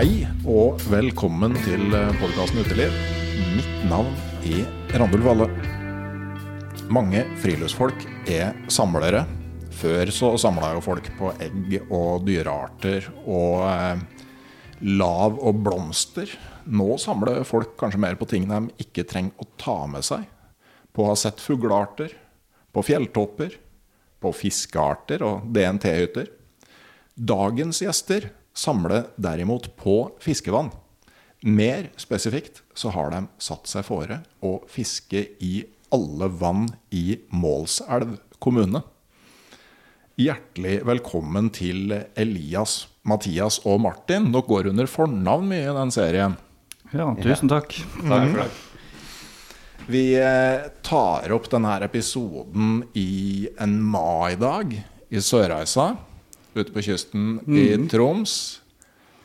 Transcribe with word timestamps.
Hei 0.00 0.22
og 0.48 0.80
velkommen 0.88 1.52
til 1.60 1.90
podkasten 2.16 2.62
Uteliv. 2.62 2.94
Mitt 3.52 3.82
navn 3.84 4.14
er 4.48 4.94
Randulf 4.96 5.26
Valle. 5.26 5.48
Mange 6.88 7.26
friluftsfolk 7.42 8.06
er 8.24 8.56
samlere. 8.72 9.26
Før 9.76 10.08
så 10.16 10.30
samla 10.40 10.70
jo 10.78 10.80
folk 10.86 11.10
på 11.18 11.34
egg 11.44 11.76
og 11.82 12.24
dyrearter 12.24 13.10
og 13.26 13.66
eh, 13.66 14.24
lav 14.88 15.36
og 15.36 15.60
blomster. 15.68 16.32
Nå 16.64 16.96
samler 16.96 17.44
folk 17.44 17.76
kanskje 17.84 18.00
mer 18.00 18.16
på 18.16 18.30
ting 18.32 18.48
de 18.48 18.62
ikke 18.80 19.04
trenger 19.04 19.36
å 19.36 19.50
ta 19.60 19.78
med 19.84 20.08
seg. 20.08 20.24
På 20.96 21.04
å 21.04 21.12
ha 21.12 21.20
sett 21.26 21.44
fuglearter, 21.44 22.16
på 22.72 22.88
fjelltopper, 22.88 23.60
på 24.16 24.32
fiskearter 24.32 25.28
og 25.28 25.52
DNT-hytter. 25.52 26.32
Dagens 27.20 27.84
gjester 27.84 28.32
samler 28.60 29.08
derimot 29.16 29.70
på 29.80 29.96
fiskevann. 30.20 30.70
Mer 31.40 31.88
spesifikt 31.96 32.60
så 32.76 32.92
har 32.92 33.12
de 33.14 33.24
satt 33.40 33.70
seg 33.70 33.86
fore 33.86 34.20
å 34.44 34.58
fiske 34.68 35.22
i 35.40 35.62
alle 35.94 36.28
vann 36.28 36.68
i 36.92 37.16
Målselv 37.32 38.18
kommune. 38.42 38.82
Hjertelig 40.20 40.82
velkommen 40.84 41.48
til 41.56 41.94
Elias, 42.12 42.82
Mathias 43.08 43.62
og 43.64 43.80
Martin. 43.86 44.28
Dere 44.34 44.44
går 44.50 44.68
under 44.74 44.90
fornavn 44.90 45.48
mye 45.48 45.70
i 45.70 45.78
den 45.78 45.94
serien. 45.94 46.36
Ja, 46.92 47.08
tusen 47.16 47.48
takk. 47.48 47.72
Takk 48.02 48.26
for 48.28 48.42
det. 48.42 48.50
Vi 49.90 50.04
eh, 50.20 50.68
tar 50.86 51.32
opp 51.32 51.48
denne 51.50 51.78
episoden 51.86 52.82
i 52.92 53.48
en 53.58 53.78
maidag 53.80 54.76
i 55.10 55.22
Sørreisa, 55.24 55.94
ute 56.54 56.72
på 56.74 56.82
kysten 56.84 57.38
i 57.46 57.64
Troms. 57.90 58.34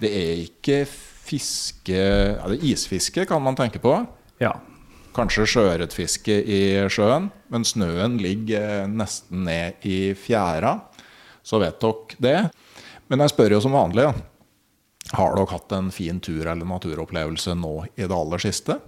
Det 0.01 0.11
er 0.11 0.45
ikke 0.45 0.83
fiske 1.25 1.97
er 1.97 2.55
isfiske, 2.61 3.25
kan 3.25 3.43
man 3.43 3.57
tenke 3.57 3.81
på. 3.81 3.97
Ja. 4.41 4.53
Kanskje 5.15 5.47
sjøørretfiske 5.47 6.35
i 6.43 6.61
sjøen, 6.91 7.29
men 7.53 7.65
snøen 7.65 8.19
ligger 8.21 8.85
nesten 8.91 9.45
ned 9.47 9.85
i 9.87 10.13
fjæra. 10.19 10.77
Så 11.45 11.61
vet 11.61 11.79
dere 11.81 12.19
det. 12.19 12.39
Men 13.07 13.21
jeg 13.21 13.31
spør 13.35 13.55
jo 13.55 13.61
som 13.63 13.75
vanlig, 13.77 14.09
har 15.13 15.35
dere 15.37 15.51
hatt 15.53 15.73
en 15.77 15.91
fin 15.93 16.19
tur 16.19 16.47
eller 16.49 16.65
naturopplevelse 16.67 17.53
nå 17.57 17.73
i 17.93 18.07
det 18.07 18.15
aller 18.15 18.41
siste? 18.41 18.79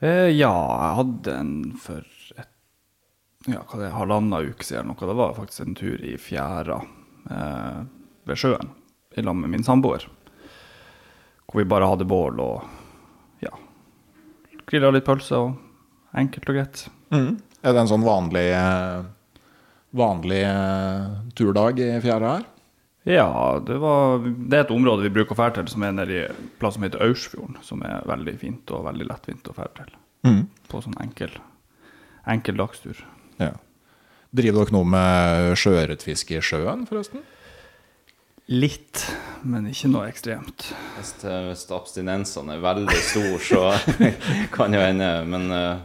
Eh, 0.00 0.30
ja, 0.36 0.52
jeg 0.52 0.92
hadde 1.00 1.34
en 1.34 1.56
for 1.80 2.04
et, 2.36 2.52
ja, 3.48 3.62
hva 3.66 3.80
det 3.80 3.94
halvannen 3.94 4.52
uke 4.52 4.66
siden. 4.66 4.92
Noe. 4.92 5.08
Det 5.10 5.18
var 5.18 5.34
faktisk 5.36 5.64
en 5.66 5.76
tur 5.78 6.04
i 6.04 6.14
fjæra 6.20 6.80
eh, 7.30 7.80
ved 8.26 8.40
sjøen 8.40 8.72
i 9.16 9.24
lag 9.24 9.36
med 9.38 9.52
min 9.52 9.64
samboer. 9.64 10.06
Hvor 11.46 11.62
vi 11.62 11.68
bare 11.68 11.88
hadde 11.88 12.08
bål 12.08 12.40
og 12.42 12.64
ja, 13.44 13.52
grilla 14.66 14.90
litt 14.92 15.06
pølse 15.06 15.38
og 15.38 15.54
enkelt 16.16 16.50
og 16.50 16.58
greit. 16.58 16.86
Er 17.62 17.74
det 17.74 17.82
en 17.82 17.90
sånn 17.90 18.04
vanlig, 18.06 18.48
eh, 18.56 19.06
vanlig 19.96 20.42
eh, 20.46 21.16
turdag 21.38 21.80
i 21.80 21.90
fjæra 22.04 22.36
her? 22.36 22.46
Ja, 23.06 23.28
det, 23.62 23.76
var, 23.78 24.18
det 24.18 24.56
er 24.56 24.64
et 24.64 24.74
område 24.74 25.04
vi 25.06 25.12
bruker 25.14 25.36
å 25.36 25.38
fære 25.38 25.60
til, 25.60 25.68
som 25.70 25.84
er 25.86 25.92
nede 25.94 26.14
i 26.16 26.22
plass 26.58 26.74
som 26.74 26.82
heter 26.82 27.04
Aursfjorden. 27.06 27.60
Som 27.62 27.84
er 27.86 28.02
veldig 28.10 28.34
fint 28.40 28.72
og 28.74 28.82
veldig 28.88 29.06
lettvint 29.06 29.46
å 29.46 29.54
fære 29.54 29.76
til. 29.78 29.92
På 30.66 30.80
sånn 30.82 30.96
enkel, 31.04 31.30
enkel 32.26 32.58
dagstur. 32.58 32.98
Ja. 33.38 33.52
Driver 34.34 34.64
dere 34.66 34.74
noe 34.74 34.88
med 34.90 35.52
sjøørretfiske 35.60 36.36
i 36.38 36.42
sjøen, 36.44 36.86
forresten? 36.88 37.22
Litt, 38.48 39.00
men 39.42 39.66
ikke 39.70 39.88
noe 39.90 40.06
ekstremt. 40.10 40.68
Hvis, 40.96 41.12
det- 41.22 41.38
hvis 41.48 41.64
abstinensene 41.74 42.54
er 42.54 42.62
veldig 42.62 42.98
store, 43.02 43.38
så 43.42 43.62
kan 44.56 44.74
jo 44.74 44.80
hende. 44.82 45.08
Men 45.26 45.50
eh, 45.50 45.78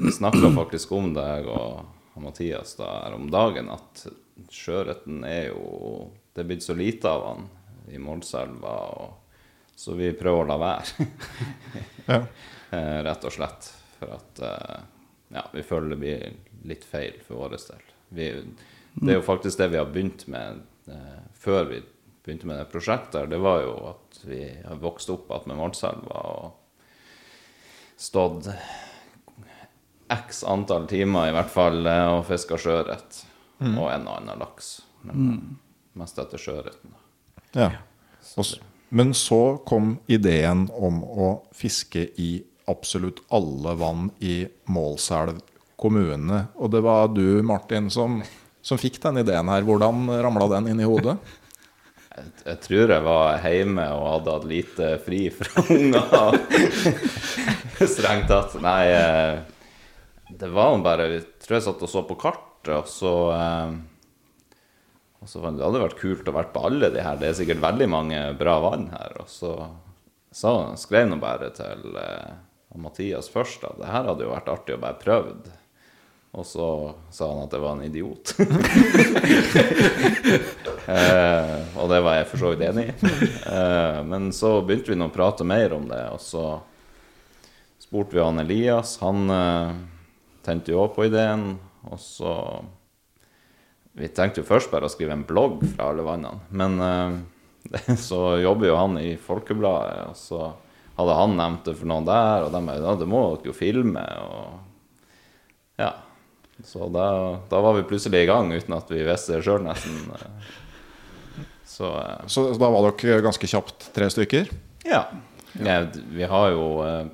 vi 0.00 0.12
snakka 0.16 0.52
faktisk 0.56 0.92
om 0.96 1.10
det, 1.16 1.26
jeg 1.40 1.48
og 1.52 2.20
Mathias 2.24 2.76
da, 2.78 2.88
her 3.04 3.16
om 3.18 3.28
dagen, 3.32 3.68
at 3.74 4.06
sjøørreten 4.50 5.22
er 5.28 5.50
jo 5.50 6.10
Det 6.34 6.44
er 6.44 6.46
blitt 6.48 6.62
så 6.64 6.72
lite 6.78 7.10
av 7.10 7.24
han 7.26 7.48
i 7.92 7.98
Målselva, 8.00 8.74
og, 9.02 9.16
så 9.76 9.92
vi 9.98 10.12
prøver 10.16 10.44
å 10.44 10.48
la 10.52 10.60
være. 10.62 11.08
Ja. 12.08 12.22
Eh, 12.70 13.00
Rett 13.02 13.24
og 13.26 13.32
slett. 13.34 13.66
For 13.98 14.12
at 14.14 14.38
eh, 14.46 14.82
ja, 15.34 15.40
vi 15.50 15.64
føler 15.66 15.90
det 15.90 15.96
blir 15.98 16.20
litt 16.68 16.84
feil 16.84 17.16
for 17.26 17.44
vår 17.44 17.56
del. 17.56 17.86
Vi, 18.08 18.28
det 18.94 19.14
er 19.14 19.20
jo 19.20 19.26
faktisk 19.26 19.60
det 19.60 19.70
vi 19.72 19.80
har 19.80 19.88
begynt 19.90 20.26
med 20.30 20.62
eh, 20.90 21.22
før 21.38 21.64
vi 21.70 21.80
begynte 22.24 22.48
med 22.50 22.60
det 22.60 22.68
prosjektet. 22.72 23.30
Det 23.30 23.40
var 23.40 23.62
jo 23.64 23.74
at 23.94 24.20
vi 24.26 24.42
har 24.64 24.80
vokst 24.82 25.10
opp 25.10 25.30
med 25.46 25.58
Målselva 25.58 26.24
og 26.34 26.50
stått 28.00 28.50
x 30.10 30.42
antall 30.44 30.88
timer 30.90 31.30
i 31.30 31.34
hvert 31.36 31.52
fall 31.52 31.86
eh, 31.86 32.06
og 32.18 32.26
fiska 32.28 32.58
sjøørret. 32.60 33.24
Og 33.60 33.90
en 33.92 34.06
og 34.08 34.14
annen 34.16 34.40
laks. 34.40 34.78
Men 35.04 35.58
mest 36.00 36.18
etter 36.18 36.40
sjøørreten. 36.40 36.94
Ja. 37.52 37.70
Men 38.88 39.12
så 39.14 39.58
kom 39.68 39.98
ideen 40.10 40.68
om 40.72 41.02
å 41.04 41.28
fiske 41.56 42.06
i 42.16 42.30
absolutt 42.70 43.20
alle 43.28 43.74
vann 43.78 44.10
i 44.18 44.44
Målselv 44.70 45.42
kommune. 45.80 46.44
Og 46.60 46.72
det 46.72 46.82
var 46.84 47.10
du, 47.14 47.40
Martin, 47.46 47.90
som, 47.92 48.20
som 48.62 48.80
fikk 48.80 49.00
den 49.02 49.22
ideen 49.22 49.50
her. 49.52 49.66
Hvordan 49.66 50.08
ramla 50.22 50.48
den 50.56 50.72
inn 50.72 50.82
i 50.82 50.88
hodet? 50.88 51.18
Jeg, 52.10 52.26
jeg 52.42 52.58
tror 52.64 52.90
jeg 52.90 53.02
var 53.06 53.44
hjemme 53.46 53.84
og 53.94 54.06
hadde 54.08 54.32
hatt 54.34 54.46
lite 54.50 54.86
fri 55.04 55.20
fra 55.30 55.62
unger. 55.76 56.40
Strengt 57.86 58.26
tatt. 58.28 58.56
Nei, 58.60 58.88
eh, 58.90 60.32
det 60.42 60.48
var 60.50 60.74
jo 60.74 60.80
bare 60.84 61.06
Jeg 61.06 61.22
tror 61.46 61.56
jeg 61.56 61.64
satt 61.68 61.84
og 61.86 61.92
så 61.92 62.02
på 62.08 62.16
kartet, 62.18 62.72
og 62.74 62.90
så 62.90 63.12
eh, 63.30 63.76
og 65.22 65.30
så 65.30 65.44
Det 65.54 65.62
hadde 65.62 65.84
vært 65.86 66.00
kult 66.02 66.28
å 66.28 66.34
være 66.34 66.50
på 66.50 66.64
alle 66.66 66.90
de 66.92 67.06
her. 67.06 67.22
Det 67.22 67.30
er 67.30 67.38
sikkert 67.38 67.62
veldig 67.62 67.88
mange 67.94 68.20
bra 68.42 68.58
vann 68.66 68.90
her. 68.90 69.14
Og 69.22 69.30
så 69.30 69.54
så 70.30 70.76
skrev 70.78 71.08
han 71.10 71.22
bare 71.22 71.50
til 71.54 71.96
eh, 71.98 72.34
Mathias 72.78 73.30
først 73.32 73.64
at 73.66 73.80
det 73.80 73.90
her 73.90 74.06
hadde 74.06 74.26
jo 74.26 74.34
vært 74.34 74.50
artig 74.52 74.76
å 74.76 74.82
bare 74.82 75.00
prøvd. 75.00 75.48
Og 76.30 76.46
så 76.46 76.94
sa 77.10 77.26
han 77.26 77.42
at 77.42 77.54
jeg 77.56 77.62
var 77.62 77.72
en 77.74 77.82
idiot. 77.82 78.34
eh, 80.86 81.56
og 81.74 81.88
det 81.90 81.98
var 82.06 82.20
jeg 82.20 82.28
for 82.30 82.38
så 82.38 82.52
vidt 82.52 82.62
enig 82.68 82.84
i. 82.86 82.92
Eh, 83.50 83.98
men 84.06 84.30
så 84.34 84.52
begynte 84.62 84.92
vi 84.92 84.98
nå 85.00 85.08
å 85.10 85.14
prate 85.14 85.42
mer 85.46 85.74
om 85.74 85.88
det, 85.90 86.04
og 86.14 86.22
så 86.22 86.44
spurte 87.82 88.14
vi 88.14 88.22
han 88.22 88.38
Elias. 88.38 89.00
Han 89.02 89.26
eh, 89.34 89.72
tente 90.46 90.70
jo 90.70 90.84
òg 90.84 90.94
på 90.94 91.08
ideen, 91.10 91.56
og 91.90 91.98
så 92.02 92.34
Vi 93.98 94.06
tenkte 94.14 94.38
jo 94.40 94.46
først 94.46 94.70
bare 94.70 94.86
å 94.86 94.92
skrive 94.92 95.12
en 95.16 95.26
blogg 95.26 95.64
fra 95.72 95.88
alle 95.90 96.04
vannene, 96.06 96.46
men 96.54 96.78
eh, 96.86 97.96
så 98.08 98.38
jobber 98.38 98.70
jo 98.70 98.76
han 98.78 98.94
i 99.02 99.16
Folkebladet, 99.18 100.12
og 100.12 100.16
så 100.16 100.52
hadde 100.94 101.16
han 101.18 101.34
nevnt 101.34 101.66
det 101.66 101.74
for 101.74 101.90
noen 101.90 102.06
der, 102.06 102.46
og 102.46 102.54
de 102.54 102.60
bare 102.68 102.84
ja, 102.84 102.94
det 103.00 103.08
må 103.10 103.24
dere 103.34 103.50
jo 103.50 103.56
filme, 103.56 104.04
og 104.22 105.82
ja. 105.82 105.90
Så 106.64 106.88
da, 106.92 107.06
da 107.50 107.60
var 107.64 107.76
vi 107.78 107.86
plutselig 107.88 108.24
i 108.24 108.28
gang 108.30 108.52
uten 108.52 108.74
at 108.76 108.90
vi 108.92 109.02
visste 109.06 109.36
det 109.36 109.44
sjøl, 109.46 109.62
nesten. 109.64 110.10
Så 111.70 111.90
eh, 111.98 112.26
Så 112.26 112.48
da 112.60 112.70
var 112.72 112.90
dere 112.90 113.22
ganske 113.24 113.50
kjapt 113.50 113.90
tre 113.96 114.10
stykker? 114.12 114.50
ja. 114.88 115.04
ja. 115.58 115.78
vi 116.12 116.24
har 116.28 116.50
jo 116.54 116.64
eh, 116.86 117.04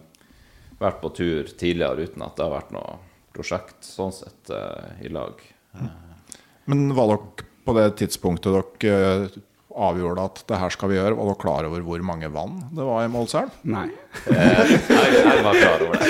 vært 0.80 1.00
på 1.02 1.12
tur 1.16 1.50
tidligere 1.58 2.06
uten 2.08 2.24
at 2.26 2.36
det 2.36 2.46
har 2.46 2.54
vært 2.58 2.72
noe 2.76 2.98
prosjekt 3.36 3.84
sånn 3.84 4.14
sett 4.16 4.52
eh, 4.52 5.04
i 5.06 5.12
lag. 5.12 5.40
Men 6.66 6.88
var 6.96 7.12
dere 7.12 7.50
på 7.66 7.74
det 7.76 7.90
tidspunktet 8.00 8.80
dere 8.82 9.28
avgjorde 9.76 10.22
at 10.24 10.38
det 10.48 10.58
her 10.60 10.72
skal 10.72 10.88
vi 10.88 10.96
gjøre, 10.96 11.16
var 11.18 11.28
dere 11.28 11.40
klar 11.42 11.66
over 11.68 11.82
hvor 11.84 12.04
mange 12.06 12.30
vann 12.32 12.54
det 12.72 12.86
var 12.86 13.04
i 13.04 13.10
Målselv? 13.12 13.52
Nei. 13.68 13.88
Nei, 14.30 15.08
jeg 15.12 15.42
var 15.44 15.58
klar 15.60 15.84
over 15.84 15.94
det. 16.00 16.06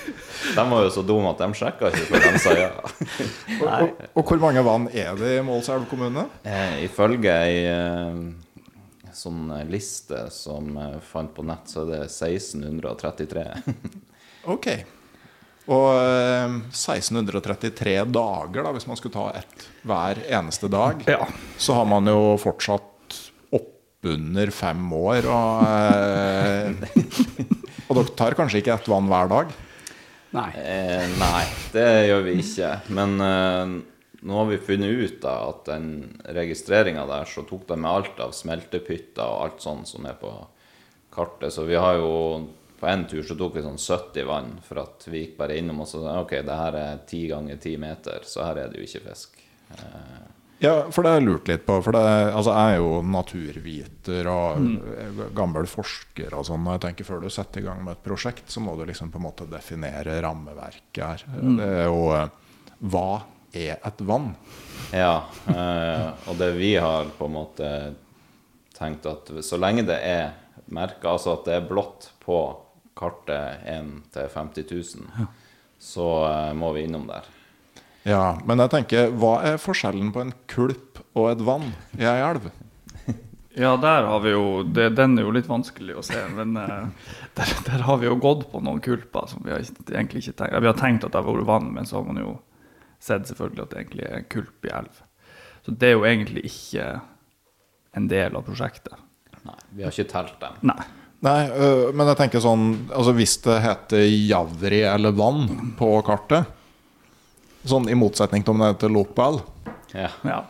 De 0.54 0.64
var 0.70 0.84
jo 0.86 0.90
så 0.94 1.02
dumme 1.06 1.30
at 1.34 1.40
de 1.42 1.48
sjekka 1.58 1.90
ikke 1.90 2.06
før 2.12 2.24
de 2.24 2.40
sa 2.42 2.54
ja. 2.62 2.70
Og, 2.78 3.68
og, 3.68 4.02
og 4.14 4.24
hvor 4.30 4.42
mange 4.42 4.62
vann 4.66 4.88
er 4.92 5.14
det 5.18 5.36
i 5.38 5.44
Målselv 5.46 5.86
kommune? 5.90 6.26
Eh, 6.46 6.84
ifølge 6.86 7.34
ei 7.48 7.60
eh, 7.70 8.18
sånn 9.14 9.46
liste 9.70 10.24
som 10.34 10.72
jeg 10.78 11.00
fant 11.10 11.30
på 11.36 11.44
nett, 11.46 11.70
så 11.70 11.84
er 11.84 11.92
det 11.92 12.02
1633. 12.10 13.46
Ok. 14.54 14.66
Og 15.72 15.86
eh, 15.96 16.56
1633 16.68 17.94
dager, 18.12 18.58
da, 18.66 18.72
hvis 18.76 18.84
man 18.90 18.98
skulle 19.00 19.14
ta 19.14 19.30
ett 19.38 19.62
hver 19.88 20.18
eneste 20.28 20.68
dag, 20.68 21.00
Ja. 21.08 21.22
så 21.56 21.78
har 21.78 21.86
man 21.88 22.04
jo 22.10 22.34
fortsatt 22.42 23.16
oppunder 23.56 24.52
fem 24.52 24.82
år. 24.92 25.24
Og, 25.32 25.64
eh, 25.64 26.74
og 27.88 27.96
dere 28.02 28.12
tar 28.20 28.36
kanskje 28.36 28.60
ikke 28.60 28.74
ett 28.76 28.90
vann 28.92 29.08
hver 29.08 29.32
dag? 29.32 29.54
Nei. 30.34 30.50
Eh, 30.58 31.04
nei, 31.20 31.44
det 31.72 31.88
gjør 32.08 32.24
vi 32.26 32.38
ikke. 32.42 32.70
Men 32.96 33.14
eh, 33.22 33.74
nå 34.26 34.40
har 34.40 34.48
vi 34.50 34.58
funnet 34.66 34.90
ut 34.90 35.20
da 35.22 35.36
at 35.50 35.68
den 35.68 35.86
registreringa 36.34 37.06
der, 37.06 37.28
så 37.30 37.44
tok 37.46 37.68
de 37.68 37.78
med 37.78 37.90
alt 37.90 38.20
av 38.24 38.34
smeltepytter 38.34 39.22
og 39.22 39.46
alt 39.46 39.62
sånt 39.62 39.90
som 39.90 40.08
er 40.10 40.18
på 40.18 40.32
kartet. 41.14 41.54
Så 41.54 41.66
vi 41.68 41.78
har 41.78 42.00
jo 42.00 42.12
på 42.80 42.88
en 42.90 43.06
tur 43.08 43.22
så 43.22 43.36
tok 43.38 43.54
vi 43.56 43.62
sånn 43.64 43.78
70 43.78 44.26
vann 44.28 44.50
for 44.64 44.82
at 44.82 45.06
vi 45.06 45.22
gikk 45.22 45.36
bare 45.38 45.58
innom 45.60 45.84
og 45.84 45.88
sa 45.88 46.18
OK, 46.20 46.34
det 46.44 46.58
her 46.58 46.78
er 46.80 47.04
10 47.06 47.28
ganger 47.30 47.60
10 47.60 47.78
meter, 47.84 48.26
så 48.26 48.48
her 48.48 48.64
er 48.64 48.72
det 48.72 48.82
jo 48.82 48.88
ikke 48.88 49.04
fisk. 49.06 49.38
Eh, 49.76 50.24
Ja, 50.64 50.74
for 50.88 51.04
det 51.04 51.12
har 51.12 51.20
jeg 51.20 51.26
lurt 51.26 51.50
litt 51.50 51.66
på. 51.66 51.76
For 51.84 51.96
det, 51.96 52.02
altså, 52.32 52.54
jeg 52.56 52.76
er 52.76 52.80
jo 52.80 52.92
naturviter 53.14 54.30
og 54.32 54.62
mm. 54.64 55.20
gammel 55.36 55.68
forsker 55.68 56.32
og 56.38 56.46
sånn. 56.48 56.64
Og 56.64 56.78
jeg 56.78 56.84
tenker 56.86 57.08
før 57.08 57.24
du 57.24 57.28
setter 57.32 57.60
i 57.60 57.66
gang 57.66 57.82
med 57.84 57.98
et 57.98 58.04
prosjekt, 58.06 58.46
så 58.52 58.62
må 58.64 58.76
du 58.78 58.86
liksom 58.88 59.12
på 59.12 59.20
en 59.20 59.26
måte 59.26 59.48
definere 59.50 60.16
rammeverket 60.24 61.04
her. 61.04 61.26
Det 61.60 61.68
er 61.68 61.86
jo 61.90 62.08
eh, 62.16 62.56
Hva 62.80 63.08
er 63.54 63.76
et 63.76 64.02
vann? 64.08 64.32
Ja, 64.94 65.26
eh, 65.52 66.08
og 66.30 66.40
det 66.40 66.54
vi 66.56 66.74
har 66.80 67.12
på 67.18 67.28
en 67.28 67.36
måte 67.36 67.68
tenkt 68.74 69.06
at 69.06 69.30
så 69.46 69.60
lenge 69.60 69.84
det 69.86 70.00
er 70.02 70.32
merka, 70.74 71.14
altså 71.14 71.36
at 71.36 71.46
det 71.46 71.58
er 71.58 71.68
blått 71.68 72.10
på 72.24 72.38
kartet 72.96 73.64
1 73.70 73.94
til 74.14 74.28
50 74.32 74.68
000, 74.70 75.30
så 75.82 76.08
eh, 76.30 76.52
må 76.56 76.72
vi 76.74 76.86
innom 76.88 77.06
der. 77.10 77.28
Ja, 78.04 78.36
men 78.44 78.60
jeg 78.60 78.72
tenker, 78.72 79.14
hva 79.16 79.38
er 79.48 79.60
forskjellen 79.60 80.10
på 80.12 80.20
en 80.20 80.34
kulp 80.50 81.00
og 81.16 81.30
et 81.30 81.42
vann 81.44 81.70
i 81.98 82.06
ei 82.08 82.20
elv? 82.24 82.50
Ja, 83.54 83.76
der 83.78 84.08
har 84.10 84.18
vi 84.24 84.32
jo 84.32 84.64
det, 84.66 84.88
Den 84.98 85.12
er 85.14 85.28
jo 85.28 85.30
litt 85.30 85.46
vanskelig 85.46 85.94
å 85.94 86.02
se, 86.02 86.18
men 86.34 86.56
eh, 86.58 86.88
der, 87.38 87.52
der 87.68 87.84
har 87.86 88.00
vi 88.02 88.08
jo 88.08 88.16
gått 88.18 88.48
på 88.50 88.58
noen 88.64 88.82
kulper 88.82 89.28
som 89.30 89.44
vi 89.46 89.54
har 89.54 89.62
egentlig 89.62 90.24
ikke 90.24 90.34
tenkt 90.40 90.58
Vi 90.58 90.70
har 90.72 90.80
tenkt 90.80 91.06
at 91.06 91.14
det 91.14 91.20
har 91.20 91.28
vært 91.28 91.46
vann, 91.46 91.68
men 91.76 91.86
så 91.86 92.00
har 92.00 92.08
man 92.08 92.18
jo 92.18 92.32
sett 92.98 93.30
selvfølgelig 93.30 93.62
at 93.62 93.70
det 93.70 93.78
egentlig 93.78 94.08
er 94.08 94.16
en 94.18 94.28
kulp 94.32 94.66
i 94.66 94.72
elv. 94.74 94.98
Så 95.64 95.76
det 95.78 95.86
er 95.86 95.94
jo 95.94 96.04
egentlig 96.08 96.44
ikke 96.48 96.88
en 97.94 98.10
del 98.10 98.34
av 98.34 98.44
prosjektet. 98.48 98.98
Nei, 99.44 99.56
vi 99.76 99.86
har 99.86 99.94
ikke 99.94 100.10
telt 100.10 100.36
dem. 100.42 100.58
Nei. 100.72 100.80
Nei, 101.24 101.38
øh, 101.54 101.86
men 101.96 102.10
jeg 102.10 102.18
tenker 102.18 102.42
sånn 102.42 102.64
Altså 102.92 103.14
Hvis 103.16 103.38
det 103.46 103.54
heter 103.64 104.02
Javri 104.04 104.82
eller 104.84 105.14
vann 105.16 105.46
på 105.78 105.94
kartet, 106.04 106.50
sånn 107.64 107.88
i 107.88 107.94
motsetning 107.98 108.42
til 108.44 108.54
om 108.54 108.58
det 108.64 108.72
heter 108.74 108.92
Lopal 108.92 109.40
Ja. 109.94 110.08
Ja. 110.22 110.40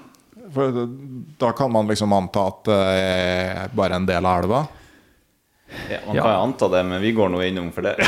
For 0.54 0.70
da 1.40 1.52
kan 1.56 1.72
man 1.72 1.88
liksom 1.88 2.12
anta 2.12 2.46
at 2.50 2.64
det 2.68 2.78
er 2.94 3.68
bare 3.74 3.96
en 3.96 4.06
del 4.06 4.26
av 4.26 4.42
elva. 4.44 4.60
ja 5.90 5.98
man 6.06 6.16
kan 6.16 6.30
jo 6.30 6.40
anta 6.42 6.68
det, 6.68 6.82
men 6.84 7.00
vi 7.02 7.12
går 7.16 7.28
nå 7.32 7.40
innom 7.42 7.72
for 7.72 7.82
det. 7.82 7.96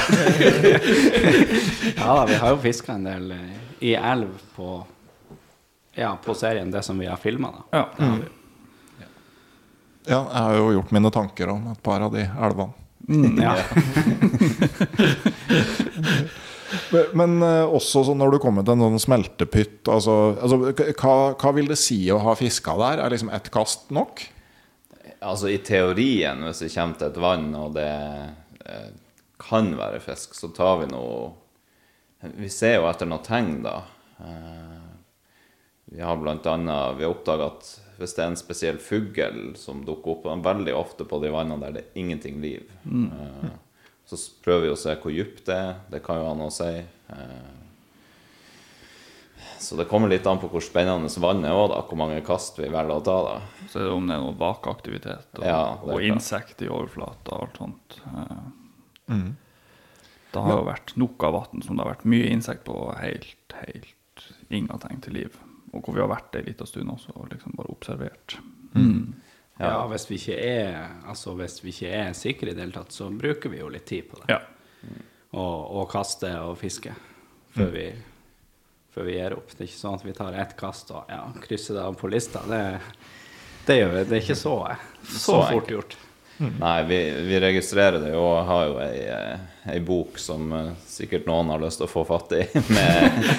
Ja, 1.96 2.26
vi 2.28 2.34
har 2.34 2.50
jo 2.50 2.58
fiska 2.62 2.92
en 2.92 3.04
del 3.08 3.30
eh, 3.32 3.56
i 3.80 3.94
elv 3.94 4.28
på 4.56 4.84
Ja, 5.96 6.12
på 6.24 6.34
serien, 6.34 6.70
det 6.70 6.82
som 6.82 6.98
vi 6.98 7.06
har 7.06 7.16
filma, 7.16 7.48
ja. 7.72 7.88
det. 7.96 8.28
Ja, 10.06 10.20
jeg 10.32 10.42
har 10.42 10.54
jo 10.54 10.72
gjort 10.76 10.90
mine 10.94 11.10
tanker 11.10 11.48
om 11.50 11.64
et 11.72 11.82
par 11.82 12.00
av 12.04 12.12
de 12.12 12.22
elvene. 12.22 12.72
Ja. 13.42 13.54
Men, 17.16 17.42
øh, 17.42 17.74
også 17.78 18.14
når 18.14 18.36
du 18.36 18.38
kommer 18.42 18.64
til 18.66 18.76
en 18.76 18.84
sånn 18.84 19.02
smeltepytt 19.06 19.88
altså, 19.90 20.36
altså, 20.36 20.58
hva, 21.00 21.14
hva 21.34 21.52
vil 21.56 21.70
det 21.70 21.78
si 21.80 21.98
å 22.12 22.20
ha 22.22 22.36
fiska 22.38 22.76
der? 22.80 23.02
Er 23.02 23.14
liksom 23.14 23.32
ett 23.34 23.50
kast 23.54 23.90
nok? 23.94 24.22
Altså 25.26 25.50
i 25.50 25.58
teorien, 25.64 26.44
hvis 26.46 26.62
det 26.62 26.72
kommer 26.74 27.00
til 27.00 27.10
et 27.10 27.20
vann 27.22 27.48
og 27.58 27.74
det 27.76 27.90
eh, 28.66 28.90
kan 29.42 29.72
være 29.78 30.02
fisk, 30.04 30.36
så 30.36 30.52
tar 30.54 30.82
vi 30.82 30.92
noe 30.92 31.34
Vi 32.36 32.48
ser 32.50 32.78
jo 32.78 32.86
etter 32.88 33.08
noe 33.08 33.22
tegn, 33.24 33.60
da. 33.64 33.76
Eh, 34.20 34.86
vi 35.96 36.02
har 36.02 36.16
blant 36.18 36.46
annet 36.50 36.96
Vi 36.98 37.06
har 37.06 37.12
oppdaga 37.12 37.50
at 37.52 37.74
hvis 37.96 38.12
det 38.12 38.22
er 38.24 38.28
en 38.28 38.36
spesiell 38.36 38.78
fugl 38.82 39.54
som 39.56 39.84
dukker 39.86 40.18
opp 40.18 40.26
veldig 40.44 40.74
ofte 40.76 41.06
på 41.08 41.20
de 41.22 41.30
vannene 41.32 41.62
der 41.62 41.78
det 41.78 41.84
er 41.86 42.02
ingenting 42.02 42.42
liv, 42.42 42.66
eh, 42.84 43.54
så 44.06 44.18
prøver 44.44 44.68
vi 44.68 44.72
å 44.72 44.78
se 44.78 44.94
hvor 45.02 45.14
dypt 45.14 45.46
det 45.48 45.54
er. 45.58 45.78
Det 45.90 46.02
kan 46.04 46.20
jo 46.20 46.28
han 46.28 46.44
å 46.44 46.50
si. 46.54 46.72
Eh, 47.10 47.54
så 49.58 49.78
det 49.78 49.88
kommer 49.90 50.10
litt 50.12 50.26
an 50.30 50.38
på 50.38 50.50
hvor 50.52 50.62
spennende 50.62 51.10
vannet 51.22 51.50
er 51.50 51.56
òg, 51.56 51.70
da. 51.72 51.80
Hvor 51.88 51.98
mange 51.98 52.20
kast 52.26 52.60
vi 52.60 52.68
velger 52.68 53.00
å 53.00 53.02
ta, 53.04 53.16
da. 53.26 53.66
Så 53.72 53.80
er 53.80 53.88
det 53.88 53.96
om 53.96 54.06
det 54.06 54.14
er 54.14 54.22
noe 54.22 54.36
vakeaktivitet 54.38 55.40
og, 55.40 55.46
Ja, 55.48 55.62
og 55.82 56.04
insekt 56.06 56.62
i 56.62 56.70
overflata 56.70 57.34
og 57.34 57.48
alt 57.48 57.60
sånt. 57.62 57.98
Mm. 59.10 59.28
Det 60.32 60.44
har 60.44 60.58
jo 60.60 60.68
vært 60.68 60.94
nok 61.00 61.26
av 61.26 61.36
vann 61.38 61.64
som 61.64 61.74
det 61.74 61.82
har 61.82 61.94
vært 61.94 62.08
mye 62.12 62.30
insekt 62.30 62.66
på, 62.66 62.76
og 62.76 62.98
helt, 63.00 63.56
helt 63.64 64.26
ingenting 64.52 65.00
til 65.02 65.16
liv. 65.16 65.38
Og 65.72 65.80
hvor 65.82 65.96
vi 65.96 66.02
har 66.04 66.12
vært 66.12 66.36
ei 66.38 66.44
lita 66.46 66.66
stund 66.68 66.92
også 66.92 67.16
og 67.16 67.30
liksom 67.32 67.56
bare 67.58 67.72
observert. 67.72 68.38
Ja, 69.58 69.86
hvis 69.88 70.04
vi 70.10 70.18
ikke 70.20 70.36
er 70.36 70.74
Altså, 71.08 71.32
hvis 71.38 71.60
vi 71.64 71.72
ikke 71.72 71.92
er 71.96 72.12
sikre 72.18 72.50
i 72.50 72.54
det 72.56 72.60
hele 72.66 72.74
tatt, 72.76 72.92
så 72.92 73.08
bruker 73.10 73.52
vi 73.52 73.60
jo 73.62 73.70
litt 73.72 73.86
tid 73.88 74.08
på 74.10 74.20
det. 74.22 74.34
Ja. 74.34 74.40
Og, 75.36 75.76
og 75.80 75.88
kaste 75.90 76.30
og 76.44 76.56
fiske 76.60 76.92
før, 77.56 77.70
vi, 77.72 77.86
før 78.94 79.06
vi 79.08 79.16
gir 79.18 79.34
opp. 79.36 79.50
Det 79.52 79.64
er 79.64 79.68
ikke 79.70 79.80
sånn 79.80 79.96
at 79.98 80.04
vi 80.06 80.14
tar 80.16 80.36
ett 80.40 80.52
kast 80.60 80.92
og 80.94 81.08
ja, 81.12 81.22
krysser 81.44 81.76
det 81.78 81.84
av 81.88 81.96
på 82.00 82.08
lista. 82.12 82.42
Det, 82.48 82.60
det, 83.66 83.78
gjør 83.80 83.94
vi. 83.96 84.04
det 84.10 84.18
er 84.18 84.24
ikke 84.26 84.38
så, 84.38 84.56
så, 85.08 85.18
Så 85.24 85.38
fort 85.50 85.72
gjort. 85.72 85.96
gjort. 85.96 86.02
Nei, 86.60 86.82
vi, 86.84 86.98
vi 87.30 87.38
registrerer 87.40 87.96
det 88.02 88.10
jo 88.12 88.20
og 88.20 88.42
har 88.44 88.64
jo 88.68 88.74
ei, 88.84 88.96
ei 89.72 89.78
bok 89.80 90.18
som 90.20 90.50
eh, 90.52 90.66
sikkert 90.84 91.24
noen 91.24 91.48
har 91.48 91.62
lyst 91.62 91.80
til 91.80 91.86
å 91.88 91.92
få 91.94 92.02
fatt 92.04 92.34
i, 92.36 92.42
med, 92.76 93.30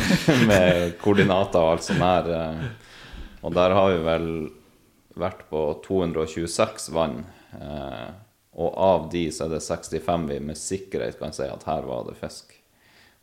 med 0.49 0.95
koordinater 1.03 1.61
og 1.61 1.75
alt 1.75 1.85
sånt 1.85 2.01
her. 2.01 2.31
eh. 2.33 2.63
Og 3.45 3.53
der 3.53 3.75
har 3.77 3.91
vi 3.93 3.99
vel 4.07 4.25
vært 5.21 5.45
på 5.51 5.61
226 5.85 6.89
vann. 6.95 7.23
eh, 7.59 8.07
Og 8.57 8.73
av 8.81 9.09
de 9.11 9.27
så 9.31 9.45
er 9.45 9.51
det 9.55 9.61
65 9.61 10.27
vi 10.31 10.39
med 10.41 10.57
sikkerhet 10.57 11.19
kan 11.19 11.33
si 11.35 11.43
at 11.45 11.63
her 11.69 11.85
var 11.85 12.07
det 12.07 12.15
fisk. 12.17 12.55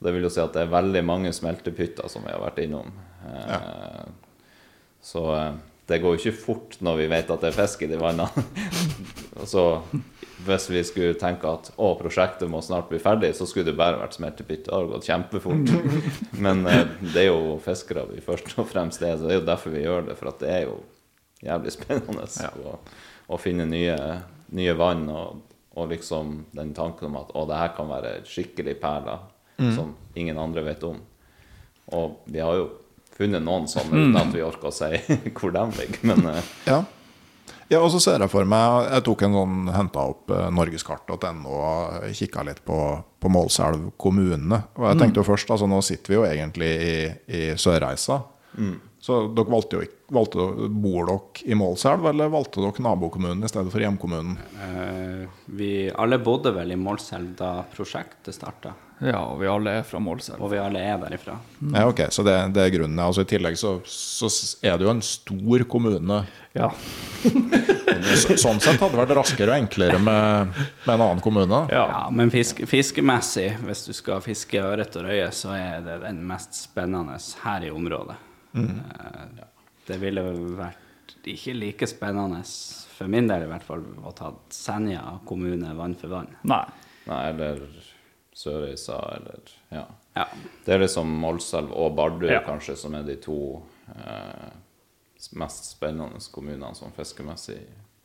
Det 0.04 0.12
vil 0.14 0.22
jo 0.26 0.30
si 0.30 0.40
at 0.42 0.52
det 0.54 0.62
er 0.62 0.70
veldig 0.74 1.02
mange 1.06 1.32
smeltepytter 1.34 2.06
som 2.12 2.22
vi 2.26 2.30
har 2.34 2.42
vært 2.44 2.60
innom. 2.62 2.92
Eh, 3.26 4.04
Så 5.04 5.24
eh, 5.36 5.52
det 5.88 5.98
går 6.00 6.14
jo 6.14 6.20
ikke 6.22 6.38
fort 6.44 6.76
når 6.80 6.96
vi 7.02 7.06
vet 7.12 7.30
at 7.30 7.40
det 7.42 7.50
er 7.50 7.58
fisk 7.58 7.82
i 7.82 7.90
de 7.90 7.98
vannene. 8.00 8.44
Så 9.52 9.64
hvis 10.44 10.68
vi 10.70 10.80
skulle 10.86 11.16
tenke 11.18 11.48
at 11.50 11.70
å, 11.76 11.90
prosjektet 11.98 12.48
må 12.50 12.60
snart 12.62 12.88
bli 12.90 12.98
ferdig, 13.02 13.32
så 13.36 13.46
skulle 13.48 13.68
det 13.72 13.76
bare 13.78 13.98
vært 14.00 14.16
smeltepytt. 14.16 14.64
Det 14.66 14.72
har 14.74 14.86
gått 14.90 15.06
kjempefort. 15.08 15.70
Men 16.44 16.64
eh, 16.70 16.86
det 17.10 17.26
er 17.26 17.30
jo 17.32 17.58
fiskere 17.64 18.06
vi 18.12 18.22
først 18.24 18.54
og 18.60 18.68
fremst 18.70 19.02
er, 19.02 19.16
så 19.18 19.26
det 19.28 19.34
er 19.36 19.40
jo 19.42 19.46
derfor 19.50 19.74
vi 19.74 19.82
gjør 19.84 20.06
det. 20.08 20.16
For 20.20 20.30
at 20.32 20.40
det 20.44 20.52
er 20.54 20.66
jo 20.68 20.78
jævlig 21.44 21.72
spennende 21.74 22.26
å, 22.64 22.78
å 23.28 23.38
finne 23.40 23.66
nye, 23.68 23.96
nye 24.56 24.74
vann 24.78 25.04
og, 25.12 25.42
og 25.74 25.90
liksom 25.90 26.34
den 26.56 26.72
tanken 26.76 27.10
om 27.10 27.20
at 27.20 27.32
å, 27.34 27.44
det 27.50 27.58
her 27.60 27.72
kan 27.76 27.90
være 27.90 28.16
skikkelig 28.28 28.76
perler 28.82 29.30
som 29.76 29.92
ingen 30.18 30.38
andre 30.38 30.64
vet 30.66 30.82
om. 30.88 30.96
Og 31.94 32.16
vi 32.26 32.40
har 32.42 32.56
jo 32.58 32.64
funnet 33.14 33.42
noen 33.44 33.68
sånne 33.70 34.00
uten 34.08 34.16
at 34.18 34.32
vi 34.34 34.42
orker 34.42 34.70
å 34.70 34.74
si 34.74 34.88
hvor 35.38 35.52
de 35.54 35.64
ligger. 35.78 36.00
Men 36.10 36.26
eh, 36.32 36.52
Ja. 36.66 36.82
Ja, 37.72 37.78
og 37.80 37.88
så 37.94 37.96
ser 38.02 38.20
jeg 38.20 38.28
for 38.28 38.44
meg 38.44 38.90
Jeg 38.92 39.02
tok 39.06 39.22
en 39.24 39.32
sånn, 39.38 39.54
henta 39.72 40.02
opp 40.12 40.28
eh, 40.34 40.48
norgeskart.no 40.52 41.54
og 41.54 42.02
kikka 42.12 42.42
litt 42.44 42.60
på, 42.66 42.76
på 43.20 43.30
Målselv 43.32 43.86
kommune. 44.00 44.58
Og 44.76 44.84
jeg 44.90 45.00
tenkte 45.00 45.22
jo 45.22 45.26
først 45.30 45.54
altså 45.54 45.68
Nå 45.70 45.78
sitter 45.86 46.12
vi 46.12 46.18
jo 46.18 46.26
egentlig 46.28 46.68
i, 46.84 46.96
i 47.24 47.42
Sørreisa. 47.60 48.18
Så 49.04 49.18
dere 49.37 49.50
valgte 49.52 49.76
jo 49.76 49.82
ikke 49.84 50.14
valgte, 50.16 50.38
dere- 50.40 50.68
Bor 50.80 51.08
dere 51.11 51.50
i 51.52 51.56
Målselv, 51.61 52.06
eller 52.08 52.30
valgte 52.32 52.62
dere 52.64 52.84
nabokommunen 52.87 53.44
i 53.44 53.50
stedet 53.52 53.73
for 53.75 53.82
hjemkommunen? 53.84 54.38
Eh, 54.64 55.26
vi 55.58 55.73
alle 55.92 56.16
bodde 56.25 56.54
vel 56.56 56.73
i 56.73 56.78
Målselv 56.80 57.34
da 57.37 57.50
prosjektet 57.75 58.32
starta, 58.38 58.73
Ja, 59.04 59.18
og 59.26 59.40
vi 59.42 59.49
alle 59.50 59.73
er 59.80 59.82
fra 59.84 59.99
Målselv. 60.00 60.40
og 60.40 60.49
vi 60.54 60.56
alle 60.62 60.78
er 60.80 60.96
derifra. 61.02 61.34
Ja, 61.75 61.82
ok, 61.90 62.00
Så 62.14 62.23
det, 62.25 62.37
det 62.54 62.62
er 62.62 62.70
grunnen. 62.78 62.99
Altså 63.02 63.26
I 63.26 63.28
tillegg 63.34 63.58
så, 63.61 63.75
så 63.84 64.30
er 64.64 64.78
det 64.78 64.87
jo 64.87 64.92
en 64.94 65.02
stor 65.04 65.64
kommune. 65.68 66.23
Ja. 66.54 66.70
Så, 68.14 68.37
sånn 68.40 68.58
sett 68.61 68.80
hadde 68.80 68.92
det 68.94 69.00
vært 69.00 69.14
raskere 69.16 69.52
og 69.54 69.62
enklere 69.64 69.99
med, 70.02 70.50
med 70.84 70.92
en 70.94 71.00
annen 71.04 71.20
kommune. 71.25 71.61
Ja, 71.73 72.06
men 72.12 72.30
fisk, 72.32 72.61
fiskemessig, 72.68 73.50
hvis 73.64 73.84
du 73.87 73.92
skal 73.96 74.20
fiske 74.25 74.61
ørret 74.61 74.96
og 75.00 75.06
røye, 75.08 75.28
så 75.34 75.52
er 75.56 75.80
det 75.84 76.00
den 76.04 76.20
mest 76.28 76.56
spennende 76.66 77.16
her 77.44 77.64
i 77.68 77.73
området. 77.75 78.16
Eh, 78.54 79.44
Det 79.87 79.99
ville 80.00 80.23
vært 80.56 81.16
ikke 81.28 81.52
like 81.58 81.87
spennende, 81.87 82.38
for 82.96 83.08
min 83.11 83.26
del 83.28 83.42
i 83.42 83.46
hvert 83.50 83.62
fall, 83.66 83.82
å 84.04 84.12
ta 84.16 84.30
Senja 84.50 85.18
kommune 85.26 85.75
vann 85.76 85.94
for 85.99 86.08
vann. 86.08 86.28
Nei. 86.44 86.64
Nei, 87.06 87.28
eller 87.30 87.61
Sørreisa, 88.34 88.96
eller 89.16 89.40
Ja. 89.70 89.84
Ja. 90.16 90.25
Det 90.64 90.75
er 90.75 90.78
liksom 90.78 91.06
Målselv 91.20 91.73
og 91.73 91.96
Bardu 91.96 92.26
Ja. 92.30 92.40
kanskje 92.40 92.76
som 92.76 92.94
er 92.94 93.02
de 93.02 93.16
to 93.16 93.62
eh, 93.88 94.50
mest 95.32 95.64
spennende 95.76 96.20
kommunene 96.32 96.75
sånn 96.75 96.92
fiskemessig. 96.96 97.61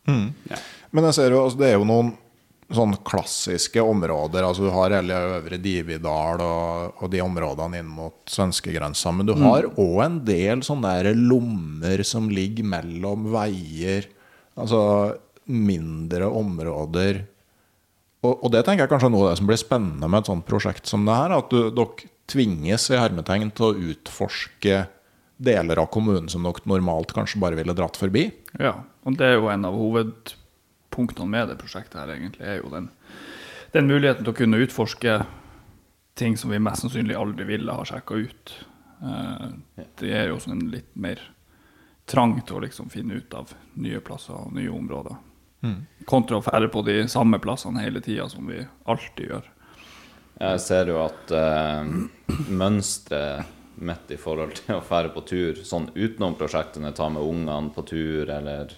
ja. 0.08 0.58
Men 0.92 1.04
jeg 1.06 1.14
ser 1.14 1.30
jo, 1.32 1.44
altså, 1.46 1.58
det 1.60 1.68
er 1.68 1.78
jo 1.78 1.86
noen 1.86 2.18
sånn 2.76 2.94
klassiske 3.06 3.82
områder. 3.82 4.46
altså 4.46 4.68
Du 4.68 4.74
har 4.74 4.94
hele 4.94 5.18
Øvre 5.40 5.58
Dividal 5.62 6.44
og, 6.46 7.00
og 7.02 7.10
de 7.12 7.22
områdene 7.24 7.82
inn 7.82 7.90
mot 7.90 8.20
svenskegrensa. 8.30 9.14
Men 9.16 9.30
du 9.30 9.34
har 9.40 9.68
òg 9.74 9.98
en 10.06 10.20
del 10.28 10.62
sånne 10.66 10.94
der 11.00 11.18
lommer 11.18 12.04
som 12.06 12.30
ligger 12.30 12.68
mellom 12.70 13.30
veier. 13.34 14.08
Altså 14.60 14.82
mindre 15.50 16.30
områder. 16.30 17.24
Og, 18.22 18.34
og 18.36 18.52
det 18.54 18.66
tenker 18.68 18.86
jeg 18.86 18.92
kanskje 18.92 19.10
er 19.10 19.16
noe 19.16 19.28
av 19.28 19.34
det 19.34 19.42
som 19.42 19.50
blir 19.50 19.62
spennende 19.62 20.10
med 20.12 20.22
et 20.22 20.32
sånt 20.32 20.48
prosjekt 20.48 20.90
som 20.92 21.08
det 21.08 21.18
her. 21.18 21.36
At 21.40 21.54
du, 21.54 21.72
dere 21.74 22.10
tvinges 22.30 22.90
i 22.94 23.00
hermetegn 23.00 23.50
til 23.58 23.70
å 23.70 23.92
utforske 23.94 24.84
deler 25.40 25.80
av 25.82 25.88
kommunen 25.94 26.28
som 26.30 26.46
dere 26.46 26.68
normalt 26.70 27.16
kanskje 27.16 27.42
bare 27.42 27.58
ville 27.58 27.74
dratt 27.74 27.98
forbi. 27.98 28.28
Ja, 28.60 28.76
og 29.08 29.18
det 29.18 29.32
er 29.32 29.40
jo 29.40 29.50
en 29.50 29.66
av 29.66 29.80
hovedpunktene 30.90 31.30
med 31.30 31.48
det 31.50 31.58
prosjektet 31.58 32.00
her, 32.00 32.10
egentlig, 32.10 32.46
er 32.46 32.62
jo 32.62 32.70
den, 32.70 32.90
den 33.74 33.88
muligheten 33.88 34.24
til 34.24 34.34
å 34.34 34.38
kunne 34.38 34.62
utforske 34.64 35.26
ting 36.16 36.38
som 36.38 36.52
vi 36.52 36.60
mest 36.60 36.82
sannsynlig 36.82 37.16
aldri 37.16 37.46
ville 37.46 37.72
ha 37.72 37.86
sjekka 37.86 38.16
ut. 38.16 38.66
Eh, 39.04 39.50
det 40.00 40.12
er 40.12 40.30
jo 40.30 40.40
sånn 40.40 40.70
litt 40.72 40.96
mer 40.96 41.20
trang 42.06 42.42
til 42.42 42.58
å 42.58 42.64
liksom 42.64 42.90
finne 42.90 43.20
ut 43.22 43.34
av 43.34 43.54
nye 43.76 44.00
plasser 44.02 44.34
og 44.34 44.54
nye 44.54 44.70
områder. 44.70 45.16
Kontra 46.06 46.38
å 46.40 46.42
fære 46.44 46.70
på 46.72 46.82
de 46.88 47.08
samme 47.08 47.40
plassene 47.40 47.82
hele 47.84 48.02
tida, 48.02 48.30
som 48.30 48.48
vi 48.48 48.62
alltid 48.86 49.30
gjør. 49.30 49.48
Jeg 50.40 50.60
ser 50.64 50.88
jo 50.88 51.02
at 51.04 51.32
eh, 51.36 51.90
mønsteret 52.48 53.58
mitt 53.80 54.12
i 54.12 54.18
forhold 54.20 54.58
til 54.58 54.76
å 54.76 54.84
fære 54.84 55.12
på 55.14 55.24
tur, 55.28 55.60
sånn 55.64 55.90
utenom 55.96 56.36
prosjektene, 56.40 56.92
ta 56.96 57.08
med 57.12 57.24
ungene 57.24 57.72
på 57.76 57.84
tur, 57.88 58.28
eller 58.32 58.74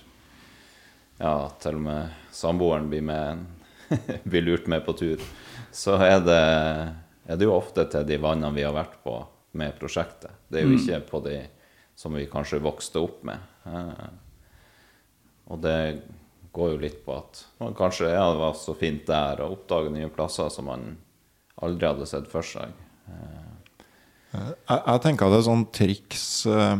ja, 1.22 1.36
til 1.62 1.78
og 1.78 1.86
med 1.86 2.20
samboeren 2.34 2.90
blir 2.92 3.06
med 3.06 3.46
blir 4.24 4.46
lurt 4.46 4.68
med 4.72 4.86
på 4.86 4.96
tur, 4.98 5.24
så 5.72 5.98
er 6.02 6.20
det, 6.24 6.44
er 7.28 7.40
det 7.40 7.48
jo 7.48 7.56
ofte 7.56 7.86
til 7.92 8.08
de 8.08 8.20
vannene 8.22 8.54
vi 8.56 8.66
har 8.66 8.76
vært 8.76 8.98
på 9.04 9.18
med 9.60 9.76
prosjektet. 9.80 10.32
Det 10.48 10.62
er 10.62 10.68
jo 10.68 10.78
ikke 10.78 11.02
på 11.10 11.24
de 11.26 11.38
som 12.00 12.16
vi 12.16 12.30
kanskje 12.32 12.62
vokste 12.64 13.02
opp 13.04 13.22
med. 13.28 13.40
Eh, 13.68 14.06
og 15.52 15.60
det 15.64 15.80
går 16.56 16.74
jo 16.74 16.82
litt 16.82 17.02
på 17.06 17.16
at 17.16 17.44
man 17.62 17.76
kanskje 17.78 18.12
ja, 18.12 18.26
det 18.32 18.42
var 18.42 18.56
så 18.60 18.76
fint 18.76 19.04
der, 19.08 19.44
å 19.44 19.52
oppdage 19.56 19.92
nye 19.94 20.12
plasser 20.12 20.50
som 20.52 20.68
man 20.72 20.96
aldri 21.62 21.88
hadde 21.88 22.08
sett 22.10 22.28
for 22.32 22.46
seg. 22.48 22.72
Jeg, 24.32 24.56
jeg 24.72 25.04
tenker 25.04 25.32
det 25.32 25.42
er 25.42 25.48
sånn 25.50 25.68
triks 25.76 26.26
eh, 26.48 26.80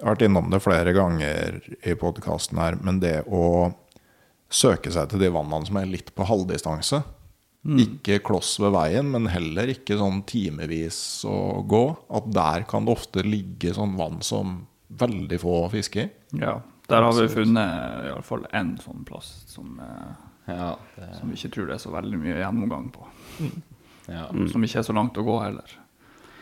Jeg 0.00 0.06
har 0.06 0.14
vært 0.14 0.22
innom 0.24 0.46
det 0.48 0.62
flere 0.64 0.92
ganger 0.96 1.56
i 1.84 1.92
podkasten 2.00 2.56
her, 2.56 2.78
men 2.80 3.02
det 3.02 3.18
å 3.28 3.68
søke 4.48 4.88
seg 4.90 5.10
til 5.12 5.20
de 5.20 5.28
vannene 5.34 5.68
som 5.68 5.76
er 5.76 5.90
litt 5.90 6.14
på 6.16 6.24
halvdistanse. 6.24 7.02
Ikke 7.76 8.16
kloss 8.24 8.54
ved 8.62 8.72
veien, 8.72 9.10
men 9.12 9.28
heller 9.28 9.68
ikke 9.68 9.98
sånn 10.00 10.22
timevis 10.24 10.96
å 11.28 11.60
gå. 11.68 11.82
At 12.16 12.30
der 12.32 12.64
kan 12.70 12.88
det 12.88 12.94
ofte 12.96 13.20
ligge 13.26 13.74
sånn 13.76 13.98
vann 14.00 14.22
som 14.24 14.62
veldig 14.88 15.38
få 15.42 15.58
fisker 15.74 16.06
i. 16.06 16.10
Ja, 16.40 16.56
der 16.88 17.04
har 17.04 17.12
vi 17.20 17.28
funnet 17.30 18.06
i 18.08 18.14
alle 18.14 18.24
fall 18.24 18.48
én 18.56 18.72
sånn 18.80 19.04
plass 19.06 19.44
som, 19.52 19.76
eh, 19.84 20.26
Ja, 20.50 20.76
det, 20.96 21.10
som 21.20 21.28
vi 21.28 21.36
ikke 21.36 21.52
tror 21.52 21.66
det 21.68 21.74
er 21.76 21.84
så 21.84 21.92
veldig 21.92 22.18
mye 22.18 22.40
gjennomgang 22.40 22.88
på. 22.90 23.04
ja. 24.08 24.24
Som 24.48 24.64
ikke 24.64 24.80
er 24.80 24.88
så 24.88 24.96
langt 24.96 25.20
å 25.20 25.28
gå 25.28 25.36
heller. 25.44 25.76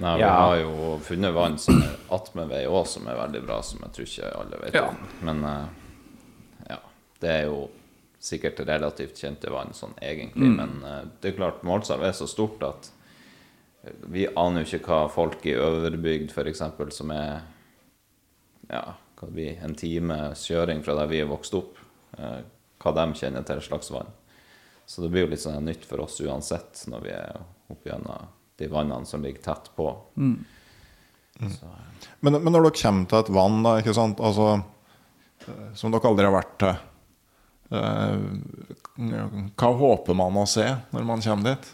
Nei, 0.00 0.14
vi 0.16 0.22
Ja. 0.22 0.30
har 0.38 0.56
jo 0.60 0.98
funnet 1.02 1.34
vann 1.34 1.58
som 1.58 1.80
er 1.82 1.96
attmed 2.14 2.48
vei 2.48 2.64
òg, 2.66 2.86
som 2.86 3.06
er 3.08 3.16
veldig 3.18 3.40
bra, 3.46 3.60
som 3.62 3.80
jeg 3.82 3.92
tror 3.96 4.06
ikke 4.06 4.36
alle 4.40 4.60
vet 4.62 4.74
Ja. 4.74 4.88
om. 4.88 4.96
Men 5.22 5.44
eh, 5.44 5.66
ja, 6.70 6.78
det 7.20 7.30
er 7.30 7.44
jo 7.48 7.68
sikkert 8.20 8.60
relativt 8.66 9.14
kjente 9.18 9.50
vann 9.50 9.72
sånn 9.72 9.94
egentlig, 10.02 10.50
men 10.56 10.82
eh, 10.84 11.04
det 11.20 11.32
er 11.32 11.36
klart 11.38 11.62
Målselv 11.66 12.02
er 12.04 12.12
så 12.12 12.26
stort 12.28 12.62
at 12.62 12.90
vi 14.10 14.26
aner 14.36 14.64
jo 14.64 14.76
ikke 14.78 14.86
hva 14.90 15.08
folk 15.10 15.44
i 15.46 15.54
Øverbygd 15.54 16.30
f.eks., 16.34 16.62
som 16.96 17.10
er 17.14 17.42
ja, 18.70 18.82
hva 19.16 19.26
det 19.28 19.34
blir, 19.34 19.58
en 19.64 19.74
times 19.78 20.42
kjøring 20.46 20.82
fra 20.84 20.94
der 20.98 21.06
vi 21.10 21.20
er 21.22 21.26
vokst 21.30 21.54
opp, 21.54 21.76
eh, 22.18 22.40
hva 22.82 22.92
de 22.94 23.06
kjenner 23.18 23.44
til 23.46 23.60
slags 23.64 23.90
vann. 23.90 24.10
Så 24.86 25.02
det 25.02 25.10
blir 25.12 25.24
jo 25.26 25.30
litt 25.30 25.40
sånn 25.42 25.64
nytt 25.64 25.84
for 25.84 26.00
oss 26.00 26.20
uansett 26.20 26.84
når 26.88 27.02
vi 27.02 27.10
er 27.10 27.38
opp 27.70 27.84
gjennom 27.84 28.28
de 28.58 28.68
vannene 28.72 29.06
som 29.06 29.22
ligger 29.24 29.42
tett 29.44 29.70
på. 29.78 29.88
Så, 31.38 31.70
Men, 32.20 32.40
men 32.42 32.52
når 32.52 32.68
dere 32.68 32.80
kommer 32.80 33.06
til 33.10 33.20
et 33.22 33.32
vann, 33.34 33.60
da, 33.62 33.76
ikke 33.78 33.94
sant 33.94 34.20
altså, 34.20 34.48
eh, 35.46 35.68
som 35.78 35.94
dere 35.94 36.10
aldri 36.10 36.26
har 36.26 36.34
vært 36.34 36.56
til 36.58 36.72
eh, 37.78 39.52
Hva 39.54 39.70
håper 39.82 40.18
man 40.18 40.40
å 40.42 40.48
se 40.50 40.66
når 40.90 41.06
man 41.06 41.22
kommer 41.22 41.52
dit? 41.52 41.70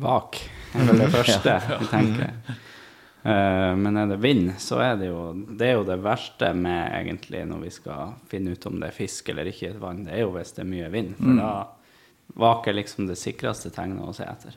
Vak 0.00 0.40
er 0.78 0.88
vel 0.88 1.02
det 1.04 1.10
første 1.18 1.58
jeg 1.58 1.90
tenker. 1.90 2.32
Eh, 3.28 3.72
men 3.76 3.98
er 4.00 4.08
det 4.14 4.20
vind, 4.22 4.52
så 4.62 4.78
er 4.80 4.96
det 5.00 5.10
jo 5.10 5.22
det, 5.36 5.66
er 5.66 5.74
jo 5.80 5.86
det 5.88 5.98
verste 6.04 6.52
med 6.56 6.92
egentlig 7.02 7.44
når 7.50 7.64
vi 7.66 7.72
skal 7.74 8.14
finne 8.30 8.54
ut 8.54 8.68
om 8.70 8.78
det 8.80 8.88
er 8.92 8.96
fisk 8.96 9.28
eller 9.34 9.50
ikke 9.50 9.66
i 9.66 9.70
et 9.74 9.80
vann. 9.82 10.04
Det 10.06 10.14
er 10.16 10.24
jo 10.24 10.32
hvis 10.38 10.54
det 10.56 10.64
er 10.64 10.70
mye 10.72 10.88
vind, 10.94 11.16
for 11.18 11.36
da 11.42 11.52
vak 12.38 12.68
er 12.70 12.76
liksom 12.78 13.08
det 13.08 13.18
sikreste 13.18 13.72
tegnet 13.74 14.04
å 14.08 14.14
se 14.16 14.24
etter. 14.28 14.56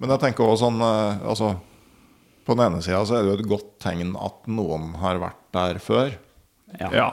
Men 0.00 0.14
jeg 0.14 0.22
tenker 0.22 0.46
også 0.46 0.66
sånn 0.66 0.80
eh, 0.84 1.24
altså, 1.28 1.54
På 2.46 2.56
den 2.56 2.64
ene 2.66 2.82
sida 2.84 3.02
så 3.06 3.18
er 3.18 3.24
det 3.24 3.32
jo 3.34 3.38
et 3.38 3.50
godt 3.50 3.72
tegn 3.84 4.14
at 4.16 4.46
noen 4.50 4.94
har 5.02 5.20
vært 5.22 5.42
der 5.54 5.80
før. 5.82 6.14
Ja. 6.78 6.88
Ja. 6.94 7.08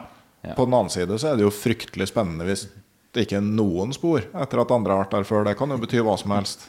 Ja. 0.45 0.53
På 0.55 0.67
den 0.67 0.77
annen 0.77 0.93
side 0.93 1.17
så 1.19 1.31
er 1.31 1.39
det 1.39 1.43
jo 1.43 1.51
fryktelig 1.53 2.07
spennende 2.11 2.45
hvis 2.47 2.67
det 3.15 3.25
ikke 3.25 3.39
er 3.39 3.45
noen 3.47 3.91
spor 3.95 4.21
etter 4.21 4.61
at 4.61 4.71
andre 4.71 4.93
har 4.93 5.03
vært 5.03 5.15
der 5.17 5.27
før. 5.27 5.43
Det 5.47 5.57
kan 5.59 5.73
jo 5.73 5.79
bety 5.81 6.03
hva 6.05 6.15
som 6.21 6.33
helst. 6.35 6.67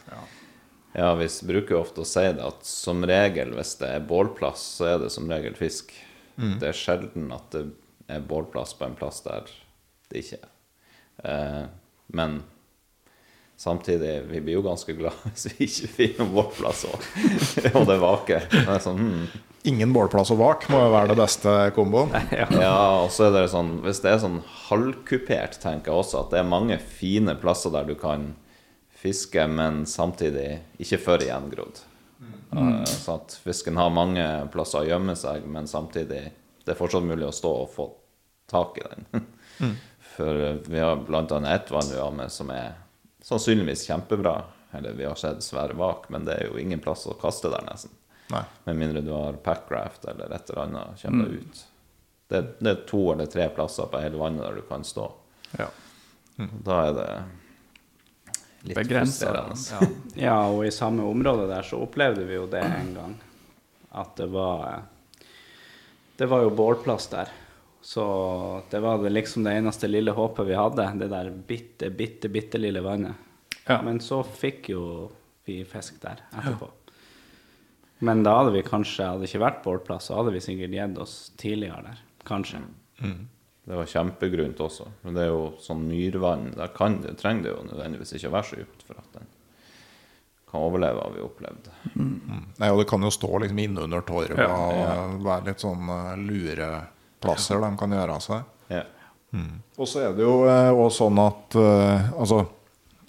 Ja, 0.97 1.13
vi 1.15 1.27
bruker 1.45 1.75
jo 1.75 1.81
ofte 1.83 2.01
å 2.01 2.07
si 2.09 2.23
det 2.33 2.43
at 2.43 2.65
som 2.65 3.03
regel 3.05 3.53
hvis 3.55 3.75
det 3.79 3.91
er 3.93 4.07
bålplass, 4.09 4.63
så 4.79 4.87
er 4.95 5.03
det 5.03 5.11
som 5.13 5.29
regel 5.29 5.55
fisk. 5.55 5.93
Det 6.39 6.71
er 6.71 6.77
sjelden 6.77 7.29
at 7.35 7.51
det 7.53 7.65
er 8.09 8.23
bålplass 8.25 8.73
på 8.79 8.87
en 8.87 8.95
plass 8.97 9.21
der 9.25 9.49
det 10.09 10.23
ikke 10.23 10.39
er. 10.39 10.51
Eh, 11.29 11.65
men 12.15 12.39
samtidig, 13.59 14.21
vi 14.29 14.41
blir 14.41 14.59
jo 14.59 14.63
ganske 14.63 14.93
glad 14.95 15.15
hvis 15.27 15.47
vi 15.51 15.67
ikke 15.67 15.93
finner 15.97 16.23
noen 16.23 16.33
bålplass 16.37 16.85
òg. 16.89 17.07
og 17.77 17.87
det 17.89 17.99
vaker. 18.01 18.49
Det 18.53 18.65
er 18.65 18.83
sånn, 18.83 18.99
hmm. 19.03 19.45
Ingen 19.67 19.91
bålplass 19.91 20.31
og 20.31 20.39
vak 20.39 20.69
må 20.71 20.79
jo 20.79 20.91
være 20.93 21.11
det 21.11 21.17
beste 21.19 21.55
komboen. 21.75 22.13
Ja, 22.55 23.03
og 23.03 23.09
så 23.11 23.27
er 23.27 23.33
det 23.35 23.49
sånn 23.51 23.81
Hvis 23.83 23.99
det 24.05 24.13
er 24.13 24.21
sånn 24.23 24.39
halvkupert, 24.69 25.59
tenker 25.59 25.91
jeg 25.91 26.05
også 26.05 26.21
at 26.23 26.31
det 26.31 26.39
er 26.39 26.47
mange 26.47 26.79
fine 26.79 27.35
plasser 27.39 27.73
der 27.75 27.89
du 27.89 27.97
kan 27.99 28.31
fiske, 28.99 29.45
men 29.47 29.85
samtidig 29.87 30.61
ikke 30.79 30.99
for 31.03 31.23
gjengrodd. 31.23 31.83
Mm. 32.51 32.83
Så 32.87 33.19
at 33.19 33.35
fisken 33.43 33.77
har 33.79 33.91
mange 33.93 34.25
plasser 34.51 34.81
å 34.81 34.87
gjemme 34.87 35.15
seg, 35.19 35.45
men 35.47 35.67
samtidig 35.71 36.23
det 36.65 36.73
er 36.73 36.79
fortsatt 36.79 37.05
mulig 37.07 37.27
å 37.27 37.35
stå 37.35 37.51
og 37.61 37.71
få 37.71 37.85
tak 38.49 38.79
i 38.81 38.87
den. 38.87 39.27
For 40.15 40.43
eh, 40.47 40.59
vi 40.67 40.81
har 40.83 40.99
annet 40.99 41.51
ett 41.53 41.71
vann 41.71 41.91
vi 41.91 41.99
har 41.99 42.11
med 42.15 42.31
som 42.33 42.51
er 42.51 42.73
sannsynligvis 43.25 43.87
kjempebra. 43.87 44.35
Eller 44.71 44.93
vi 44.93 45.05
har 45.05 45.15
sett 45.17 45.43
svære 45.43 45.73
vak, 45.73 46.09
men 46.13 46.25
det 46.27 46.35
er 46.37 46.51
jo 46.51 46.59
ingen 46.61 46.79
plass 46.79 47.07
å 47.09 47.15
kaste 47.17 47.49
der, 47.49 47.63
nesten. 47.65 47.91
Nei. 48.29 48.43
Med 48.67 48.77
mindre 48.77 49.01
du 49.01 49.09
har 49.15 49.39
packraft 49.41 50.05
eller 50.05 50.29
et 50.35 50.49
eller 50.49 50.61
annet 50.67 51.01
kommer 51.01 51.25
deg 51.25 51.39
ut. 51.41 51.61
Det, 52.29 52.41
det 52.59 52.69
er 52.75 52.83
to 52.85 52.99
eller 53.15 53.25
tre 53.25 53.47
plasser 53.49 53.89
på 53.89 54.01
hele 54.03 54.19
vannet 54.21 54.45
der 54.45 54.59
du 54.59 54.67
kan 54.69 54.85
stå. 54.85 55.07
Ja. 55.57 55.65
Da 56.37 56.75
er 56.85 56.93
det 56.93 57.07
litt 58.69 58.91
frustrerende. 58.91 59.57
Ja. 59.71 59.89
Ja, 60.27 60.37
og 60.51 60.61
i 60.67 60.71
samme 60.71 61.07
område 61.09 61.47
der 61.49 61.65
så 61.65 61.81
opplevde 61.81 62.27
vi 62.29 62.37
jo 62.37 62.45
det 62.51 62.61
en 62.61 62.93
gang. 62.93 63.17
At 63.97 64.13
det 64.19 64.27
var 64.29 64.65
eh, 64.67 65.25
Det 66.19 66.27
var 66.29 66.43
jo 66.45 66.53
bålplass 66.53 67.07
der. 67.09 67.31
Så 67.81 68.03
det 68.69 68.81
var 68.83 68.99
det 69.03 69.11
liksom 69.13 69.45
det 69.45 69.53
eneste 69.55 69.87
lille 69.87 70.11
håpet 70.11 70.47
vi 70.47 70.57
hadde. 70.57 70.87
Det 70.99 71.07
der 71.11 71.29
bitte, 71.31 71.89
bitte, 71.89 72.29
bitte 72.29 72.59
lille 72.59 72.83
vannet. 72.83 73.15
Ja. 73.67 73.79
Men 73.85 74.01
så 74.03 74.21
fikk 74.23 74.69
jo 74.73 74.83
vi 75.47 75.61
fisk 75.65 76.01
der 76.03 76.21
etterpå. 76.33 76.69
Men 77.99 78.23
da 78.23 78.37
hadde 78.39 78.53
vi 78.55 78.63
kanskje, 78.63 79.07
hadde 79.11 79.27
ikke 79.27 79.41
vært 79.43 79.63
bålplass, 79.65 80.07
så 80.07 80.19
hadde 80.19 80.31
vi 80.35 80.43
sikkert 80.43 80.75
gitt 80.75 80.99
oss 81.01 81.15
tidligere 81.39 81.81
der. 81.89 82.03
Kanskje. 82.27 82.61
Det 83.69 83.77
var 83.77 83.89
kjempegrunt 83.89 84.61
også. 84.63 84.87
Men 85.03 85.17
det 85.17 85.25
er 85.25 85.33
jo 85.33 85.41
sånn 85.61 85.83
myrvann. 85.87 86.53
Der 86.55 86.71
kan 86.75 87.01
det, 87.03 87.17
trenger 87.19 87.45
det 87.45 87.51
jo 87.51 87.65
nødvendigvis 87.67 88.15
ikke 88.17 88.31
å 88.31 88.35
være 88.37 88.49
så 88.49 88.61
dypt 88.61 88.85
for 88.87 89.01
at 89.01 89.19
den 89.19 89.27
kan 90.49 90.63
overleve, 90.65 91.01
har 91.03 91.11
vi 91.13 91.21
opplevd. 91.21 91.67
Nei, 92.57 92.69
og 92.71 92.79
det 92.81 92.87
kan 92.89 93.03
jo 93.05 93.11
stå 93.13 93.27
liksom 93.43 93.59
innunder 93.61 94.01
torvet 94.07 94.39
Ja, 94.41 94.55
og 95.03 95.19
være 95.21 95.51
litt 95.51 95.61
sånn 95.61 95.91
eh, 95.93 96.15
lureplasser 97.19 97.59
de 97.61 97.77
kan 97.77 97.91
gjøre 97.91 98.15
av 98.15 98.23
seg. 98.23 98.47
Ja. 98.69 98.85
Og 99.77 99.87
så 99.87 100.07
er 100.07 100.15
det 100.15 100.23
jo 100.23 100.45
òg 100.47 100.89
sånn 100.93 101.19
at 101.21 101.55
eh, 101.59 102.07
altså, 102.17 102.47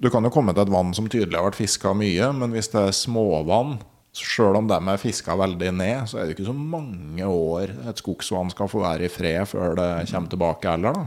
du 0.01 0.11
kan 0.11 0.25
jo 0.25 0.33
komme 0.33 0.53
til 0.55 0.63
et 0.65 0.73
vann 0.73 0.93
som 0.95 1.09
tydelig 1.09 1.37
har 1.37 1.47
vært 1.49 1.61
fiska 1.61 1.95
mye, 1.97 2.33
men 2.37 2.53
hvis 2.53 2.71
det 2.73 2.83
er 2.83 2.97
småvann, 2.97 3.79
sjøl 4.13 4.59
om 4.59 4.67
de 4.69 4.77
er 4.77 5.01
fiska 5.01 5.37
veldig 5.39 5.71
ned, 5.79 6.09
så 6.11 6.19
er 6.19 6.27
det 6.27 6.35
ikke 6.35 6.49
så 6.51 6.57
mange 6.57 7.25
år 7.25 7.71
et 7.89 8.01
skogsvann 8.01 8.51
skal 8.53 8.69
få 8.69 8.83
være 8.83 9.07
i 9.07 9.13
fred 9.13 9.47
før 9.49 9.77
det 9.79 9.91
kommer 10.11 10.33
tilbake 10.33 10.73
heller. 10.75 10.97
da. 10.99 11.07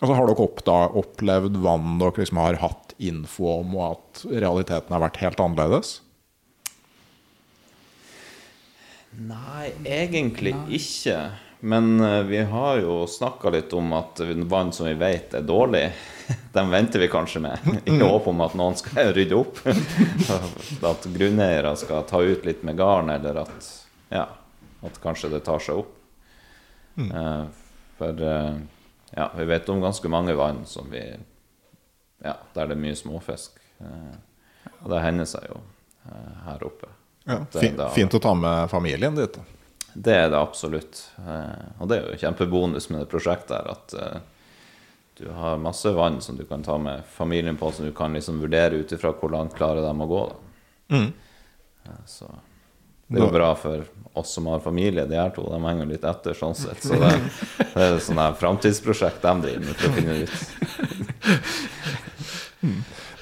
Altså, 0.00 0.14
har 0.16 0.30
dere 0.30 0.44
opp, 0.46 0.62
da, 0.64 0.78
opplevd 0.96 1.58
vann 1.60 1.98
dere 2.00 2.22
liksom 2.22 2.40
har 2.40 2.60
hatt 2.62 2.94
info 3.00 3.50
om, 3.58 3.74
og 3.76 3.84
at 3.90 4.22
realiteten 4.30 4.94
har 4.94 5.02
vært 5.02 5.20
helt 5.20 5.42
annerledes? 5.42 5.98
Nei, 9.20 9.72
egentlig 9.84 10.54
ikke. 10.70 11.18
Men 11.60 12.00
eh, 12.00 12.22
vi 12.22 12.38
har 12.48 12.78
jo 12.80 13.06
snakka 13.06 13.50
litt 13.52 13.72
om 13.76 13.92
at 13.92 14.20
vann 14.48 14.72
som 14.72 14.86
vi 14.86 14.94
vet 14.96 15.34
er 15.34 15.42
dårlig, 15.44 15.82
den 16.56 16.70
venter 16.72 16.98
vi 17.02 17.08
kanskje 17.12 17.40
med. 17.44 17.58
I 17.84 17.98
håp 18.00 18.26
om 18.32 18.40
at 18.40 18.54
noen 18.56 18.76
skal 18.80 19.12
rydde 19.16 19.36
opp. 19.36 19.60
At 20.82 21.04
grunneiere 21.12 21.74
skal 21.76 22.04
ta 22.08 22.22
ut 22.24 22.44
litt 22.48 22.62
med 22.64 22.78
garn, 22.80 23.10
eller 23.12 23.42
at, 23.44 23.70
ja, 24.08 24.24
at 24.86 25.00
kanskje 25.02 25.30
det 25.34 25.42
tar 25.48 25.60
seg 25.60 25.82
opp. 25.82 25.96
Eh, 27.00 27.44
For 28.00 28.22
eh, 28.32 28.56
ja, 29.16 29.28
vi 29.36 29.44
vet 29.50 29.68
om 29.68 29.80
ganske 29.84 30.08
mange 30.12 30.34
vann 30.38 30.62
som 30.66 30.88
vi 30.92 31.02
Ja, 32.24 32.34
der 32.54 32.66
det 32.68 32.74
er 32.76 32.80
mye 32.80 32.96
småfisk. 32.96 33.56
Og 33.80 34.90
det 34.92 34.98
hender 35.00 35.24
seg 35.28 35.46
jo 35.48 35.56
her 36.44 36.62
oppe. 36.66 36.88
Ja, 37.24 37.38
fint, 37.52 37.76
da- 37.78 37.88
fint 37.94 38.12
å 38.14 38.20
ta 38.20 38.34
med 38.36 38.68
familien 38.72 39.16
dit. 39.16 39.38
Det 39.94 40.14
er 40.14 40.28
det 40.30 40.38
absolutt. 40.38 41.02
Eh, 41.18 41.64
og 41.78 41.88
det 41.90 41.96
er 41.96 42.10
jo 42.10 42.20
kjempebonus 42.20 42.90
med 42.90 43.02
det 43.02 43.10
prosjektet 43.10 43.56
her, 43.56 43.70
at 43.72 43.94
eh, 43.96 44.18
du 45.20 45.26
har 45.36 45.60
masse 45.60 45.90
vann 45.92 46.20
som 46.24 46.36
du 46.38 46.44
kan 46.48 46.62
ta 46.64 46.78
med 46.78 47.02
familien 47.12 47.56
på, 47.60 47.72
som 47.72 47.84
du 47.86 47.92
kan 47.96 48.14
liksom 48.16 48.40
vurdere 48.40 48.80
ut 48.80 48.92
ifra 48.92 49.12
hvor 49.12 49.30
langt 49.34 49.56
klarer 49.56 49.82
de 49.84 49.92
å 49.92 50.08
gå. 50.08 50.22
Da. 50.30 50.36
Mm. 50.96 51.10
Så 52.06 52.30
det 53.10 53.18
er 53.18 53.26
jo 53.26 53.34
bra 53.34 53.50
for 53.58 53.84
oss 54.20 54.32
som 54.36 54.46
har 54.46 54.62
familie, 54.62 55.04
de 55.10 55.18
her 55.18 55.32
to. 55.34 55.42
De 55.50 55.58
henger 55.64 55.88
litt 55.90 56.04
etter 56.06 56.36
sånn 56.38 56.54
sett. 56.54 56.82
Så 56.84 56.94
det, 56.94 57.10
det 57.74 57.82
er 57.82 57.96
et 57.96 58.04
sånt 58.06 58.22
her 58.22 58.38
framtidsprosjekt 58.38 59.22
de 59.26 59.34
driver 59.44 59.66
med 59.66 59.74
for 59.74 59.88
å 59.88 59.94
finne 59.98 60.14
ut. 60.22 60.30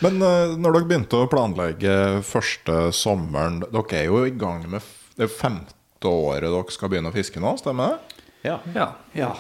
Men 0.04 0.22
eh, 0.22 0.54
når 0.60 0.76
dere 0.76 0.88
begynte 0.92 1.18
å 1.18 1.30
planlegge 1.30 2.22
første 2.26 2.92
sommeren 2.94 3.64
Dere 3.64 3.96
er 3.98 4.06
jo 4.06 4.22
i 4.26 4.34
gang 4.34 4.62
med 4.70 4.82
det 5.18 5.26
er 5.26 5.32
femte 5.34 5.77
året 6.06 6.46
dere 6.46 6.74
skal 6.74 6.92
begynne 6.92 7.10
å 7.10 7.14
fiske 7.14 7.42
nå, 7.42 7.56
stemmer 7.58 7.96
det? 7.96 8.24
Ja. 8.46 8.58
ja. 8.74 8.92
Ja. 9.18 9.32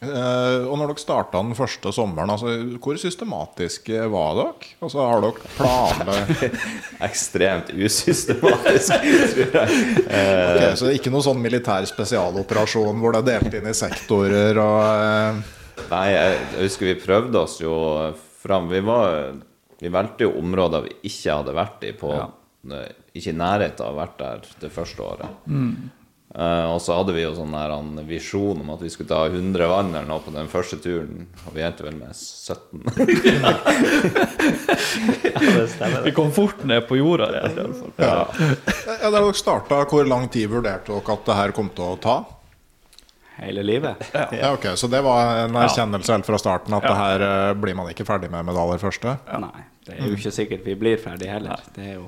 Uh, 0.00 0.64
og 0.64 0.78
når 0.80 0.94
dere 0.94 1.02
starta 1.02 1.42
den 1.44 1.56
første 1.56 1.90
sommeren, 1.92 2.30
altså, 2.32 2.54
hvor 2.80 2.96
systematiske 3.00 4.06
var 4.12 4.38
dere? 4.38 4.70
Altså, 4.80 5.02
har 5.04 5.20
dere 5.24 5.50
planer 5.58 6.54
Ekstremt 7.08 7.68
usystematisk, 7.76 8.94
tror 9.36 9.58
jeg. 9.60 9.82
Ok, 10.08 10.64
Så 10.72 10.86
det 10.86 10.94
er 10.94 10.96
ikke 10.96 11.12
noe 11.12 11.24
sånn 11.24 11.44
militær 11.44 11.84
spesialoperasjon 11.88 13.00
hvor 13.00 13.12
det 13.12 13.20
er 13.20 13.28
delt 13.34 13.58
inn 13.60 13.68
i 13.68 13.76
sektorer 13.76 14.60
og 14.60 14.80
uh... 14.80 15.56
Nei, 15.90 16.06
jeg 16.12 16.40
husker 16.58 16.90
vi 16.90 16.98
prøvde 17.00 17.40
oss 17.40 17.60
jo 17.60 17.74
fram. 18.40 18.68
Vi, 18.72 18.80
var, 18.84 19.32
vi 19.80 19.92
valgte 19.92 20.26
jo 20.26 20.34
områder 20.40 20.84
vi 20.86 20.96
ikke 21.08 21.40
hadde 21.40 21.54
vært 21.56 21.86
i 21.88 21.92
på 21.96 22.12
eh, 22.14 22.28
Ikke 22.60 23.32
i 23.32 23.36
nærheten 23.36 23.84
av 23.84 23.88
å 23.88 23.94
ha 23.94 24.02
vært 24.04 24.18
der 24.20 24.52
det 24.60 24.70
første 24.74 25.02
året. 25.06 25.48
Eh, 26.34 26.64
og 26.70 26.78
så 26.78 26.94
hadde 26.94 27.10
vi 27.16 27.24
jo 27.24 27.32
sånn 27.34 27.54
her 27.58 27.72
en 27.74 27.96
visjon 28.06 28.60
om 28.62 28.68
at 28.70 28.82
vi 28.84 28.90
skulle 28.92 29.10
ta 29.10 29.24
100 29.26 29.66
vann 29.66 29.88
eller 29.90 30.06
noe 30.06 30.22
på 30.22 30.30
den 30.30 30.46
første 30.52 30.76
turen, 30.78 31.24
og 31.42 31.56
vi 31.56 31.64
endte 31.66 31.82
vel 31.82 31.96
med 31.98 32.14
17. 32.14 32.86
Vi 36.04 36.12
kom 36.14 36.30
fort 36.32 36.62
ned 36.64 36.86
på 36.88 36.96
jorda 37.00 37.26
ja. 37.34 37.40
alle. 37.48 37.64
Ja, 37.98 38.26
Da 39.02 39.10
dere 39.10 39.32
starta, 39.36 39.82
hvor 39.90 40.06
lang 40.06 40.28
tid 40.30 40.50
vurderte 40.52 40.92
dere 40.92 41.16
at 41.16 41.26
det 41.26 41.36
her 41.40 41.50
kom 41.56 41.68
til 41.74 41.84
å 41.84 41.98
ta? 42.00 42.16
Hele 43.40 43.64
livet. 43.66 43.96
Ja, 44.14 44.52
ok, 44.52 44.66
Så 44.78 44.86
det 44.92 45.00
var 45.02 45.46
en 45.46 45.56
erkjennelse 45.56 46.12
helt 46.12 46.28
fra 46.28 46.38
starten 46.38 46.74
at 46.76 46.84
det 46.86 46.94
her 46.94 47.26
eh, 47.26 47.54
blir 47.58 47.74
man 47.74 47.90
ikke 47.90 48.06
ferdig 48.06 48.30
med 48.30 48.44
med 48.46 48.54
det 48.54 48.62
aller 48.62 48.78
første? 48.82 49.16
Nei, 49.40 49.66
det 49.88 49.96
er 49.96 50.06
jo 50.06 50.14
ikke 50.18 50.34
sikkert 50.36 50.62
vi 50.68 50.78
blir 50.78 51.00
ferdig 51.00 51.30
heller. 51.32 51.58
Det 51.74 51.86
er 51.88 51.94
jo 51.98 52.06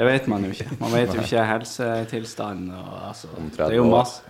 Det 0.00 0.06
vet 0.08 0.26
man 0.32 0.44
jo 0.46 0.50
ikke. 0.54 0.64
Man 0.80 0.94
vet 0.96 1.12
jo 1.12 1.20
ikke 1.26 1.42
helsetilstanden 1.44 2.70
og 2.72 2.92
altså 3.10 3.28
Det 3.36 3.66
er 3.66 3.74
jo 3.76 3.84
masse 3.90 4.22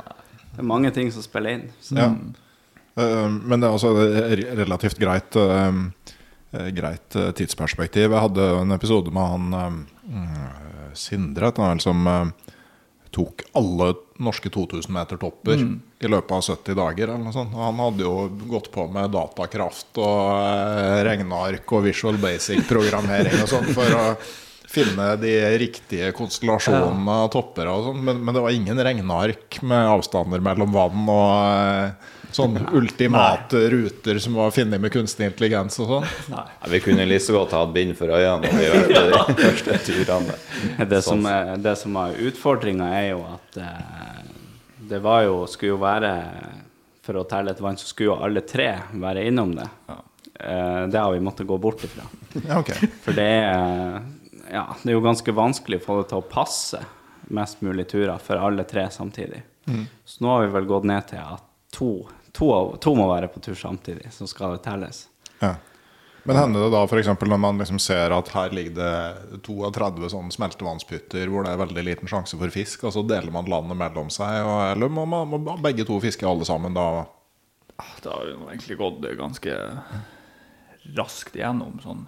Det 0.51 0.59
er 0.65 0.67
mange 0.67 0.91
ting 0.97 1.13
som 1.15 1.23
spiller 1.23 1.59
inn. 1.61 1.69
Så 1.81 1.95
Ja. 2.01 2.09
Eh, 2.99 3.29
Men 3.31 3.61
det 3.63 3.69
er 3.69 3.77
også 3.77 3.93
relativt 4.59 4.99
greit, 4.99 5.37
eh, 5.39 5.79
eh, 6.59 6.71
greit 6.75 7.15
eh, 7.17 7.31
tidsperspektiv. 7.39 8.11
Jeg 8.11 8.25
hadde 8.27 8.49
en 8.65 8.73
episode 8.75 9.13
med 9.15 9.31
han 9.37 9.55
eh, 9.55 9.71
mm, 10.11 10.91
Sindre 10.99 11.53
han 11.55 11.69
vel, 11.77 11.81
som 11.87 12.03
eh, 12.11 12.51
tok 13.15 13.43
alle 13.55 13.93
norske 14.21 14.51
2000-meter-topper 14.53 15.63
i 16.03 16.09
løpet 16.11 16.35
av 16.35 16.43
70 16.43 16.75
dager. 16.79 17.09
eller 17.15 17.25
noe 17.25 17.33
sånt. 17.35 17.55
Og 17.55 17.63
han 17.63 17.79
hadde 17.87 18.05
jo 18.05 18.29
gått 18.51 18.69
på 18.75 18.89
med 18.93 19.15
datakraft 19.15 19.99
og 20.03 20.35
eh, 20.35 21.01
regneark 21.07 21.73
og 21.79 21.87
Visual 21.87 22.19
Basic-programmering 22.23 23.39
og 23.47 23.49
sånn 23.55 23.71
for 23.75 23.97
å 24.03 24.05
finne 24.71 25.17
de 25.19 25.35
riktige 25.59 26.13
konstellasjonene 26.15 27.17
av 27.25 27.29
topper 27.35 27.69
og 27.73 27.89
sånn. 27.89 28.01
Men, 28.07 28.23
men 28.23 28.37
det 28.37 28.43
var 28.45 28.55
ingen 28.55 28.83
regneark 28.87 29.61
med 29.67 29.91
avstander 29.97 30.43
mellom 30.45 30.75
vann 30.75 31.09
og 31.11 31.31
eh, 31.51 32.11
sånn 32.35 32.55
ultimate 32.79 33.65
ruter 33.73 34.21
som 34.23 34.37
var 34.39 34.53
funnet 34.55 34.83
med 34.83 34.93
kunstig 34.95 35.27
intelligens 35.27 35.81
og 35.83 35.91
sånn. 35.91 36.09
Ja, 36.31 36.45
vi 36.71 36.83
kunne 36.85 37.07
like 37.09 37.25
så 37.25 37.35
godt 37.41 37.57
hatt 37.59 37.73
bind 37.75 37.97
for 37.99 38.15
øynene 38.15 38.47
når 38.47 38.61
vi 38.61 38.69
gjorde 38.69 39.25
de 39.31 39.49
første 39.49 39.81
turene. 39.89 40.39
det 40.93 41.03
som 41.07 41.27
er, 41.27 41.55
det 41.67 41.75
som 41.81 41.99
er 42.05 42.21
utfordringa, 42.31 42.93
er 43.01 43.09
jo 43.11 43.25
at 43.33 43.61
eh, 43.65 44.21
det 44.91 45.03
var 45.03 45.23
jo 45.23 45.45
Skulle 45.47 45.77
jo 45.77 45.77
være 45.79 46.09
For 47.07 47.19
å 47.21 47.27
telle 47.31 47.53
et 47.55 47.61
vann, 47.63 47.77
så 47.79 47.87
skulle 47.87 48.11
jo 48.11 48.17
alle 48.23 48.43
tre 48.47 48.73
være 49.03 49.27
innom 49.27 49.53
det. 49.55 49.67
Ja. 49.91 49.99
det 50.91 50.99
har 50.99 51.13
vi 51.13 51.21
måttet 51.25 51.47
gå 51.47 51.57
bort 51.59 51.83
ifra. 51.85 52.05
Okay. 52.61 52.89
For 53.03 53.17
det 53.17 53.29
er, 53.45 54.03
ja, 54.53 54.67
det 54.83 54.91
er 54.91 54.99
jo 54.99 55.05
ganske 55.05 55.35
vanskelig 55.35 55.81
å 55.81 55.85
få 55.85 56.01
det 56.01 56.11
til 56.11 56.21
å 56.21 56.27
passe 56.31 56.83
mest 57.31 57.63
mulig 57.63 57.87
turer 57.91 58.19
for 58.23 58.41
alle 58.43 58.67
tre 58.69 58.89
samtidig. 58.91 59.43
Så 60.05 60.25
nå 60.25 60.35
har 60.35 60.47
vi 60.47 60.53
vel 60.55 60.67
gått 60.67 60.87
ned 60.89 61.07
til 61.11 61.23
at 61.23 61.45
to, 61.75 61.91
to, 62.33 62.53
to 62.83 62.95
må 62.99 63.07
være 63.11 63.31
på 63.31 63.43
tur 63.45 63.55
samtidig, 63.55 64.11
så 64.13 64.27
skal 64.27 64.57
det 64.57 64.65
telles. 64.67 65.07
Ja. 65.39 65.55
Men 66.29 66.37
hender 66.37 66.67
det 66.67 66.73
da 66.75 66.83
f.eks. 66.85 67.09
når 67.09 67.39
man 67.41 67.59
liksom 67.63 67.79
ser 67.81 68.13
at 68.13 68.29
her 68.35 68.53
ligger 68.53 68.75
det 68.77 69.41
32 69.47 70.11
sånne 70.13 70.35
smeltevannspytter 70.35 71.31
hvor 71.33 71.47
det 71.47 71.55
er 71.55 71.63
veldig 71.63 71.85
liten 71.87 72.11
sjanse 72.11 72.37
for 72.37 72.53
fisk, 72.53 72.85
og 72.85 72.93
så 72.93 73.05
deler 73.09 73.33
man 73.33 73.49
landet 73.49 73.79
mellom 73.81 74.11
seg, 74.13 74.43
og, 74.45 74.61
eller 74.75 74.93
må, 74.93 75.07
man, 75.09 75.31
må 75.33 75.57
begge 75.65 75.87
to 75.89 75.97
fiske 76.03 76.29
alle 76.29 76.45
sammen 76.49 76.77
da? 76.77 77.07
Det 78.05 78.13
har 78.13 78.27
jo 78.29 78.51
egentlig 78.51 78.77
gått 78.77 79.07
ganske 79.17 79.57
raskt 80.99 81.39
igjennom 81.39 81.81
sånn. 81.81 82.05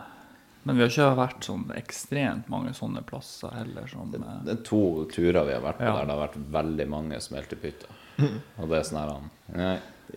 Men 0.65 0.77
vi 0.79 0.83
har 0.85 0.91
ikke 0.93 1.07
vært 1.19 1.47
sånn 1.49 1.65
ekstremt 1.75 2.49
mange 2.53 2.71
sånne 2.77 3.03
plasser 3.07 3.51
heller 3.57 3.89
som 3.91 4.13
det, 4.13 4.21
Det 4.47 4.53
er 4.55 4.61
to 4.69 4.83
turer 5.11 5.45
vi 5.49 5.57
har 5.57 5.65
vært 5.65 5.79
på 5.81 5.89
Ja. 5.89 5.97
der 5.97 6.07
det 6.07 6.15
har 6.15 6.29
vært 6.29 6.37
veldig 6.55 6.87
mange 6.89 7.19
smeltepytter. 7.21 7.89
Og 8.61 8.69
det 8.71 8.79
er 8.79 8.87
sånn 8.87 9.01
her 9.01 9.11
han, 9.17 9.31
Nei, 9.57 9.73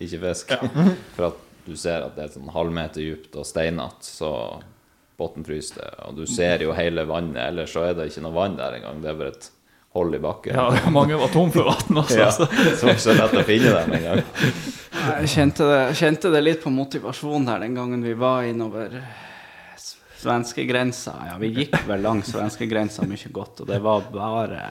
ikke 0.06 0.20
fisk. 0.28 0.54
For 1.16 1.26
at 1.32 1.42
du 1.66 1.74
ser 1.76 2.04
at 2.06 2.14
det 2.14 2.24
er 2.28 2.32
sånn 2.36 2.52
halvmeter 2.54 3.02
dypt 3.02 3.34
og 3.40 3.46
steinete, 3.48 4.06
så 4.06 4.30
bunnen 5.18 5.44
fryser 5.48 5.80
det. 5.82 5.90
Og 6.06 6.14
du 6.20 6.26
ser 6.30 6.62
jo 6.62 6.72
hele 6.76 7.02
vannet, 7.08 7.40
ellers 7.48 7.72
så 7.74 7.82
er 7.88 7.94
det 7.98 8.10
ikke 8.12 8.22
noe 8.22 8.36
vann 8.36 8.54
der 8.60 8.76
engang. 8.78 9.00
Det 9.02 9.10
er 9.10 9.18
bare 9.18 9.32
et 9.34 9.50
hold 9.96 10.14
i 10.14 10.18
bakken. 10.22 10.54
Ja, 10.54 10.90
mange 10.94 11.18
var 11.18 11.32
tom 11.34 11.50
for 11.50 11.66
vann 11.72 12.02
også. 12.04 12.18
Ja, 12.20 12.30
så- 12.30 12.46
så 12.46 12.54
det 12.54 12.82
var 12.86 12.94
ikke 12.94 13.06
så 13.08 13.18
lett 13.18 13.34
å 13.40 13.44
finne 13.48 13.74
dem 13.80 13.96
engang. 13.98 14.22
Jeg 15.06 15.30
kjente 15.34 15.66
det, 15.72 15.80
kjente 15.98 16.30
det 16.32 16.42
litt 16.44 16.62
på 16.62 16.70
motivasjon 16.70 17.46
der 17.50 17.64
den 17.66 17.74
gangen 17.74 18.02
vi 18.06 18.12
var 18.14 18.44
innover 18.46 18.94
svenskegrensa. 20.20 21.14
Ja, 21.30 21.36
vi 21.40 21.52
gikk 21.54 21.76
vel 21.88 22.04
langs 22.04 22.32
svenskegrensa 22.32 23.06
mye 23.08 23.32
godt, 23.32 23.64
og 23.64 23.72
det 23.72 23.82
var 23.84 24.08
bare 24.12 24.62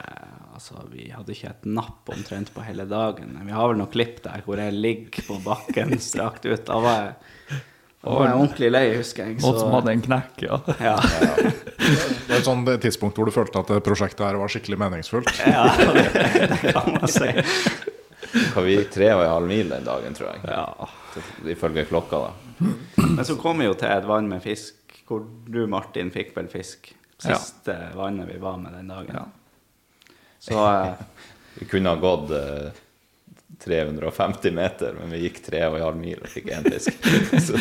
Altså, 0.56 0.78
vi 0.88 1.10
hadde 1.12 1.34
ikke 1.34 1.50
et 1.50 1.66
napp 1.68 2.08
omtrent 2.14 2.48
på 2.56 2.64
hele 2.64 2.86
dagen. 2.88 3.34
Vi 3.44 3.52
har 3.52 3.68
vel 3.68 3.80
noen 3.82 3.92
klipp 3.92 4.22
der 4.24 4.40
hvor 4.46 4.56
jeg 4.56 4.72
ligger 4.72 5.26
på 5.28 5.36
bakken 5.44 5.92
strakt 6.00 6.48
ut. 6.48 6.62
Da 6.64 6.78
var 6.80 7.02
jeg, 7.02 7.58
da 8.00 8.14
var 8.14 8.30
jeg 8.30 8.38
ordentlig 8.38 8.70
lei, 8.72 8.84
husker 8.96 9.28
jeg. 9.28 9.42
og 9.44 9.60
som 9.60 9.76
hadde 9.76 9.92
en 9.98 10.06
knekk, 10.06 10.46
ja. 10.48 10.62
ja. 10.80 10.94
Det 11.76 12.32
er 12.32 12.38
et 12.38 12.48
sånt 12.48 12.72
tidspunkt 12.88 13.20
hvor 13.20 13.28
du 13.28 13.36
følte 13.36 13.66
at 13.66 13.84
prosjektet 13.84 14.24
her 14.24 14.40
var 14.40 14.56
skikkelig 14.56 14.80
meningsfullt. 14.80 15.34
ja, 15.44 15.68
det, 15.76 16.08
det 16.54 16.72
kan 16.72 16.88
man 17.02 17.12
si. 17.12 17.34
Vi 18.56 18.78
gikk 18.78 18.96
tre 18.96 19.12
og 19.12 19.26
en 19.26 19.32
halv 19.34 19.52
mil 19.52 19.76
den 19.76 19.92
dagen, 19.92 20.16
tror 20.16 20.32
jeg. 20.32 20.56
Ja. 20.56 21.20
Ifølge 21.52 21.84
klokka, 21.92 22.30
da. 22.30 22.72
Men 22.96 23.26
så 23.28 23.36
kom 23.40 23.60
vi 23.60 23.68
jo 23.68 23.76
til 23.76 23.92
et 23.92 24.08
vann 24.08 24.32
med 24.32 24.44
fisk, 24.44 24.78
hvor 25.08 25.26
du, 25.48 25.66
Martin, 25.70 26.12
fikk 26.12 26.36
vel 26.38 26.48
fisk. 26.52 26.94
Ja. 27.24 27.38
Siste 27.38 27.76
vannet 27.96 28.28
vi 28.34 28.40
var 28.42 28.58
med 28.58 28.74
den 28.74 28.88
dagen. 28.92 29.16
Ja. 29.16 30.16
Så 30.40 30.58
eh, 30.60 30.94
Vi 31.60 31.66
kunne 31.72 31.94
ha 31.94 31.96
gått 32.02 32.32
eh, 32.36 32.74
350 33.64 34.52
meter, 34.52 34.96
men 35.00 35.14
vi 35.16 35.22
gikk 35.24 35.38
tre 35.46 35.62
og 35.70 35.78
en 35.78 35.86
halv 35.86 36.00
mil 36.02 36.20
og 36.20 36.28
fikk 36.32 36.50
én 36.52 36.66
fisk. 36.68 36.98
Så 37.46 37.56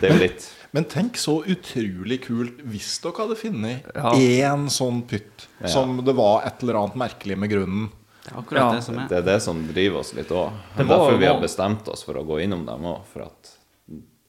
det 0.00 0.10
er 0.10 0.12
jo 0.12 0.18
litt 0.20 0.48
Men 0.76 0.84
tenk 0.90 1.16
så 1.18 1.38
utrolig 1.50 2.20
kult 2.26 2.60
hvis 2.70 2.90
dere 3.02 3.24
hadde 3.24 3.38
funnet 3.40 3.88
Ja. 3.96 4.12
én 4.12 4.68
sånn 4.70 5.00
pytt 5.08 5.46
Ja. 5.62 5.70
som 5.72 5.96
det 6.04 6.14
var 6.18 6.44
et 6.46 6.60
eller 6.62 6.82
annet 6.82 6.98
merkelig 7.00 7.38
med 7.38 7.50
grunnen. 7.50 7.88
det 8.26 8.34
er 8.34 8.38
akkurat 8.42 8.60
Ja, 8.60 8.68
det 8.76 8.84
som 8.84 8.98
er. 9.00 9.08
Det 9.08 9.16
er 9.22 9.26
det 9.30 9.38
som 9.42 9.64
driver 9.72 10.02
oss 10.04 10.12
litt 10.14 10.28
òg. 10.30 10.52
Derfor 10.76 11.16
vi 11.18 11.26
har 11.30 11.40
bestemt 11.40 11.88
oss 11.88 12.04
for 12.06 12.20
å 12.20 12.26
gå 12.26 12.42
innom 12.44 12.66
dem 12.68 12.84
òg. 12.92 13.00
For 13.12 13.24
at 13.26 13.54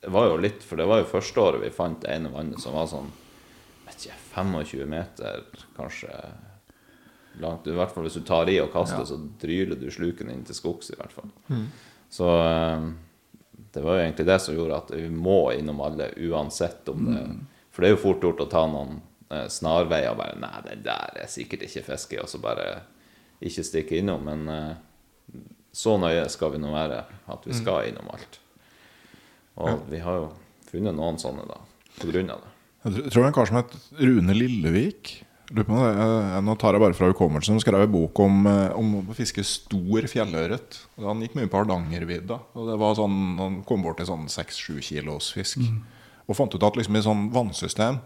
det 0.01 0.09
var 0.11 0.25
jo 0.31 0.37
litt 0.41 0.63
For 0.65 0.79
det 0.79 0.87
var 0.89 1.01
jo 1.03 1.09
første 1.11 1.41
året 1.43 1.61
vi 1.61 1.69
fant 1.73 1.99
det 2.01 2.09
ene 2.15 2.31
vannet 2.33 2.59
som 2.63 2.73
var 2.73 2.87
sånn 2.89 3.11
vet 3.85 4.05
ikke, 4.07 4.17
25 4.33 4.87
meter, 4.89 5.43
kanskje 5.77 6.09
langt. 7.41 7.67
I 7.67 7.75
hvert 7.77 7.91
fall 7.93 8.03
hvis 8.07 8.17
du 8.19 8.25
tar 8.27 8.49
i 8.51 8.57
og 8.63 8.71
kaster, 8.73 8.99
Ja. 9.03 9.05
så 9.05 9.17
dryler 9.39 9.75
du 9.79 9.87
sluken 9.91 10.29
inn 10.31 10.43
til 10.43 10.55
skogs, 10.55 10.89
i 10.91 10.95
hvert 10.99 11.11
fall. 11.15 11.29
Så 12.11 12.27
eh, 12.27 12.89
det 13.71 13.83
var 13.83 13.95
jo 13.97 14.03
egentlig 14.03 14.25
det 14.27 14.39
som 14.41 14.55
gjorde 14.55 14.77
at 14.81 14.91
vi 14.95 15.07
må 15.09 15.51
innom 15.55 15.79
alle, 15.81 16.09
uansett 16.17 16.89
om 16.91 17.05
det 17.07 17.23
For 17.71 17.81
det 17.81 17.87
er 17.91 17.95
jo 17.95 18.01
fort 18.03 18.21
gjort 18.25 18.41
å 18.43 18.49
ta 18.51 18.65
noen 18.67 18.97
eh, 19.31 19.45
snarveier 19.47 20.11
og 20.11 20.17
bare 20.19 20.35
Nei, 20.41 20.61
den 20.65 20.81
der 20.83 21.21
er 21.23 21.27
sikkert 21.31 21.61
ikke 21.63 21.85
fiske 21.87 22.19
og 22.19 22.27
så 22.27 22.41
bare 22.43 22.81
ikke 23.41 23.63
stikke 23.63 24.01
innom. 24.01 24.25
Men 24.27 24.47
eh, 24.49 24.75
så 25.71 25.95
nøye 25.97 26.27
skal 26.29 26.51
vi 26.51 26.59
nå 26.59 26.73
være 26.73 27.05
at 27.31 27.45
vi 27.47 27.53
skal 27.55 27.87
innom 27.87 28.09
alt. 28.11 28.40
Og 29.57 29.83
vi 29.89 29.99
har 29.99 30.15
jo 30.21 30.29
funnet 30.71 30.95
noen 30.95 31.17
sånne, 31.19 31.43
da, 31.47 31.57
på 31.99 32.07
grunn 32.11 32.29
av 32.31 32.39
det. 32.41 32.47
Jeg 32.85 32.93
tror- 32.93 33.11
det 33.11 33.17
er 33.17 33.27
en 33.27 33.33
kar 33.33 33.45
som 33.45 33.57
het 33.57 33.75
Rune 33.99 34.33
Lillevik. 34.33 35.23
Eh, 35.51 36.41
Nå 36.41 36.57
tar 36.57 36.73
jeg 36.73 36.79
bare 36.81 36.93
fra 36.95 37.11
hukommelsen. 37.11 37.49
Han 37.53 37.59
skrev 37.59 37.81
en 37.83 37.91
bok 37.91 38.17
om, 38.19 38.47
eh, 38.47 38.71
om 38.73 39.03
å 39.03 39.13
fiske 39.13 39.43
stor 39.43 40.01
fjellørret. 40.07 40.79
Han 40.97 41.19
gikk 41.21 41.35
mye 41.35 41.47
på 41.49 41.59
Hardangervidda. 41.65 42.39
Og 42.55 42.67
det 42.69 42.79
var 42.79 42.95
sånn, 42.95 43.37
Han 43.37 43.63
kom 43.63 43.83
bort 43.83 43.97
til 43.97 44.05
sånn 44.05 44.27
6-7 44.29 44.79
kilos 44.81 45.31
fisk. 45.33 45.57
Og 46.29 46.35
fant 46.35 46.55
ut 46.55 46.63
at 46.63 46.73
liksom 46.75 46.95
i 46.95 47.01
sånn 47.01 47.31
vannsystem 47.31 47.99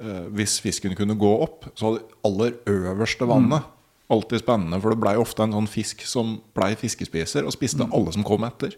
eh, 0.00 0.28
Hvis 0.32 0.60
fisken 0.60 0.94
kunne 0.96 1.18
gå 1.18 1.42
opp, 1.42 1.66
så 1.76 1.92
hadde 1.92 1.98
det 1.98 2.14
aller 2.24 2.50
øverste 2.66 3.26
vannet 3.26 3.64
alltid 4.10 4.40
spennende. 4.40 4.80
For 4.80 4.90
det 4.90 5.00
blei 5.00 5.16
ofte 5.16 5.40
en 5.42 5.52
sånn 5.52 5.68
fisk 5.68 6.00
som 6.06 6.40
blei 6.54 6.74
fiskespiser, 6.74 7.44
og 7.44 7.52
spiste 7.52 7.86
alle 7.92 8.12
som 8.12 8.24
kom 8.24 8.40
etter. 8.44 8.74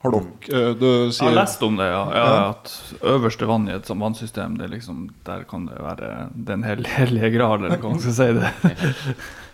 Har 0.00 0.14
dere 0.14 0.72
du 0.78 0.86
sier... 1.12 1.26
Jeg 1.26 1.26
har 1.26 1.36
lest 1.36 1.62
om 1.66 1.76
det, 1.76 1.88
ja. 1.90 2.02
ja 2.14 2.30
at 2.54 2.72
øverste 3.02 3.48
vann 3.50 3.68
i 3.68 3.74
et 3.74 3.90
vannsystem, 3.90 4.56
det 4.60 4.70
liksom, 4.72 5.08
der 5.26 5.44
kan 5.50 5.66
det 5.68 5.80
være 5.82 6.10
den 6.34 6.64
hellige 6.64 7.32
grad, 7.34 7.66
eller 7.66 7.82
hva 7.82 7.92
man 7.92 8.02
skal 8.02 8.16
si 8.16 8.28
det. 8.38 9.14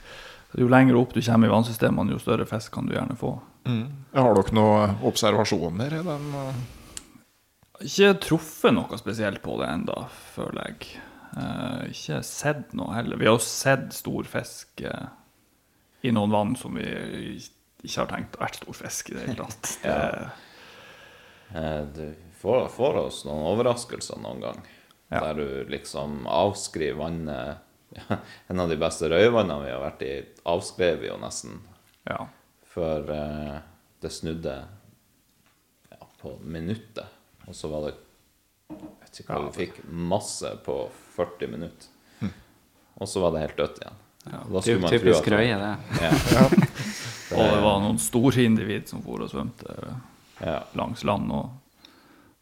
Jo 0.56 0.70
lenger 0.72 0.96
opp 0.96 1.12
du 1.12 1.20
kommer 1.20 1.50
i 1.50 1.52
vannsystemene, 1.52 2.14
jo 2.14 2.22
større 2.22 2.46
fisk 2.48 2.72
kan 2.72 2.86
du 2.88 2.94
gjerne 2.94 3.16
få. 3.18 3.34
Mm. 3.68 3.82
Har 4.16 4.38
dere 4.38 4.56
noen 4.56 4.94
observasjoner 5.04 5.98
i 5.98 6.04
den? 6.06 6.30
eh? 6.40 6.62
Ikke 7.84 8.14
truffet 8.24 8.72
noe 8.72 8.96
spesielt 8.96 9.42
på 9.44 9.58
det 9.60 9.68
enda, 9.68 10.06
føler 10.32 10.70
jeg. 10.70 10.94
Uh, 11.36 11.84
ikke 11.90 12.22
sett 12.24 12.72
noe 12.78 12.94
heller. 12.96 13.20
Vi 13.20 13.28
har 13.28 13.36
jo 13.36 13.44
sett 13.44 13.90
stor 13.92 14.24
fisk 14.30 14.80
uh, 14.86 15.10
i 16.06 16.14
noen 16.14 16.32
vann 16.32 16.54
som 16.56 16.78
vi 16.78 16.86
ikke 17.86 18.02
har 18.02 18.10
tenkt 18.10 18.36
å 18.38 18.42
være 18.42 18.58
stor 18.60 18.76
fisk 18.82 19.10
i 19.12 19.16
det 19.16 19.24
hele 19.28 19.46
tatt. 19.46 19.72
Det, 19.86 20.30
Eh, 21.54 21.82
Du 21.94 22.14
får, 22.40 22.68
får 22.74 22.96
oss 23.04 23.20
noen 23.24 23.44
overraskelser 23.52 24.18
noen 24.18 24.40
gang. 24.42 24.62
Ja. 25.08 25.20
Der 25.22 25.34
du 25.38 25.70
liksom 25.70 26.24
avskriver 26.26 26.98
vannet 26.98 27.62
ja, 27.94 28.16
En 28.50 28.58
av 28.60 28.66
de 28.68 28.74
beste 28.80 29.06
røyvannene 29.06 29.60
vi 29.62 29.70
har 29.70 29.78
vært 29.84 30.00
i, 30.02 30.08
avskrev 30.50 30.98
vi 31.04 31.06
jo 31.06 31.18
nesten 31.22 31.60
ja. 32.10 32.24
før 32.66 33.12
eh, 33.14 33.60
det 34.02 34.10
snudde 34.10 34.56
ja, 35.94 36.00
på 36.18 36.34
minuttet. 36.42 37.06
Og 37.46 37.54
så 37.54 37.70
var 37.70 37.86
det 37.86 37.94
Jeg 38.74 38.82
vet 39.04 39.20
ikke 39.22 39.38
hva 39.38 39.46
vi 39.46 39.54
fikk. 39.60 39.78
Masse 39.86 40.50
på 40.66 40.80
40 41.14 41.54
minutter. 41.54 41.92
Og 42.96 43.06
så 43.08 43.20
var 43.22 43.34
det 43.36 43.44
helt 43.44 43.58
dødt 43.60 43.78
igjen. 43.82 44.02
Ja, 44.26 44.38
Typisk 44.90 45.28
røye, 45.30 45.56
det. 45.62 45.72
Ja, 46.02 46.46
Og 47.34 47.42
det 47.42 47.60
var 47.64 47.80
noen 47.82 47.98
store 47.98 48.44
individ 48.46 48.88
som 48.88 49.02
for 49.02 49.24
og 49.24 49.30
svømte 49.32 49.74
ja. 50.40 50.60
langs 50.78 51.02
land, 51.04 51.32
og 51.32 51.50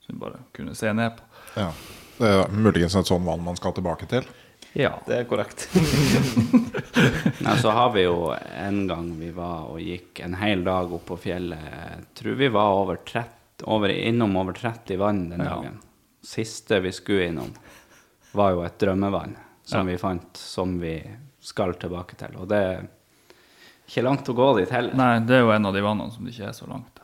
som 0.04 0.16
vi 0.16 0.20
bare 0.20 0.42
kunne 0.52 0.74
se 0.76 0.92
ned 0.92 1.16
på. 1.16 1.28
Ja. 1.56 1.70
Det 2.18 2.30
er 2.30 2.50
muligens 2.54 2.94
et 2.94 3.08
sånn 3.08 3.24
vann 3.26 3.42
man 3.42 3.56
skal 3.58 3.72
tilbake 3.74 4.06
til. 4.10 4.26
Ja. 4.74 4.92
Det 5.06 5.20
er 5.20 5.26
korrekt. 5.30 5.68
Nei, 7.44 7.54
så 7.62 7.70
har 7.74 7.92
vi 7.94 8.04
jo 8.04 8.32
en 8.34 8.84
gang 8.90 9.08
vi 9.18 9.30
var 9.34 9.70
og 9.70 9.80
gikk 9.82 10.20
en 10.26 10.34
hel 10.38 10.64
dag 10.66 10.92
opp 10.94 11.06
på 11.12 11.18
fjellet. 11.28 12.08
Tror 12.18 12.38
vi 12.38 12.48
var 12.54 12.74
over 12.80 12.98
30, 13.06 13.66
over, 13.70 13.94
innom 13.94 14.34
over 14.40 14.56
30 14.58 14.98
vann 14.98 15.28
den 15.30 15.44
Ja. 15.44 15.54
dagen. 15.54 15.78
Siste 16.24 16.80
vi 16.80 16.92
skulle 16.92 17.28
innom, 17.28 17.52
var 18.32 18.50
jo 18.54 18.62
et 18.64 18.78
drømmevann 18.78 19.36
som 19.64 19.86
Ja. 19.86 19.92
vi 19.92 19.98
fant, 19.98 20.36
som 20.36 20.78
vi 20.80 20.96
skal 21.40 21.74
tilbake 21.74 22.16
til. 22.16 22.36
Og 22.36 22.48
det 22.48 22.88
ikke 23.88 24.04
langt 24.06 24.28
å 24.28 24.36
gå 24.36 24.48
dit 24.58 24.72
heller. 24.72 24.96
Nei, 24.96 25.12
det 25.26 25.38
er 25.38 25.44
jo 25.44 25.52
en 25.54 25.68
av 25.68 25.76
de 25.76 25.84
vannene 25.84 26.14
som 26.14 26.24
det 26.24 26.34
ikke 26.34 26.48
er 26.50 26.56
så 26.56 26.68
langt. 26.70 27.02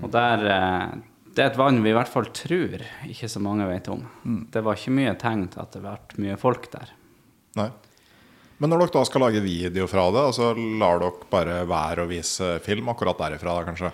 Og 0.00 0.10
der, 0.12 0.44
eh, 0.48 0.88
det 1.32 1.44
er 1.44 1.50
et 1.50 1.60
vann 1.60 1.82
vi 1.84 1.92
i 1.92 1.96
hvert 1.96 2.10
fall 2.10 2.28
tror 2.34 2.82
ikke 3.08 3.30
så 3.30 3.40
mange 3.44 3.68
vet 3.68 3.88
om. 3.92 4.04
Det 4.52 4.62
var 4.64 4.76
ikke 4.76 4.94
mye 4.96 5.14
tegn 5.20 5.46
til 5.52 5.62
at 5.62 5.72
det 5.72 5.82
har 5.82 5.96
vært 5.96 6.18
mye 6.20 6.38
folk 6.40 6.68
der. 6.72 6.92
Nei. 7.60 7.70
Men 8.62 8.70
når 8.70 8.84
dere 8.84 8.94
da 8.94 9.04
skal 9.08 9.24
lage 9.24 9.42
video 9.42 9.88
fra 9.90 10.06
det, 10.14 10.22
altså 10.30 10.52
lar 10.54 11.00
dere 11.02 11.28
bare 11.32 11.56
være 11.66 12.04
å 12.04 12.10
vise 12.10 12.54
film 12.62 12.92
akkurat 12.92 13.18
derifra, 13.18 13.56
da 13.58 13.66
kanskje? 13.66 13.92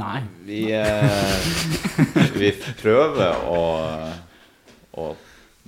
Nei. 0.00 0.22
Vi, 0.48 0.62
eh, 0.72 2.32
vi 2.40 2.50
prøver 2.80 3.44
å, 3.46 3.60
å 4.98 5.12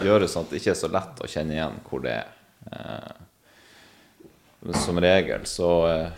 gjøre 0.00 0.26
sånn 0.30 0.48
at 0.48 0.54
det 0.54 0.62
ikke 0.62 0.72
er 0.72 0.80
så 0.80 0.90
lett 0.90 1.22
å 1.22 1.30
kjenne 1.30 1.58
igjen 1.58 1.78
hvor 1.86 2.02
det 2.04 2.16
er. 2.16 2.32
Eh, 2.72 3.23
som 4.72 5.00
regel 5.00 5.44
så 5.46 5.70
eh, 5.90 6.08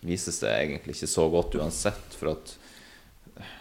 vises 0.00 0.38
det 0.40 0.52
egentlig 0.54 0.94
ikke 0.94 1.10
så 1.10 1.26
godt 1.32 1.56
uansett, 1.58 2.14
for 2.14 2.36
at 2.36 2.52
eh, 3.40 3.52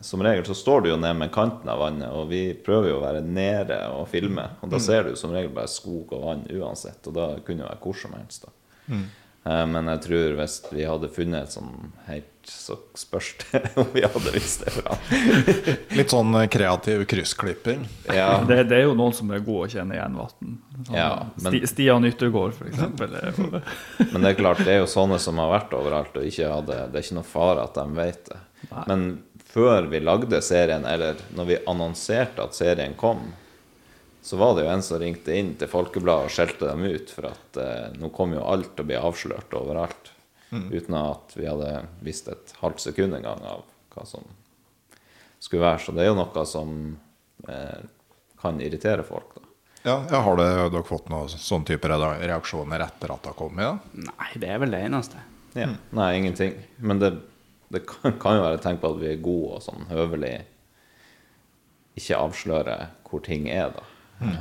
som 0.00 0.22
regel 0.24 0.42
så 0.48 0.56
står 0.58 0.82
du 0.82 0.90
jo 0.90 0.98
ned 0.98 1.14
med 1.20 1.32
kanten 1.34 1.70
av 1.70 1.78
vannet, 1.84 2.10
og 2.10 2.30
vi 2.32 2.42
prøver 2.54 2.90
jo 2.90 2.98
å 2.98 3.04
være 3.04 3.22
nede 3.22 3.78
og 3.94 4.08
filme. 4.10 4.48
Og 4.64 4.72
da 4.72 4.80
ser 4.82 5.06
du 5.06 5.14
som 5.16 5.34
regel 5.36 5.52
bare 5.54 5.70
skog 5.70 6.12
og 6.16 6.26
vann 6.26 6.46
uansett, 6.50 7.04
og 7.06 7.16
da 7.16 7.30
kunne 7.38 7.62
det 7.62 7.70
være 7.70 7.82
hvor 7.84 8.00
som 8.02 8.16
helst. 8.18 8.48
da. 8.48 8.54
Eh, 8.94 9.08
Men 9.44 9.86
jeg 9.88 10.00
tror 10.04 10.34
hvis 10.36 10.54
vi 10.70 10.82
hadde 10.84 11.08
funnet 11.08 11.46
et 11.48 11.54
sånn 11.54 11.70
helt, 12.10 12.26
så 12.50 12.74
spørs 12.98 13.30
det 13.40 13.60
om 13.80 13.86
vi 13.94 14.02
hadde 14.04 14.32
visst 14.34 14.64
det 14.66 14.72
fra. 14.74 14.96
Litt 15.98 16.12
sånn 16.12 16.34
eh, 16.40 16.46
kreativ 16.52 17.06
kryssklipping. 17.08 17.86
Ja, 18.12 18.42
Det, 18.48 18.58
det 18.68 18.78
er 18.82 18.84
jo 18.90 18.94
noen 18.98 19.14
som 19.16 19.32
er 19.32 19.40
gode 19.44 19.68
å 19.68 19.72
kjenne 19.72 19.96
igjen 19.96 20.18
vann. 20.20 20.58
Sånn, 20.84 20.92
Ja, 20.96 21.08
men- 21.44 21.58
Stian 21.72 22.04
Yttergård, 22.08 22.52
for 22.58 22.68
eksempel. 22.68 23.16
er 23.16 23.32
men 24.12 24.20
det 24.24 24.34
er 24.34 24.38
klart, 24.42 24.60
det 24.66 24.74
er 24.76 24.82
jo 24.82 24.90
sånne 24.92 25.18
som 25.22 25.40
har 25.40 25.52
vært 25.56 25.72
overalt, 25.78 26.16
og 26.20 26.28
ikke 26.28 26.52
hadde, 26.52 26.78
det 26.92 27.00
er 27.00 27.06
ikke 27.08 27.18
noe 27.22 27.30
fare 27.32 27.64
at 27.64 27.80
de 27.80 27.86
vet 27.96 28.24
det. 28.32 28.40
Nei. 28.70 28.84
Men 28.92 29.06
før 29.50 29.88
vi 29.90 30.00
lagde 30.04 30.40
serien, 30.44 30.84
eller 30.86 31.16
når 31.36 31.48
vi 31.48 31.60
annonserte 31.70 32.44
at 32.44 32.56
serien 32.56 32.92
kom, 33.00 33.30
så 34.22 34.36
var 34.36 34.54
det 34.56 34.66
jo 34.66 34.72
en 34.72 34.82
som 34.84 35.00
ringte 35.00 35.34
inn 35.36 35.54
til 35.58 35.70
Folkebladet 35.70 36.28
og 36.28 36.34
skjelte 36.34 36.68
dem 36.68 36.84
ut 36.84 37.12
for 37.14 37.30
at 37.30 37.60
eh, 37.60 37.86
nå 37.96 38.10
kom 38.14 38.34
jo 38.36 38.44
alt 38.44 38.74
til 38.74 38.84
å 38.84 38.90
bli 38.90 38.98
avslørt 39.00 39.56
overalt. 39.56 40.12
Uten 40.50 40.96
at 40.98 41.36
vi 41.38 41.46
hadde 41.46 41.84
visst 42.02 42.28
et 42.28 42.54
halvt 42.58 42.82
sekund 42.82 43.14
engang 43.14 43.38
av 43.46 43.62
hva 43.94 44.06
som 44.06 44.24
skulle 45.38 45.62
være. 45.62 45.78
Så 45.84 45.94
det 45.94 46.04
er 46.04 46.10
jo 46.10 46.18
noe 46.18 46.44
som 46.48 46.72
eh, 47.48 47.86
kan 48.40 48.60
irritere 48.62 49.06
folk, 49.06 49.36
da. 49.36 49.46
Ja, 49.82 49.94
ja, 50.10 50.18
Har 50.20 50.36
det, 50.36 50.48
dere 50.74 50.84
fått 50.84 51.08
noen 51.08 51.30
sånn 51.32 51.64
type 51.64 51.88
reaksjoner 51.88 52.82
etter 52.84 53.14
at 53.14 53.22
det 53.24 53.30
har 53.30 53.36
kommet? 53.38 53.64
Ja? 53.64 54.02
Nei, 54.10 54.30
det 54.42 54.50
er 54.52 54.58
vel 54.60 54.74
det 54.74 54.82
eneste. 54.90 55.22
Ja. 55.56 55.70
Nei, 55.96 56.10
ingenting. 56.18 56.58
Men 56.76 57.00
det, 57.00 57.14
det 57.72 57.86
kan, 57.88 58.18
kan 58.20 58.36
jo 58.36 58.44
være 58.44 58.60
tegn 58.60 58.80
på 58.82 58.90
at 58.92 59.00
vi 59.00 59.08
er 59.14 59.22
gode 59.24 59.56
og 59.56 59.64
sånn 59.64 59.88
høvelig 59.88 60.34
ikke 61.96 62.18
avsløre 62.20 62.76
hvor 63.08 63.24
ting 63.24 63.48
er, 63.50 63.72
da. 63.72 63.86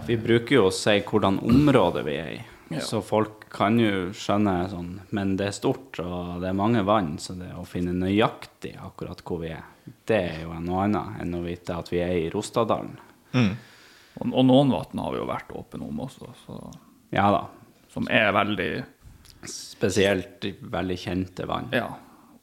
Vi 0.07 0.17
bruker 0.19 0.55
jo 0.55 0.65
å 0.67 0.73
si 0.75 0.97
hvordan 1.07 1.39
område 1.45 2.03
vi 2.03 2.15
er 2.19 2.31
i. 2.35 2.39
Så 2.85 2.99
folk 3.01 3.47
kan 3.49 3.79
jo 3.81 4.11
skjønne 4.13 4.53
sånn 4.69 4.89
Men 5.09 5.31
det 5.39 5.47
er 5.47 5.55
stort, 5.57 5.97
og 6.03 6.43
det 6.43 6.51
er 6.51 6.57
mange 6.57 6.83
vann, 6.85 7.15
så 7.17 7.33
det 7.33 7.47
å 7.57 7.63
finne 7.65 7.95
nøyaktig 7.97 8.75
akkurat 8.77 9.23
hvor 9.25 9.39
vi 9.41 9.49
er, 9.55 9.63
det 10.05 10.19
er 10.19 10.43
jo 10.43 10.53
noe 10.61 10.83
annet 10.85 11.23
enn 11.23 11.33
å 11.33 11.41
vite 11.41 11.73
at 11.79 11.89
vi 11.89 11.97
er 12.03 12.13
i 12.19 12.27
Rostadalen. 12.29 12.93
Og, 13.33 14.27
og 14.27 14.45
noen 14.45 14.69
vann 14.75 15.01
har 15.01 15.15
vi 15.15 15.21
jo 15.21 15.25
vært 15.29 15.55
åpne 15.55 15.87
om 15.87 16.03
også, 16.05 16.29
så, 16.45 16.59
Ja 17.15 17.31
da. 17.33 17.41
som 17.89 18.05
er 18.11 18.31
veldig 18.35 18.71
Spesielt 19.49 20.45
i 20.45 20.51
veldig 20.59 20.97
kjente 20.99 21.45
vann. 21.47 21.69
ja, 21.71 21.87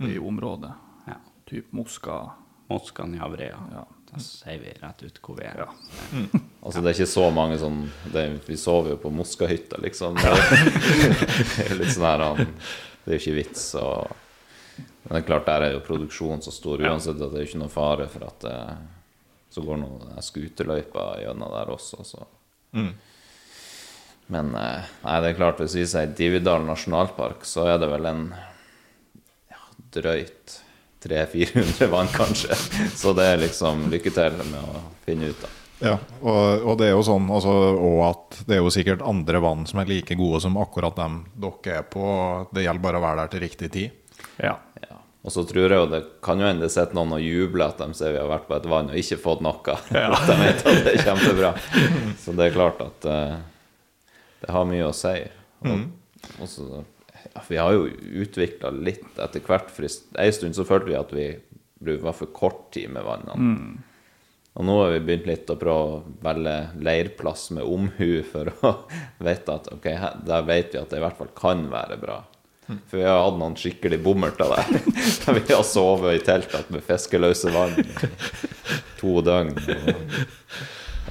i 0.00 0.18
området. 0.18 0.72
Ja. 1.06 1.16
Typ 1.44 1.72
Moska. 1.76 2.30
Moskan 2.70 3.14
i 3.14 3.20
Avrea. 3.22 3.58
Ja. 3.72 3.84
Da 4.06 4.20
sier 4.22 4.60
vi 4.62 4.74
rett 4.80 5.02
ut 5.02 5.20
hvor 5.22 5.38
vi 5.40 5.48
er. 5.48 5.64
Ja. 5.64 5.70
Altså, 6.66 6.80
det 6.82 6.90
er 6.90 6.96
ikke 6.96 7.12
så 7.12 7.24
mange 7.30 7.56
sånn 7.62 7.84
det, 8.10 8.24
Vi 8.48 8.56
sover 8.58 8.96
jo 8.96 8.98
på 8.98 9.10
Moskahytta, 9.14 9.78
liksom. 9.84 10.16
Det 10.18 11.66
er 11.68 11.76
litt 11.78 11.92
sånn 11.94 12.08
her 12.08 12.24
han 12.24 12.40
Det 13.04 13.12
er 13.12 13.14
jo 13.14 13.20
ikke 13.20 13.34
vits 13.36 13.68
å 13.78 13.84
Men 14.80 15.12
det 15.12 15.20
er 15.20 15.26
klart, 15.28 15.46
der 15.46 15.66
er 15.68 15.76
jo 15.76 15.84
produksjonen 15.86 16.42
så 16.42 16.50
stor 16.50 16.82
uansett 16.82 17.20
at 17.20 17.30
det 17.30 17.38
er 17.38 17.44
jo 17.44 17.50
ikke 17.52 17.60
noe 17.62 17.70
fare 17.70 18.08
for 18.10 18.26
at 18.26 18.42
det 18.48 18.56
så 19.56 19.62
går 19.64 19.78
noen 19.80 20.18
skuterløyper 20.20 21.22
gjennom 21.22 21.52
der 21.54 21.70
også, 21.72 22.02
så 22.04 22.26
Men 24.34 24.50
eh, 24.58 24.90
nei, 25.06 25.16
det 25.22 25.30
er 25.30 25.38
klart, 25.38 25.62
hvis 25.62 25.78
vi 25.78 25.86
sier 25.88 26.10
Dividal 26.18 26.66
nasjonalpark, 26.66 27.46
så 27.46 27.68
er 27.70 27.78
det 27.80 27.88
vel 27.94 28.10
en 28.10 28.24
ja, 28.34 29.62
drøyt 29.94 30.58
300-400 31.06 31.90
vann, 31.92 32.10
kanskje. 32.12 32.58
Så 32.94 33.14
det 33.16 33.30
er 33.30 33.40
liksom 33.44 33.86
lykke 33.92 34.12
til 34.14 34.42
med 34.50 34.58
å 34.60 34.82
finne 35.06 35.30
ut 35.32 35.40
da. 35.44 35.52
Ja, 35.78 35.96
og, 36.22 36.62
og 36.64 36.78
det 36.80 36.86
er 36.88 36.94
jo 36.94 37.02
sånn 37.04 37.26
altså, 37.28 37.52
Og 37.76 37.98
at 38.06 38.38
det 38.48 38.54
er 38.56 38.62
jo 38.62 38.70
sikkert 38.72 39.02
andre 39.04 39.42
vann 39.44 39.66
som 39.68 39.82
er 39.82 39.90
like 39.90 40.16
gode 40.16 40.40
som 40.40 40.56
akkurat 40.56 40.96
dem 40.96 41.18
dere 41.36 41.82
er 41.82 41.84
på. 41.90 42.06
Det 42.48 42.64
gjelder 42.64 42.84
bare 42.86 43.00
å 43.00 43.04
være 43.04 43.24
der 43.24 43.34
til 43.34 43.44
riktig 43.44 43.70
tid. 43.74 44.22
Ja. 44.40 44.54
Ja. 44.80 44.96
Og 45.26 45.34
så 45.34 45.42
tror 45.44 45.66
jeg 45.66 45.76
jo 45.76 45.90
det 45.90 46.00
kan 46.24 46.40
jo 46.40 46.48
hende 46.48 46.64
det 46.64 46.72
sitter 46.72 46.96
noen 46.96 47.16
og 47.18 47.24
jubler 47.24 47.68
at 47.68 47.82
de 47.82 47.98
ser 47.98 48.14
vi 48.14 48.22
har 48.22 48.30
vært 48.30 48.48
på 48.48 48.56
et 48.56 48.68
vann 48.72 48.92
og 48.92 49.00
ikke 49.02 49.20
fått 49.20 49.44
noe. 49.44 49.76
At 50.16 50.28
de 50.30 50.36
vet 50.40 50.62
at 50.62 50.82
det 50.86 50.92
er 50.94 51.02
kjempebra. 51.02 51.52
Så 52.22 52.34
det 52.38 52.46
er 52.46 52.54
klart 52.54 52.84
at 52.84 53.08
uh, 53.10 53.34
det 54.44 54.52
har 54.54 54.68
mye 54.70 54.86
å 54.86 54.94
si. 54.94 55.16
Og, 55.66 55.88
og 56.38 56.50
så, 56.50 56.68
ja, 56.78 56.84
vi 57.48 57.58
har 57.60 57.72
jo 57.74 57.88
utvikla 58.24 58.70
litt 58.74 59.18
etter 59.22 59.44
hvert. 59.44 59.70
For 59.72 59.86
en 59.86 60.32
stund 60.32 60.56
så 60.56 60.66
følte 60.68 60.90
vi 60.90 60.98
at 60.98 61.12
vi 61.16 61.96
var 62.02 62.16
for 62.16 62.32
kort 62.34 62.70
tid 62.74 62.90
med 62.94 63.06
vannene. 63.06 63.82
Og 64.56 64.64
nå 64.64 64.76
har 64.80 64.94
vi 64.94 65.02
begynt 65.04 65.26
litt 65.28 65.50
å 65.52 65.58
prøve 65.60 65.96
å 65.98 65.98
velge 66.24 66.54
leirplass 66.80 67.50
med 67.52 67.66
omhu 67.68 68.22
for 68.24 68.48
å 68.64 68.72
vite 69.26 69.58
at 69.58 69.68
ok, 69.74 69.90
der 70.24 70.46
vet 70.48 70.72
vi 70.72 70.80
at 70.80 70.88
det 70.92 71.02
i 71.02 71.04
hvert 71.04 71.18
fall 71.18 71.34
kan 71.36 71.66
være 71.72 71.98
bra. 72.00 72.22
For 72.66 72.98
vi 72.98 73.04
har 73.06 73.20
hatt 73.22 73.36
noen 73.38 73.54
skikkelig 73.58 74.00
bommerter 74.02 74.48
der. 74.50 74.80
Der 75.26 75.36
vi 75.36 75.52
har 75.52 75.62
sovet 75.66 76.16
i 76.16 76.24
teltet 76.26 76.72
med 76.74 76.82
fiskeløse 76.82 77.52
vann 77.54 77.76
to 78.98 79.20
døgn. 79.22 79.54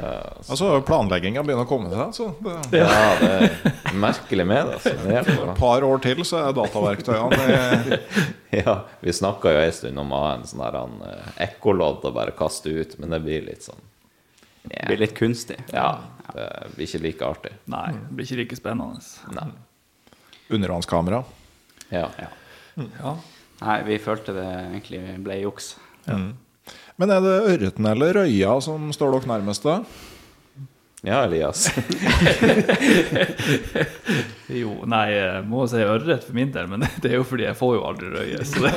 Altså, 0.02 0.70
Planlegginga 0.86 1.44
begynner 1.46 1.66
å 1.66 1.70
komme 1.70 1.90
seg. 1.92 2.02
Altså. 2.04 2.28
det, 2.72 2.82
Ja, 2.82 3.16
det 3.20 3.30
er 3.92 3.98
merkelig 4.00 4.46
med 4.48 4.70
det. 4.70 4.80
Altså. 4.80 4.94
Et 5.46 5.60
par 5.60 5.86
år 5.88 6.02
til, 6.04 6.24
så 6.28 6.42
er 6.42 6.56
dataverktøyene 6.58 7.40
det, 7.40 8.00
Ja, 8.66 8.76
vi 9.04 9.14
snakka 9.16 9.54
jo 9.56 9.62
en 9.64 9.76
stund 9.76 10.02
om 10.04 10.14
å 10.16 10.22
ha 10.26 10.34
en 10.38 10.46
sånn 10.48 10.64
der 10.64 10.78
han, 10.80 10.98
eh, 11.08 11.30
ekkolodd 11.48 12.06
og 12.08 12.16
bare 12.16 12.36
kaste 12.36 12.72
ut, 12.72 12.98
men 13.00 13.16
det 13.16 13.22
blir 13.24 13.48
litt 13.48 13.68
sånn 13.68 13.82
Det 14.66 14.86
blir 14.90 15.02
litt 15.04 15.16
kunstig. 15.18 15.60
Ja, 15.74 15.90
det 16.34 16.50
blir 16.76 16.88
ikke 16.88 17.04
like 17.04 17.32
artig. 17.32 17.54
Nei, 17.72 17.88
det 17.96 18.16
blir 18.18 18.28
ikke 18.28 18.42
like 18.44 18.60
spennende. 18.60 19.04
Nei. 19.36 19.50
undervannskamera. 20.56 21.24
Ja. 21.90 22.10
Ja. 22.20 23.16
Nei, 23.62 23.78
vi 23.88 24.00
følte 24.04 24.34
det 24.36 24.48
egentlig 24.48 25.04
ble 25.24 25.40
juks. 25.44 25.76
Men 27.02 27.12
er 27.12 27.24
det 27.24 27.38
ørreten 27.54 27.88
eller 27.90 28.14
røya 28.22 28.54
som 28.64 28.92
står 28.96 29.18
dere 29.18 29.32
nærmest? 29.36 29.66
da? 29.68 29.82
ja, 31.06 31.24
Elias. 31.26 31.70
Jo, 34.48 34.76
nei, 34.88 35.10
jeg 35.10 35.42
må 35.50 35.66
si 35.70 35.82
ørret 35.82 36.24
for 36.28 36.38
min 36.38 36.52
del, 36.54 36.68
men 36.70 36.86
det 37.02 37.12
er 37.12 37.18
jo 37.20 37.26
fordi 37.28 37.48
jeg 37.48 37.58
får 37.58 37.74
jo 37.78 37.84
aldri 37.90 38.12
røye. 38.14 38.46
Så 38.46 38.62
det 38.64 38.72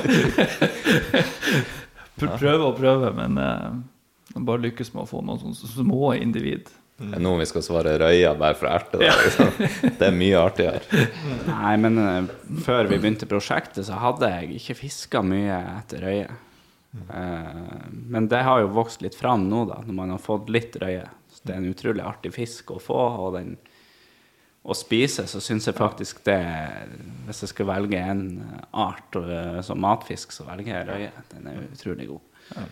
Prøve 2.40 2.64
og 2.66 2.74
prøve, 2.80 3.12
men 3.14 3.38
eh, 3.38 3.68
bare 4.42 4.64
lykkes 4.64 4.90
med 4.94 5.04
å 5.04 5.08
få 5.10 5.20
noen 5.22 5.38
sånne 5.38 5.70
små 5.76 6.14
individ. 6.18 6.72
Mm. 6.98 7.12
er 7.14 7.22
nå 7.22 7.36
vi 7.38 7.46
skal 7.46 7.62
svare 7.62 7.92
røya 8.02 8.32
bare 8.34 8.56
for 8.58 8.66
å 8.66 8.72
erte 8.74 8.98
det. 8.98 9.12
Liksom. 9.20 9.52
Det 10.00 10.08
er 10.08 10.16
mye 10.18 10.40
artigere. 10.40 10.82
Nei, 11.46 11.76
men 11.84 12.02
eh, 12.02 12.32
før 12.66 12.90
vi 12.90 12.98
begynte 12.98 13.28
prosjektet, 13.30 13.84
så 13.86 14.00
hadde 14.02 14.32
jeg 14.32 14.58
ikke 14.58 14.80
fiska 14.80 15.22
mye 15.22 15.60
etter 15.76 16.02
røye. 16.08 16.28
Eh, 16.96 17.88
men 17.90 18.28
det 18.28 18.42
har 18.42 18.62
jo 18.62 18.72
vokst 18.72 19.02
litt 19.04 19.16
fram 19.18 19.48
nå, 19.48 19.64
da, 19.68 19.80
når 19.84 19.96
man 19.96 20.14
har 20.14 20.22
fått 20.22 20.50
litt 20.52 20.76
røye. 20.80 21.06
Så 21.32 21.44
det 21.44 21.54
er 21.54 21.60
en 21.60 21.72
utrolig 21.72 22.04
artig 22.04 22.32
fisk 22.34 22.72
å 22.74 22.80
få, 22.82 22.98
og 22.98 23.36
den 23.36 23.56
å 24.68 24.74
spise, 24.76 25.24
så 25.30 25.40
syns 25.40 25.68
jeg 25.68 25.76
faktisk 25.78 26.18
det 26.26 26.40
Hvis 27.24 27.44
jeg 27.44 27.52
skal 27.54 27.68
velge 27.70 28.00
en 28.02 28.24
art 28.76 29.16
eh, 29.20 29.60
som 29.64 29.80
matfisk, 29.80 30.34
så 30.34 30.44
velger 30.48 30.74
jeg 30.74 30.88
røye. 30.88 31.24
Den 31.32 31.48
er 31.48 31.64
utrolig 31.68 32.08
god. 32.10 32.66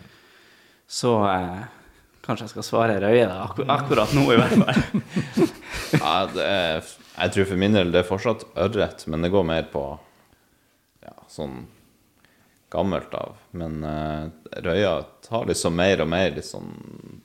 Så 0.87 1.13
eh, 1.29 1.63
kanskje 2.25 2.47
jeg 2.47 2.55
skal 2.57 2.67
svare 2.67 2.99
røye, 3.01 3.25
da. 3.29 3.39
Akkur 3.47 3.71
akkurat 3.77 4.13
nå, 4.17 4.27
i 4.33 4.41
hvert 4.41 4.59
fall. 4.61 5.47
Ja, 6.03 6.17
det 6.27 6.43
er, 6.43 6.91
jeg 7.17 7.33
tror 7.33 7.49
for 7.53 7.61
min 7.61 7.77
del 7.77 7.93
det 7.93 8.03
er 8.03 8.09
fortsatt 8.09 8.43
ørret, 8.59 9.05
men 9.07 9.23
det 9.23 9.31
går 9.33 9.45
mer 9.47 9.69
på 9.71 9.83
ja, 11.05 11.13
sånn 11.31 11.61
gammelt 12.69 13.13
av. 13.13 13.35
Men 13.51 13.83
uh, 13.83 14.27
røya 14.51 15.01
tar 15.27 15.45
liksom 15.45 15.75
mer 15.75 16.01
og 16.01 16.09
mer 16.11 16.31
liksom, 16.35 16.71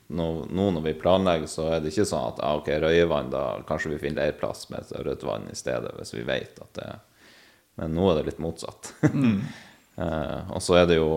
nå, 0.07 0.27
nå 0.49 0.67
når 0.77 0.85
vi 0.87 0.93
planlegger, 0.99 1.49
så 1.51 1.67
er 1.73 1.83
det 1.83 1.91
ikke 1.91 2.07
sånn 2.07 2.29
at 2.31 2.43
ah, 2.43 2.59
ok, 2.61 2.69
røyevann, 2.83 3.31
da 3.33 3.45
kanskje 3.67 3.93
vi 3.95 4.01
finner 4.05 4.23
leirplass 4.23 4.69
med 4.71 4.85
et 4.85 4.93
rødt 5.03 5.25
vann 5.27 5.49
i 5.51 5.57
stedet, 5.57 5.95
hvis 5.99 6.15
vi 6.15 6.27
vet 6.27 6.61
at 6.63 6.79
det 6.79 6.91
Men 7.75 7.95
nå 7.97 8.11
er 8.11 8.19
det 8.19 8.27
litt 8.27 8.43
motsatt. 8.43 8.93
eh, 9.03 10.51
og 10.53 10.61
så 10.61 10.75
er 10.77 10.85
det 10.91 10.99
jo 10.99 11.09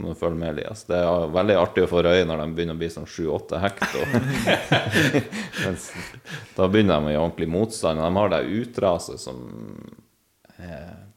må 0.00 0.14
følge 0.14 0.38
med, 0.38 0.52
Elias. 0.54 0.84
Det 0.86 0.96
er 0.96 1.32
veldig 1.34 1.56
artig 1.58 1.82
å 1.82 1.88
få 1.90 2.02
røye 2.06 2.22
når 2.24 2.44
de 2.44 2.54
begynner 2.54 2.76
å 2.76 2.80
bli 2.80 2.88
sånn 2.94 3.08
sju-åtte 3.10 3.58
hekto. 3.58 4.04
Mens 5.64 5.88
da 6.54 6.68
begynner 6.70 7.02
de 7.02 7.10
å 7.10 7.14
gjøre 7.14 7.24
ordentlig 7.24 7.50
motstand. 7.50 7.98
De 7.98 8.10
har 8.16 8.30
det 8.32 8.40
utraset 8.60 9.20
som 9.20 9.42
eh, 10.62 11.09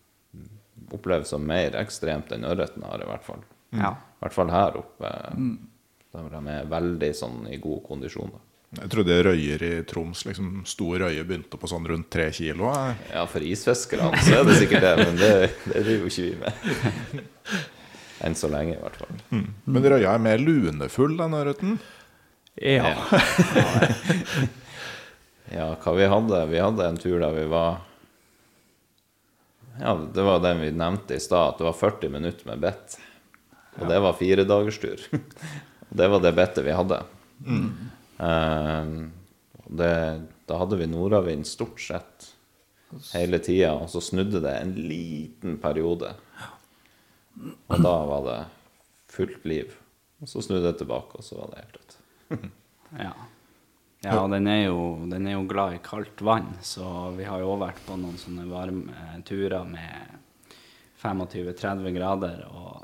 oppleves 0.96 1.32
som 1.34 1.44
mer 1.48 1.76
ekstremt 1.80 2.32
enn 2.36 2.46
ørreten 2.48 2.86
har, 2.88 3.02
i 3.04 3.10
hvert 3.10 3.26
fall. 3.28 3.44
Ja. 3.74 3.94
I 3.98 4.24
hvert 4.26 4.36
fall 4.36 4.52
her 4.54 4.80
oppe. 4.80 5.12
Der 6.14 6.28
de 6.34 6.42
er 6.54 6.68
veldig 6.70 7.12
sånn 7.18 7.46
i 7.50 7.58
god 7.62 7.82
kondisjon. 7.88 8.32
Da. 8.36 8.42
Jeg 8.84 8.90
trodde 8.90 9.20
røyer 9.28 9.64
i 9.68 9.72
Troms, 9.90 10.24
liksom 10.26 10.64
stor 10.70 11.04
røye, 11.06 11.24
begynte 11.30 11.60
på 11.62 11.70
sånn 11.70 11.86
rundt 11.90 12.10
tre 12.14 12.30
kilo. 12.34 12.72
jeg. 12.74 12.96
Ja, 13.14 13.26
for 13.30 13.46
isfiskerne 13.46 14.22
så 14.26 14.40
er 14.40 14.48
det 14.50 14.56
sikkert 14.62 14.86
det, 14.86 14.94
men 15.04 15.20
det, 15.20 15.32
det 15.68 15.84
driver 15.86 16.08
jo 16.08 16.14
ikke 16.14 16.26
vi 16.26 16.34
med. 16.42 17.24
Enn 18.26 18.38
så 18.40 18.48
lenge, 18.50 18.78
i 18.78 18.82
hvert 18.82 18.98
fall. 19.02 19.14
Men 19.68 19.90
røya 19.94 20.14
er 20.16 20.22
mer 20.26 20.42
lunefull 20.42 21.18
enn 21.22 21.38
ørreten. 21.42 21.78
Ja. 22.62 22.94
Ja, 25.54 25.74
hva 25.84 25.92
vi 25.94 26.06
hadde? 26.10 26.38
Vi 26.50 26.62
hadde 26.64 26.86
en 26.88 26.96
tur 26.98 27.20
der 27.22 27.34
vi 27.36 27.44
var 27.52 27.82
Ja, 29.80 29.96
det 30.14 30.22
var 30.22 30.44
den 30.44 30.62
vi 30.62 30.72
nevnte 30.72 31.16
i 31.18 31.24
stad, 31.24 31.54
at 31.54 31.58
det 31.62 31.68
var 31.68 31.78
40 31.78 32.10
minutter 32.14 32.48
med 32.52 32.62
bett. 32.64 32.98
Og 33.80 33.88
det 33.90 34.00
var 34.04 34.18
firedagerstur. 34.20 35.02
det 35.90 36.08
var 36.08 36.22
det 36.22 36.34
bettet 36.38 36.66
vi 36.66 36.76
hadde. 36.78 37.00
Eh, 38.18 38.92
det, 39.66 39.96
da 40.46 40.60
hadde 40.62 40.78
vi 40.78 40.90
nordavind 40.92 41.48
stort 41.50 41.82
sett 41.82 42.30
hele 43.14 43.40
tida, 43.42 43.74
og 43.74 43.90
så 43.90 44.02
snudde 44.04 44.44
det 44.44 44.54
en 44.60 44.76
liten 44.78 45.58
periode. 45.62 46.14
Og 47.42 47.80
da 47.82 47.96
var 48.10 48.28
det 48.28 48.40
fullt 49.14 49.46
liv. 49.50 49.74
Og 50.22 50.30
så 50.30 50.44
snudde 50.46 50.70
det 50.70 50.78
tilbake, 50.84 51.18
og 51.18 51.26
så 51.26 51.40
var 51.42 51.54
det 51.54 51.64
helt 51.64 51.80
dødt. 51.80 52.52
Ja. 52.94 53.10
Ja, 54.04 54.18
og 54.20 54.34
den 54.34 54.50
er, 54.52 54.66
jo, 54.66 54.80
den 55.08 55.28
er 55.30 55.38
jo 55.38 55.46
glad 55.48 55.78
i 55.78 55.84
kaldt 55.84 56.20
vann, 56.28 56.50
så 56.66 57.14
vi 57.16 57.24
har 57.24 57.40
jo 57.40 57.54
også 57.54 57.62
vært 57.62 57.84
på 57.86 57.96
noen 58.02 58.18
sånne 58.20 58.48
varme 58.50 59.22
turer 59.24 59.64
med 59.64 60.18
25-30 61.00 61.88
grader, 61.96 62.42
og 62.52 62.84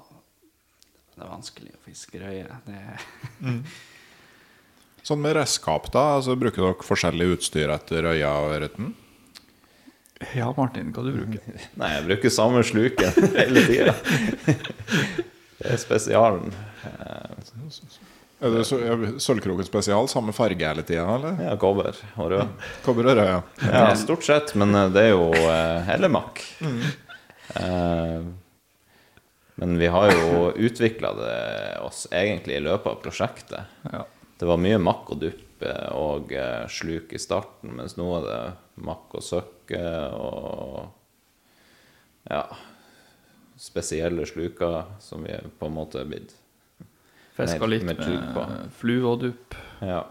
det 1.15 1.25
er 1.25 1.33
vanskelig 1.33 1.73
å 1.75 1.81
fiske 1.83 2.21
røye. 2.23 2.47
Det, 2.67 2.79
Sånn 5.09 5.21
med 5.23 5.35
redskap, 5.35 5.87
da? 5.91 6.05
Altså, 6.19 6.35
bruker 6.39 6.63
dere 6.63 6.87
forskjellig 6.87 7.33
utstyr 7.35 7.71
etter 7.73 8.03
røya 8.05 8.31
og 8.39 8.55
ørreten? 8.55 8.93
Ja, 10.35 10.49
Martin, 10.55 10.91
hva 10.91 11.03
du 11.05 11.13
bruker 11.15 11.39
Nei, 11.79 11.91
jeg 11.95 12.05
bruker 12.09 12.33
samme 12.33 12.63
sluken 12.67 13.31
hele 13.35 13.63
tida. 13.67 13.95
Det 15.59 15.73
er 15.73 15.79
spesialen. 15.81 16.53
Er 18.39 18.53
det 18.55 18.65
Sølvkroken 18.69 19.67
spesial, 19.67 20.07
samme 20.07 20.31
farge 20.35 20.63
hele 20.63 20.83
tida, 20.87 21.03
eller? 21.17 21.39
Ja, 21.43 21.55
kobber 21.59 21.97
og 22.15 22.29
rød. 22.31 22.53
Kobber 22.85 23.09
og 23.11 23.17
rød, 23.19 23.25
ja. 23.27 23.39
Ja, 23.67 23.89
stort 23.99 24.23
sett, 24.23 24.53
men 24.59 24.71
eh, 24.75 24.91
det 24.95 25.09
er 25.09 25.11
jo 25.11 25.25
eh, 25.35 25.89
Eller 25.95 26.11
makk. 26.13 26.39
Eh, 27.59 28.21
men 29.59 29.75
vi 29.81 29.89
har 29.91 30.13
jo 30.13 30.53
utvikla 30.55 31.11
det 31.17 31.35
oss 31.83 32.05
egentlig 32.15 32.55
i 32.61 32.63
løpet 32.63 32.87
av 32.93 33.01
prosjektet. 33.03 33.75
Ja. 33.91 34.05
Det 34.39 34.47
var 34.47 34.61
mye 34.61 34.79
makk 34.79 35.11
og 35.11 35.19
dupp 35.25 35.65
og 35.91 36.31
eh, 36.31 36.63
sluk 36.71 37.11
i 37.11 37.19
starten, 37.19 37.73
mens 37.75 37.97
nå 37.99 38.07
er 38.21 38.27
det 38.29 38.41
makk 38.87 39.19
og 39.19 39.25
søkke 39.25 39.83
og 40.15 40.85
ja 42.29 42.45
spesielle 43.59 44.23
sluker 44.23 44.83
som 45.03 45.23
vi 45.27 45.35
på 45.59 45.67
en 45.67 45.75
måte 45.75 45.99
er 45.99 46.07
blitt. 46.07 46.31
Fiska 47.39 47.59
Med- 47.63 47.69
litt 47.71 47.83
med 47.87 47.97
med, 47.97 48.71
trykk 48.79 49.05
og 49.09 49.19
dupp. 49.23 49.55
Ja. 49.81 50.03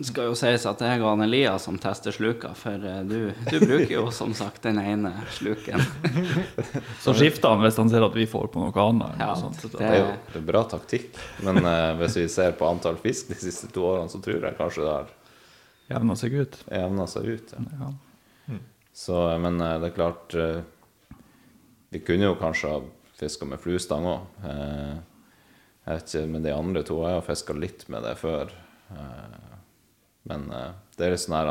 Det 0.00 0.06
skal 0.08 0.30
jo 0.30 0.34
sies 0.38 0.62
at 0.64 0.78
det 0.80 0.86
jeg 0.94 1.02
og 1.04 1.20
Elias 1.26 1.66
som 1.66 1.76
tester 1.76 2.14
sluka, 2.14 2.54
for 2.56 2.72
eh, 2.88 3.02
du, 3.04 3.34
du 3.50 3.56
bruker 3.60 3.90
jo 3.98 4.06
som 4.16 4.30
sagt 4.32 4.62
den 4.64 4.78
ene 4.80 5.10
sluken. 5.36 5.82
Så 7.04 7.12
skifter 7.18 7.52
han 7.52 7.60
hvis 7.66 7.76
han 7.76 7.90
ser 7.92 8.06
at 8.06 8.14
vi 8.16 8.24
får 8.30 8.46
på 8.54 8.62
noe 8.62 8.72
annet. 8.86 9.18
Ja, 9.20 9.34
noe 9.36 9.52
det- 9.60 9.72
Det 9.76 9.90
er 9.90 9.98
jo 9.98 10.06
det 10.32 10.40
er 10.40 10.46
bra 10.48 10.62
taktikk, 10.70 11.18
men 11.44 11.60
uh, 11.66 11.92
hvis 12.00 12.16
vi 12.16 12.24
ser 12.32 12.52
på 12.56 12.64
antall 12.70 12.96
fisk 13.02 13.28
de 13.28 13.36
siste 13.42 13.68
to 13.74 13.84
årene, 13.90 14.08
så 14.08 14.22
tror 14.24 14.40
jeg 14.48 14.56
kanskje 14.56 14.86
det 14.86 14.94
har 14.94 15.12
jevna 15.90 16.16
seg 16.16 16.32
ut. 16.38 16.56
jevna 16.70 17.06
seg 17.06 17.28
ut. 17.34 17.52
Ja. 17.58 17.90
Ja. 18.48 18.58
Så, 18.94 19.20
men 19.44 19.60
uh, 19.60 19.76
det 19.84 19.90
er 19.92 19.96
klart 20.00 20.34
uh, 20.34 20.62
Vi 21.92 22.00
kunne 22.06 22.24
jo 22.30 22.34
kanskje 22.40 22.72
ha 22.72 22.80
fiska 23.20 23.44
med 23.44 23.60
fluestang 23.60 24.06
òg. 24.06 24.24
Jeg 25.90 25.98
vet 25.98 26.12
ikke 26.14 26.30
med 26.30 26.44
de 26.46 26.50
andre 26.54 26.82
to. 26.86 27.00
Jeg 27.02 27.18
har 27.18 27.24
fiska 27.26 27.54
litt 27.58 27.80
med 27.90 28.04
det 28.06 28.14
før. 28.20 28.52
Eh, 28.94 29.56
Men 30.30 30.50
eh, 30.54 30.72
det 30.96 31.06
er 31.06 31.14
litt 31.14 31.22
sånn 31.24 31.38
her 31.38 31.50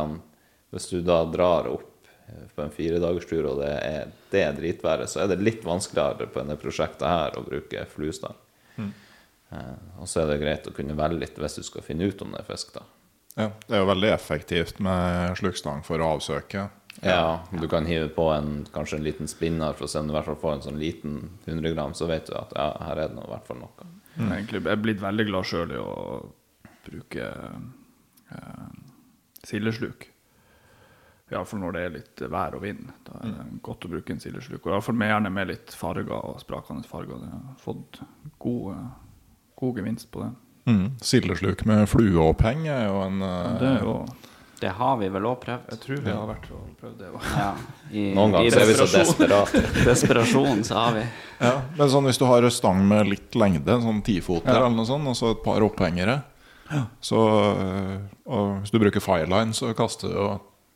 Hvis 0.71 0.88
du 0.91 1.02
da 1.04 1.25
drar 1.28 1.67
opp 1.67 2.08
eh, 2.08 2.45
på 2.56 2.63
en 2.63 2.71
firedagerstur, 2.71 3.49
og 3.49 3.60
det 3.60 3.73
er, 3.84 4.13
det 4.32 4.43
er 4.45 4.56
dritværet, 4.56 5.12
så 5.12 5.25
er 5.25 5.34
det 5.34 5.41
litt 5.43 5.65
vanskeligere 5.65 6.30
på 6.30 6.39
dette 6.39 6.62
prosjektet 6.62 7.08
her 7.08 7.36
å 7.36 7.43
bruke 7.43 7.84
fluestang. 7.91 8.38
Mm. 8.78 8.93
Og 9.99 10.08
så 10.08 10.21
er 10.21 10.30
det 10.30 10.41
greit 10.43 10.67
å 10.69 10.75
kunne 10.78 10.95
velge 10.95 11.25
litt 11.25 11.39
hvis 11.41 11.58
du 11.58 11.63
skal 11.65 11.84
finne 11.84 12.08
ut 12.08 12.21
om 12.21 12.32
det 12.32 12.43
er 12.43 12.47
fisk, 12.47 12.69
da. 12.78 12.84
ja. 13.34 13.49
Det 13.65 13.75
er 13.75 13.82
jo 13.82 13.88
veldig 13.89 14.12
effektivt 14.13 14.80
med 14.86 15.34
slukstang 15.41 15.82
for 15.84 15.99
å 15.99 16.13
avsøke. 16.19 16.67
Ja, 17.02 17.41
du 17.49 17.65
kan 17.67 17.86
hive 17.89 18.12
på 18.13 18.28
en, 18.30 18.67
kanskje 18.73 18.99
en 18.99 19.04
liten 19.08 19.28
spinner 19.28 19.73
for 19.73 19.88
å 19.88 19.89
se 19.89 19.99
om 19.99 20.08
du 20.08 20.13
i 20.13 20.17
hvert 20.17 20.30
fall 20.30 20.39
får 20.41 20.54
en 20.54 20.63
sånn 20.67 20.80
liten 20.82 21.17
100 21.47 21.73
gram, 21.73 21.95
så 21.97 22.06
vet 22.10 22.30
du 22.30 22.36
at 22.38 22.54
ja, 22.56 22.69
her 22.89 23.02
er 23.06 23.12
det 23.13 23.23
i 23.25 23.32
hvert 23.34 23.49
fall 23.49 23.62
noe. 23.63 23.89
Er 24.27 24.38
egentlig 24.39 24.62
jeg 24.63 24.71
er 24.71 24.84
blitt 24.84 25.01
veldig 25.01 25.25
glad 25.29 25.47
sjøl 25.47 25.73
i 25.73 25.82
å 25.82 25.91
bruke 26.89 27.27
eh, 28.36 28.79
sildesluk. 29.47 30.08
Iallfall 31.29 31.62
når 31.62 31.75
det 31.75 31.82
er 31.86 31.93
litt 31.93 32.23
vær 32.34 32.55
og 32.58 32.63
vind. 32.65 32.89
Da 33.05 33.19
er 33.21 33.34
det 33.36 33.62
godt 33.65 33.86
å 33.86 33.91
bruke 33.91 34.13
en 34.15 34.21
sildesluk. 34.21 34.63
Og 34.63 34.73
iallfall 34.73 34.97
gjerne 35.05 35.32
med 35.34 35.51
litt 35.51 35.75
farger 35.77 36.15
og 36.17 36.39
sprakende 36.41 36.89
farger. 36.89 37.21
Jeg 37.21 37.41
har 37.51 37.60
fått 37.62 38.01
god, 38.41 38.71
eh, 38.73 38.88
god 39.62 39.82
gevinst 39.82 40.10
på 40.12 40.25
det. 40.25 40.32
Mm. 40.69 40.88
Sildesluk 41.01 41.63
med 41.69 41.86
flueoppheng 41.89 42.67
er 42.69 42.89
jo 42.89 42.99
en 43.01 43.21
eh, 43.25 43.53
Det 43.62 43.69
er 43.69 43.86
jo 43.86 43.93
Det 44.59 44.69
har 44.75 44.97
vi 44.99 45.07
vel 45.07 45.23
òg 45.29 45.37
prøvd. 45.43 45.69
Jeg 45.71 45.79
tror 45.85 45.99
vi 46.03 46.11
har 46.11 46.25
vært 46.27 46.47
og 46.51 46.63
prøvd 46.81 46.97
det. 46.99 47.09
Ja, 47.31 47.49
i, 47.91 48.01
Noen 48.17 48.33
ganger 48.35 48.51
så 48.51 48.59
er 48.59 48.67
vi 48.67 48.73
så 48.75 48.87
desperate. 48.91 49.61
desperasjon, 49.89 50.63
så 50.67 50.75
har 50.81 50.97
vi. 50.97 51.03
Ja, 51.39 51.53
men 51.77 51.91
sånn 51.93 52.09
hvis 52.09 52.19
du 52.19 52.25
har 52.27 52.43
en 52.43 52.51
stang 52.51 52.81
med 52.89 53.07
litt 53.07 53.37
lengde, 53.39 53.77
sånn 53.85 54.01
tifoter 54.03 54.51
Ja. 54.51 54.65
eller 54.65 54.75
noe 54.75 54.89
sånt, 54.89 55.07
og 55.07 55.15
så 55.15 55.31
et 55.35 55.43
par 55.45 55.63
opphengere 55.63 56.17
Så 57.01 57.17
øh, 57.17 57.93
Og 58.29 58.59
hvis 58.61 58.71
du 58.75 58.77
bruker 58.83 59.01
fireline, 59.01 59.55
så 59.57 59.71
kaster 59.73 60.11
du 60.11 60.17
jo 60.19 60.27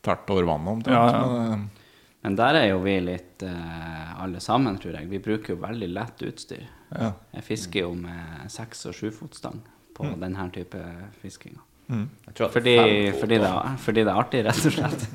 tvert 0.02 0.30
over 0.34 0.48
vannet 0.48 0.72
omtrent. 0.72 0.96
Ja, 0.96 1.12
ja. 1.12 1.28
Men, 1.28 1.60
øh, 1.68 1.84
Men 2.24 2.36
der 2.40 2.54
er 2.62 2.66
jo 2.72 2.80
vi 2.82 2.96
litt 3.04 3.42
eh, 3.44 4.22
alle 4.24 4.40
sammen, 4.40 4.78
tror 4.80 4.96
jeg. 4.96 5.10
Vi 5.12 5.20
bruker 5.22 5.54
jo 5.54 5.60
veldig 5.60 5.90
lett 5.92 6.24
utstyr. 6.24 6.64
ja. 6.96 7.12
Jeg 7.36 7.44
fisker 7.44 7.80
jo 7.84 7.92
med 8.00 8.48
seks- 8.50 8.86
og 8.88 8.96
sjufotstang 8.96 9.60
på 9.94 10.08
denne 10.18 10.48
type 10.56 10.80
fiskinga. 11.20 11.60
At 11.88 12.40
Fordi, 12.52 12.76
fem 12.78 13.20
fordi, 13.20 13.38
det, 13.42 13.50
fordi 13.84 14.04
det 14.04 14.10
er 14.10 14.20
artig, 14.22 14.44
rett 14.46 14.66
og 14.70 14.74
slett. 14.78 15.06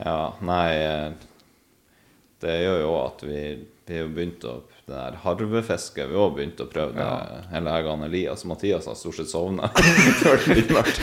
Ja, 0.00 0.32
nei 0.40 0.68
eh, 0.80 1.10
Det 2.40 2.54
gjør 2.62 2.78
jo 2.80 2.92
at 3.02 3.22
vi, 3.26 3.40
vi 3.84 3.98
har 3.98 4.06
begynt 4.14 4.46
å 4.48 4.54
Det 4.86 4.94
der 4.94 5.18
harvefisket 5.26 6.08
Vi 6.08 6.16
har 6.16 6.30
begynt 6.32 6.62
å 6.62 6.66
prøve 6.70 6.94
det. 6.96 7.42
Hele 7.52 7.74
jeg 7.76 7.88
og 7.90 8.04
Elias 8.06 8.46
Mathias 8.48 8.88
har 8.88 8.96
stort 8.96 9.18
sett 9.18 9.28
sovna 9.28 9.68
før 10.22 10.40
det 10.40 10.56
blir 10.56 10.72
mørkt. 10.78 11.02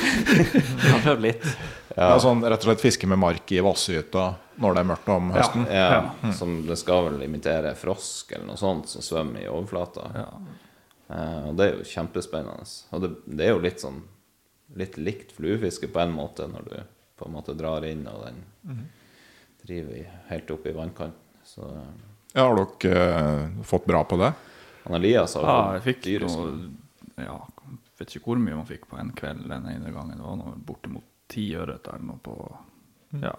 Har 0.88 1.04
prøvd 1.06 1.24
litt. 1.28 1.46
Ja, 1.94 2.10
sånn 2.22 2.42
rett 2.44 2.64
og 2.66 2.72
slett 2.72 2.84
fiske 2.84 3.08
med 3.10 3.22
mark 3.22 3.54
i 3.54 3.62
vasshytta 3.64 4.26
når 4.62 4.74
det 4.74 4.82
er 4.82 4.90
mørkt 4.90 5.12
om 5.14 5.30
høsten. 5.36 5.68
Ja, 5.70 6.32
som 6.36 6.60
det 6.68 6.80
skal 6.82 7.08
vel 7.12 7.22
imitere 7.28 7.72
frosk 7.78 8.34
eller 8.34 8.50
noe 8.50 8.60
sånt 8.60 8.90
som 8.92 9.06
svømmer 9.06 9.46
i 9.46 9.50
overflata. 9.52 10.10
Eh, 10.18 10.67
og 11.08 11.56
det 11.58 11.66
er 11.66 11.76
jo 11.78 11.86
kjempespennende. 11.88 12.66
Og 12.92 13.02
det, 13.04 13.10
det 13.40 13.46
er 13.48 13.54
jo 13.56 13.64
litt 13.64 13.80
sånn 13.84 14.02
litt 14.76 14.98
likt 15.00 15.32
fluefiske 15.32 15.88
på 15.94 16.00
en 16.04 16.12
måte, 16.12 16.48
når 16.52 16.66
du 16.68 16.76
på 17.18 17.26
en 17.30 17.34
måte 17.38 17.54
drar 17.58 17.86
inn 17.88 18.04
og 18.12 18.26
den 18.26 18.42
driver 19.64 19.96
i, 19.96 20.04
helt 20.28 20.52
opp 20.52 20.66
i 20.68 20.74
vannkanten. 20.76 21.40
Så 21.48 21.64
eh, 21.72 21.94
Ja, 22.36 22.44
har 22.50 22.60
dere 22.84 23.06
uh, 23.48 23.62
fått 23.64 23.86
bra 23.88 24.04
på 24.04 24.18
det? 24.20 24.34
han 24.84 24.96
Elias 25.00 25.34
har 25.40 25.48
Ja, 25.48 25.56
jeg 25.78 25.86
fikk 25.88 26.04
dyresko. 26.04 26.44
noe 26.52 27.24
Ja, 27.24 27.38
vet 27.98 28.12
ikke 28.16 28.28
hvor 28.30 28.38
mye 28.44 28.56
man 28.60 28.68
fikk 28.70 28.84
på 28.92 29.00
en 29.02 29.10
kveld 29.18 29.48
den 29.50 29.66
ene 29.72 29.90
gangen. 29.96 30.20
Det 30.20 30.28
var 30.28 30.36
noe 30.38 30.54
bortimot 30.68 31.08
ti 31.32 31.48
ørret 31.58 31.88
eller 31.88 32.04
noe 32.12 32.20
på 32.24 32.36
Ja, 33.24 33.34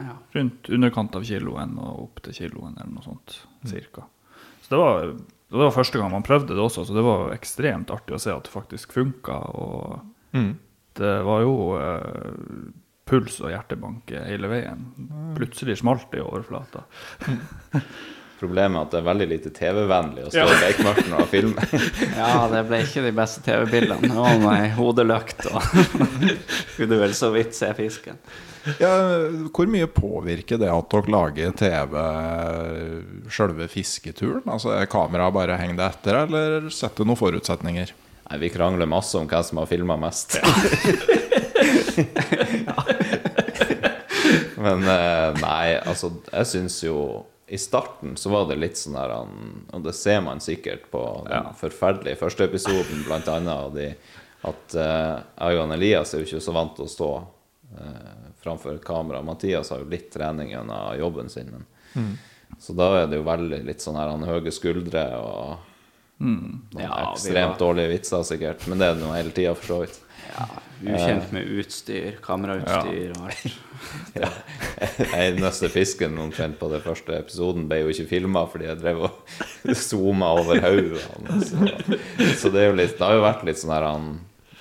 Ja. 0.00 0.14
rundt 0.32 0.70
underkant 0.72 1.14
av 1.18 1.26
kiloen 1.28 1.74
og 1.78 2.04
opp 2.06 2.22
til 2.24 2.32
kiloen 2.38 2.78
eller 2.78 2.94
noe 2.94 3.04
sånt, 3.04 3.34
cirka. 3.68 4.06
Så 4.62 4.70
det 4.72 4.78
var, 4.80 5.12
det 5.58 5.66
var 5.66 5.74
første 5.74 6.00
gang 6.00 6.12
man 6.12 6.24
prøvde 6.26 6.54
det 6.54 6.62
også, 6.62 6.86
så 6.88 6.94
det 6.96 7.04
var 7.04 7.34
ekstremt 7.34 7.90
artig 7.92 8.16
å 8.16 8.20
se 8.22 8.32
at 8.32 8.46
det 8.46 8.54
faktisk 8.54 8.94
funka. 8.96 9.36
Og 9.58 10.00
det 10.98 11.12
var 11.26 11.44
jo 11.44 11.54
eh, 11.80 12.72
puls 13.08 13.38
og 13.42 13.52
hjertebanke 13.52 14.24
hele 14.28 14.48
veien. 14.52 14.86
Plutselig 15.36 15.78
smalt 15.82 16.08
det 16.12 16.22
i 16.22 16.24
overflata. 16.24 16.86
Problemet 18.42 18.74
er 18.74 18.86
at 18.86 18.90
det 18.90 18.98
er 18.98 19.04
veldig 19.06 19.26
lite 19.30 19.50
TV-vennlig 19.54 20.24
å 20.26 20.30
stå 20.32 20.46
i 20.50 20.60
beikmørket 20.64 21.12
og 21.14 21.28
filme. 21.30 21.66
ja, 22.20 22.30
det 22.50 22.62
ble 22.66 22.80
ikke 22.82 23.04
de 23.04 23.12
beste 23.14 23.42
TV-bildene. 23.46 24.10
Å 24.10 24.24
oh, 24.24 24.38
nei, 24.42 24.56
ei 24.64 24.72
hodeløkt 24.74 25.46
og 25.52 25.62
kunne 26.76 26.98
vel 27.04 27.14
så 27.14 27.30
vidt 27.34 27.54
se 27.54 27.70
fisken. 27.78 28.18
Ja, 28.82 28.90
hvor 29.54 29.70
mye 29.70 29.86
påvirker 29.90 30.58
det 30.58 30.70
at 30.70 30.90
dere 30.90 31.14
lager 31.14 31.54
TV 31.58 31.96
sjølve 33.30 33.66
fisketuren? 33.70 34.42
Altså 34.50 34.74
Er 34.74 34.90
kameraet 34.90 35.34
bare 35.34 35.58
henger 35.58 35.78
det 35.78 35.86
etter, 35.88 36.14
eller 36.24 36.70
setter 36.74 37.06
noen 37.06 37.18
forutsetninger? 37.22 37.94
Nei, 38.26 38.38
vi 38.42 38.50
krangler 38.54 38.90
masse 38.90 39.18
om 39.18 39.26
hvem 39.30 39.44
som 39.46 39.62
har 39.62 39.70
filma 39.70 39.94
mest. 40.02 40.38
Men 44.62 44.86
eh, 44.86 45.30
nei, 45.42 45.66
altså, 45.78 46.12
jeg 46.30 46.46
syns 46.50 46.82
jo 46.84 46.96
I 47.52 47.58
starten 47.60 48.14
så 48.16 48.30
var 48.32 48.46
det 48.48 48.56
litt 48.56 48.78
sånn 48.80 48.94
der 48.96 49.10
han- 49.12 49.66
Og 49.72 49.82
det 49.84 49.92
ser 49.94 50.20
man 50.24 50.40
sikkert 50.40 50.86
på 50.90 51.02
den 51.28 51.52
forferdelige 51.58 52.16
første 52.16 52.44
episoden, 52.48 53.04
blant 53.04 53.28
annet, 53.28 53.66
og 53.66 53.74
de, 53.76 53.90
at 54.48 54.74
eh, 54.74 55.22
jeg 55.38 55.58
og 55.60 55.72
Elias 55.76 56.14
er 56.14 56.22
jo 56.22 56.24
ikke 56.30 56.40
så 56.46 56.54
vant 56.56 56.74
til 56.76 56.84
å 56.86 56.92
stå 56.92 57.10
uh, 57.72 58.30
framfor 58.42 58.78
kamera. 58.84 59.22
Mathias 59.22 59.70
har 59.70 59.78
jo 59.80 59.88
litt 59.88 60.10
trening 60.12 60.50
gjennom 60.50 60.98
jobben 60.98 61.28
sin. 61.32 61.50
Men, 61.94 62.18
Så 62.58 62.74
da 62.76 63.02
er 63.02 63.06
det 63.06 63.16
jo 63.16 63.24
veldig 63.24 63.62
litt 63.64 63.80
sånn 63.80 63.96
her 63.96 64.08
han 64.12 64.24
høye 64.28 64.52
skuldre 64.52 65.04
og 65.16 65.58
noen 66.22 66.84
Ja, 66.86 67.12
ekstremt 67.12 67.54
var- 67.56 67.60
dårlige 67.60 67.92
vitser, 67.96 68.24
sikkert. 68.26 68.66
Men 68.70 68.78
det 68.78 68.88
er 68.88 68.94
det 68.96 69.02
nå 69.04 69.12
hele 69.16 69.34
tida, 69.34 69.54
for 69.58 69.66
så 69.74 69.80
vidt. 69.82 69.98
Ja, 70.32 70.46
ukjent 70.82 71.32
med 71.34 71.48
utstyr, 71.60 72.14
kamerautstyr 72.24 73.12
og 73.18 73.26
alt. 73.28 73.42
nøste 75.42 75.68
fisken 75.72 76.16
omtrent 76.22 76.58
på 76.60 76.68
den 76.72 76.80
første 76.84 77.18
episoden 77.18 77.66
ble 77.68 77.82
jo 77.82 77.90
ikke 77.92 78.08
filma 78.10 78.44
fordi 78.50 78.68
jeg 78.70 78.80
drev 78.80 79.02
og 79.08 79.34
zooma 79.88 80.32
over 80.38 80.62
hodet 80.62 81.02
hans. 81.10 81.50
Så, 81.50 81.98
så 82.38 82.52
det 82.54 82.62
er 82.64 82.70
jo 82.70 82.78
litt 82.78 82.96
Det 82.98 83.06
har 83.06 83.18
jo 83.18 83.26
vært 83.26 83.44
litt 83.48 83.60
sånn 83.60 83.74
her 83.74 83.86
han 83.88 84.08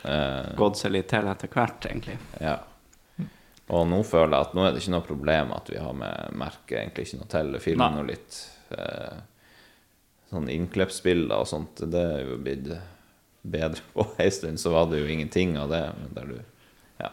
eh, 0.03 0.51
Gått 0.59 0.81
seg 0.81 0.95
litt 0.97 1.09
til 1.13 1.29
etter 1.31 1.51
hvert, 1.53 1.87
egentlig. 1.89 2.17
Ja. 2.41 2.57
Og 3.71 3.85
nå 3.87 4.01
føler 4.03 4.35
jeg 4.35 4.49
at 4.49 4.55
nå 4.57 4.65
er 4.65 4.73
det 4.73 4.81
ikke 4.83 4.95
noe 4.97 5.07
problem 5.07 5.53
at 5.55 5.69
vi 5.71 5.79
har 5.79 5.93
med 5.95 6.39
merket 6.41 6.81
egentlig 6.81 7.07
ikke 7.07 7.21
noe 7.21 7.31
til. 7.31 7.53
Filmer 7.63 7.93
Nei. 7.93 8.01
nå 8.01 8.07
litt 8.09 8.39
eh, 8.75 9.21
sånn 10.31 10.49
innklippsbilder 10.51 11.43
og 11.43 11.49
sånt. 11.49 11.83
Det 11.91 12.01
er 12.01 12.23
jo 12.25 12.39
blitt 12.41 12.71
bedre 13.41 13.83
på 13.93 14.07
ei 14.21 14.31
stund, 14.33 14.59
så 14.61 14.73
var 14.73 14.89
det 14.91 15.03
jo 15.03 15.11
ingenting 15.11 15.57
av 15.59 15.69
det. 15.73 15.83
Men 15.99 16.15
der 16.17 16.31
du 16.31 16.39
Ja. 17.01 17.11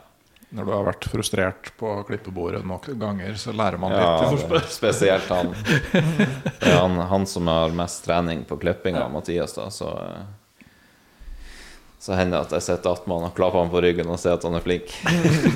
Når 0.51 0.65
du 0.65 0.73
har 0.73 0.89
vært 0.89 1.11
frustrert 1.13 1.71
på 1.81 1.93
klippebordet 2.09 2.65
nok 2.67 2.91
ganger, 3.01 3.35
så 3.41 3.53
lærer 3.53 3.81
man 3.81 3.93
ja 3.93 4.31
litt. 4.31 4.49
det, 4.49 4.65
spesielt 4.73 5.29
han. 5.29 5.55
Han, 6.63 6.99
han 7.13 7.27
som 7.27 7.47
har 7.51 7.75
mest 7.77 8.05
trening 8.07 8.45
på 8.49 8.57
klippinga, 8.61 9.09
Mathias, 9.13 9.57
da, 9.59 9.71
så 9.71 9.93
så 11.99 12.15
hender 12.15 12.39
det 12.39 12.47
at 12.47 12.53
jeg 12.55 12.63
sitter 12.63 12.95
attmed 12.95 13.19
han 13.19 13.27
og 13.27 13.35
klapper 13.35 13.59
han 13.59 13.71
på 13.73 13.81
ryggen 13.83 14.11
og 14.13 14.21
ser 14.23 14.37
at 14.37 14.45
han 14.47 14.55
er 14.55 14.63
flink. 14.63 14.93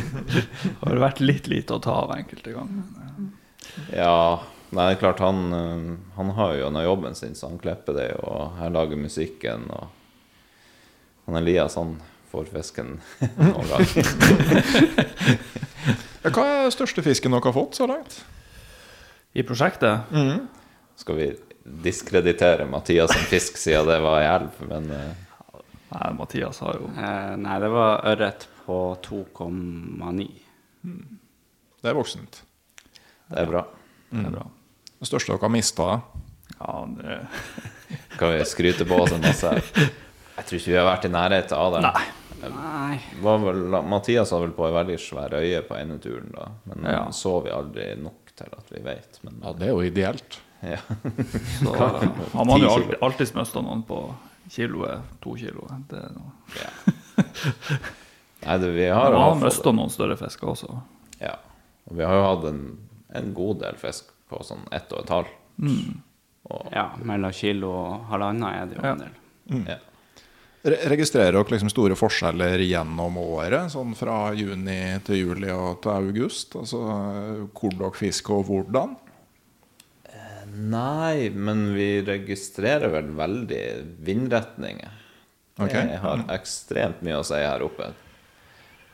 Har 0.82 0.90
det 0.90 1.02
vært 1.04 1.20
litt 1.22 1.46
lite 1.46 1.76
å 1.76 1.82
ta 1.82 1.94
av 2.02 2.10
enkelte 2.16 2.56
ganger. 2.56 3.28
Ja, 3.94 4.42
nei, 4.72 4.86
det 4.88 4.96
er 4.96 5.00
klart 5.02 5.22
han, 5.24 5.42
eh, 5.56 5.84
han 6.16 6.32
har 6.38 6.54
jo 6.56 6.66
denne 6.68 6.84
jobben 6.86 7.16
sin, 7.18 7.36
så 7.38 7.50
han 7.52 7.60
klipper 7.62 7.96
det, 7.96 8.08
og 8.24 8.56
her 8.58 8.72
lager 8.74 9.00
musikken, 9.00 9.68
og 9.72 9.88
han 11.28 11.38
Elias, 11.38 11.76
han 11.78 11.96
får 12.32 12.48
fisken 12.52 12.96
noen 13.36 13.68
gang. 13.68 13.86
Hva 16.22 16.44
er 16.46 16.62
den 16.66 16.74
største 16.74 17.04
fisken 17.04 17.34
dere 17.34 17.44
har 17.44 17.56
fått 17.56 17.76
så 17.80 17.86
langt? 17.90 18.22
I 19.32 19.42
prosjektet 19.48 20.12
Skal 21.00 21.16
vi 21.16 21.26
diskreditere 21.62 22.66
Mathias 22.68 23.12
som 23.14 23.22
fisk, 23.30 23.56
siden 23.60 23.88
det 23.88 24.00
var 24.04 24.20
ei 24.20 24.28
elv, 24.28 24.64
men 24.68 24.90
uh... 24.92 25.58
Nei, 25.92 26.08
Mathias 26.16 26.62
har 26.64 26.78
jo 26.80 26.88
Eh, 26.96 27.34
nei, 27.36 27.58
det 27.60 27.68
var 27.68 28.00
ørret 28.08 28.46
på 28.64 28.76
2,9. 29.04 30.24
Det 31.82 31.90
er 31.90 31.98
voksent. 31.98 32.42
det 33.28 33.42
er 33.42 33.50
bra. 33.50 33.62
Det 34.08 34.24
er 34.24 34.34
bra. 34.38 34.46
Det 35.02 35.08
største 35.10 35.32
dere 35.34 35.42
har 35.42 35.50
mista? 35.52 35.86
Ja, 36.60 36.74
det 36.96 37.18
Kan 38.20 38.32
vi 38.36 38.44
skryte 38.46 38.86
på 38.88 39.00
oss 39.02 39.12
en 39.16 39.24
masse? 39.24 39.50
Jeg 39.52 40.44
tror 40.46 40.58
ikke 40.60 40.70
vi 40.72 40.78
har 40.78 40.86
vært 40.88 41.06
i 41.08 41.12
nærheten 41.12 41.58
av 41.58 41.74
det. 41.74 41.80
Nei. 41.84 42.04
Nei. 42.42 42.96
Var 43.22 43.38
vel, 43.42 43.60
Mathias 43.86 44.30
hadde 44.34 44.46
vel 44.48 44.54
på 44.56 44.64
ei 44.66 44.72
veldig 44.74 44.96
svær 45.02 45.34
øye 45.38 45.60
på 45.66 45.76
ene 45.78 45.98
turen, 46.02 46.30
da. 46.34 46.46
Men 46.70 46.86
Ja. 46.90 47.02
så 47.14 47.36
vi 47.44 47.50
aldri 47.54 47.88
nok 48.00 48.32
til 48.38 48.48
at 48.56 48.70
vi 48.72 48.80
vet. 48.86 49.18
Men 49.26 49.40
Ja, 49.44 49.52
det 49.58 49.68
er 49.68 49.72
jo 49.74 49.82
ideelt. 49.86 50.38
ja. 50.62 50.78
Så 51.58 51.74
har 51.74 52.44
man 52.48 52.60
jo 52.62 52.70
alltid, 52.70 52.96
alltid 53.02 53.34
mista 53.36 53.60
noen 53.62 53.82
på 53.86 54.00
kiloet, 54.50 55.02
to 55.22 55.34
kilo. 55.38 55.66
Det 55.90 55.98
er 55.98 56.14
noe. 56.16 56.32
Nei, 58.42 58.56
det, 58.58 58.70
vi 58.74 58.86
har 58.90 59.12
har 59.12 59.34
fått- 59.36 59.44
mista 59.44 59.72
noen 59.72 59.90
større 59.90 60.16
fisker 60.18 60.50
også. 60.54 60.80
Ja. 61.20 61.36
Og 61.90 61.96
vi 61.98 62.04
har 62.06 62.14
jo 62.18 62.24
hatt 62.26 62.44
en, 62.50 62.62
en 63.14 63.32
god 63.36 63.60
del 63.62 63.78
fisk 63.78 64.10
på 64.32 64.42
sånn 64.48 64.64
ett 64.72 64.90
og 64.96 65.04
et 65.04 65.12
halvt. 65.14 65.38
Og, 66.50 66.68
Ja, 66.74 66.88
mellom 67.06 67.32
kilo 67.36 67.70
og 67.70 68.08
halvannen 68.10 68.48
er 68.48 68.66
det 68.72 68.76
jo 68.80 68.86
en 68.88 69.02
del. 69.04 69.16
ja. 69.68 69.78
Re 70.62 70.76
registrerer 70.92 71.34
dere 71.34 71.50
liksom 71.56 71.70
store 71.72 71.96
forskjeller 71.98 72.60
gjennom 72.62 73.16
året? 73.18 73.72
Sånn 73.74 73.96
fra 73.98 74.28
juni 74.38 74.76
til 75.02 75.16
juli 75.24 75.48
og 75.50 75.80
til 75.82 75.90
august? 75.90 76.54
Altså 76.54 76.82
eh, 76.86 77.40
hvor 77.50 77.74
dere 77.80 77.96
fisker 77.98 78.36
og 78.36 78.46
hvordan? 78.50 78.92
Nei, 80.52 81.30
men 81.34 81.72
vi 81.74 81.88
registrerer 82.04 82.90
vel 82.92 83.10
veldig 83.16 83.62
vindretninger. 84.04 84.98
Ok. 85.62 85.72
Det 85.72 85.98
har 86.02 86.22
ekstremt 86.34 87.02
mye 87.06 87.20
å 87.22 87.26
si 87.26 87.38
her 87.40 87.62
oppe. 87.64 87.90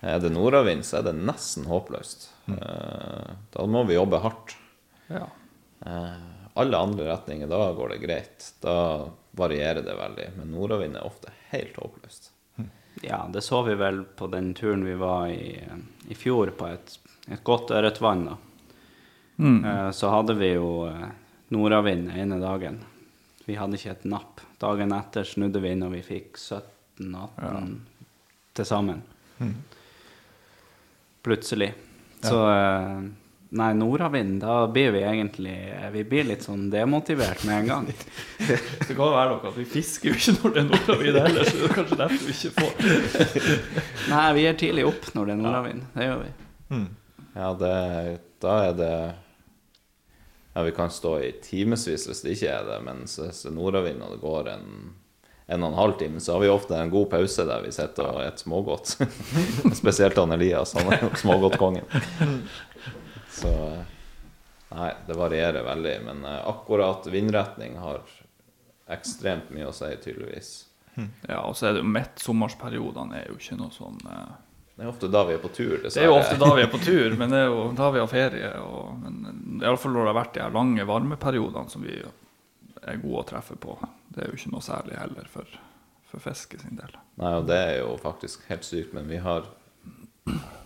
Er 0.06 0.20
det 0.22 0.30
nordavind, 0.30 0.84
så 0.86 1.00
er 1.00 1.08
det 1.08 1.16
nesten 1.18 1.66
håpløst. 1.68 2.28
Eh, 2.54 3.32
Da 3.56 3.66
må 3.66 3.84
vi 3.88 3.96
jobbe 3.98 4.20
hardt. 4.22 4.54
Ja. 5.08 5.26
Eh, 5.86 6.26
Alle 6.58 6.78
andre 6.78 7.04
retninger, 7.12 7.46
da 7.50 7.72
går 7.72 7.88
det 7.94 7.98
greit. 8.02 8.48
Da 8.60 8.74
varierer 9.38 9.82
det 9.86 9.94
veldig. 9.94 10.24
Men 10.40 10.50
nordavind 10.56 10.96
er 10.98 11.06
ofte 11.06 11.30
helt 11.52 11.76
håpløst. 11.78 12.30
Ja, 13.04 13.20
det 13.30 13.44
så 13.46 13.60
vi 13.62 13.76
vel 13.78 14.00
på 14.18 14.26
den 14.32 14.48
turen 14.58 14.82
vi 14.84 14.96
var 14.98 15.28
i, 15.30 15.52
i 16.10 16.14
fjor, 16.18 16.50
på 16.58 16.66
et, 16.72 16.96
et 17.30 17.44
godt 17.46 17.70
ørretvann. 17.70 18.24
da. 18.26 18.36
Eh, 19.38 19.90
Så 19.94 20.10
hadde 20.10 20.34
vi 20.34 20.48
jo 20.56 20.88
eh, 20.90 21.04
nordavind 21.54 22.10
ene 22.10 22.40
dagen. 22.42 22.80
Vi 23.46 23.54
hadde 23.54 23.78
ikke 23.78 23.94
et 23.94 24.04
napp. 24.10 24.42
Dagen 24.58 24.90
etter 24.92 25.24
snudde 25.24 25.62
vi 25.62 25.70
inn, 25.76 25.86
og 25.86 25.94
vi 25.94 26.02
fikk 26.02 26.34
17-18 26.42 27.78
til 28.58 28.66
sammen. 28.66 29.04
Plutselig. 31.22 31.70
Så 32.22 32.42
eh, 32.50 33.00
Nei, 33.48 33.70
nordavind, 33.72 34.42
da 34.42 34.66
blir 34.68 34.90
vi 34.92 35.00
egentlig 35.08 35.54
Vi 35.92 36.02
blir 36.04 36.26
litt 36.28 36.44
sånn 36.44 36.66
demotivert 36.68 37.46
med 37.48 37.62
en 37.62 37.70
gang. 37.70 37.86
Det 38.88 38.92
kan 38.92 39.14
være 39.14 39.30
noe 39.30 39.48
at 39.48 39.56
vi 39.56 39.64
fisker 39.68 40.10
jo 40.10 40.18
ikke 40.18 40.34
når 40.36 40.54
det 40.54 40.60
er 40.60 40.68
nordavind 40.68 41.20
heller, 41.22 41.48
så 41.48 41.56
det 41.56 41.68
er 41.68 41.74
kanskje 41.78 41.98
derfor 42.02 42.26
vi 42.26 42.36
ikke 42.36 42.52
får 42.58 43.46
Nei, 44.12 44.26
vi 44.36 44.44
er 44.50 44.60
tidlig 44.60 44.84
opp 44.90 45.08
når 45.16 45.30
det 45.30 45.34
er 45.34 45.40
nordavind. 45.46 45.88
Det 45.94 46.10
gjør 46.10 46.20
vi. 46.26 46.30
Ja, 47.38 47.50
det, 47.62 47.72
da 48.44 48.60
er 48.66 48.78
det 48.78 48.92
Ja, 50.52 50.62
vi 50.66 50.76
kan 50.76 50.92
stå 50.92 51.16
i 51.24 51.32
timevis 51.44 52.08
hvis 52.10 52.24
det 52.24 52.36
ikke 52.36 52.52
er 52.52 52.68
det, 52.68 52.78
men 52.84 53.04
hvis 53.06 53.16
det 53.16 53.52
er 53.52 53.56
nordavind 53.56 54.04
og 54.04 54.16
det 54.16 54.22
går 54.24 54.54
en 54.58 54.72
en 55.48 55.62
og 55.64 55.70
en 55.70 55.78
halv 55.78 55.94
time, 55.96 56.20
så 56.20 56.34
har 56.34 56.42
vi 56.42 56.48
ofte 56.52 56.76
en 56.76 56.90
god 56.92 57.06
pause 57.08 57.44
der 57.48 57.62
vi 57.64 57.70
sitter 57.72 58.04
og 58.04 58.18
spiser 58.20 58.42
smågodt. 58.44 58.90
Spesielt 59.80 60.18
han 60.20 60.34
Elias, 60.36 60.74
han 60.76 60.92
er 60.92 61.06
jo 61.06 61.08
smågodtkongen. 61.16 61.86
Så 63.38 63.54
Nei, 64.68 64.90
det 65.06 65.14
varierer 65.16 65.64
veldig, 65.64 65.94
men 66.04 66.24
eh, 66.28 66.48
akkurat 66.48 67.06
vindretning 67.08 67.78
har 67.80 68.02
ekstremt 68.92 69.48
mye 69.52 69.70
å 69.70 69.72
si, 69.72 69.88
tydeligvis. 70.04 70.50
Ja, 71.28 71.44
og 71.46 71.54
så 71.56 71.68
er 71.68 71.76
det 71.76 71.84
jo 71.84 71.88
midtsommersperiodene 71.94 73.20
er 73.20 73.28
jo 73.30 73.38
ikke 73.38 73.56
noe 73.60 73.70
sånn 73.70 74.00
eh, 74.02 74.32
Det 74.74 74.82
er 74.82 74.90
ofte 74.90 75.10
da 75.14 75.22
vi 75.28 75.36
er 75.36 75.42
på 75.42 75.50
tur, 75.54 75.76
Det 75.84 75.92
er 75.94 76.08
jo 76.08 76.16
ofte 76.18 76.38
da 76.40 76.48
vi 76.56 76.64
er 76.64 76.72
på 76.72 76.80
tur, 76.88 77.14
men 77.20 77.32
det 77.32 77.44
er 77.44 77.52
jo 77.52 77.68
da 77.78 77.90
vi 77.94 78.02
har 78.02 78.10
ferie. 78.10 78.50
Og, 78.64 78.98
men 79.04 79.62
iallfall 79.62 79.94
når 79.94 80.04
det 80.04 80.12
har 80.12 80.18
vært 80.20 80.34
de 80.34 80.44
her 80.44 80.56
lange 80.58 80.88
varmeperiodene 80.90 81.72
som 81.72 81.86
vi 81.86 81.96
er 82.02 83.00
gode 83.02 83.22
å 83.22 83.28
treffe 83.30 83.56
på. 83.60 83.78
Det 84.12 84.24
er 84.24 84.32
jo 84.32 84.40
ikke 84.40 84.52
noe 84.56 84.66
særlig 84.66 84.98
heller 84.98 85.30
for, 85.32 85.56
for 86.10 86.24
fiske 86.24 86.60
sin 86.60 86.76
del. 86.80 86.98
Nei, 87.22 87.32
og 87.38 87.48
det 87.48 87.62
er 87.62 87.74
jo 87.80 87.94
faktisk 88.02 88.44
helt 88.50 88.66
sykt, 88.66 88.92
men 88.96 89.08
vi 89.10 89.22
har 89.22 89.46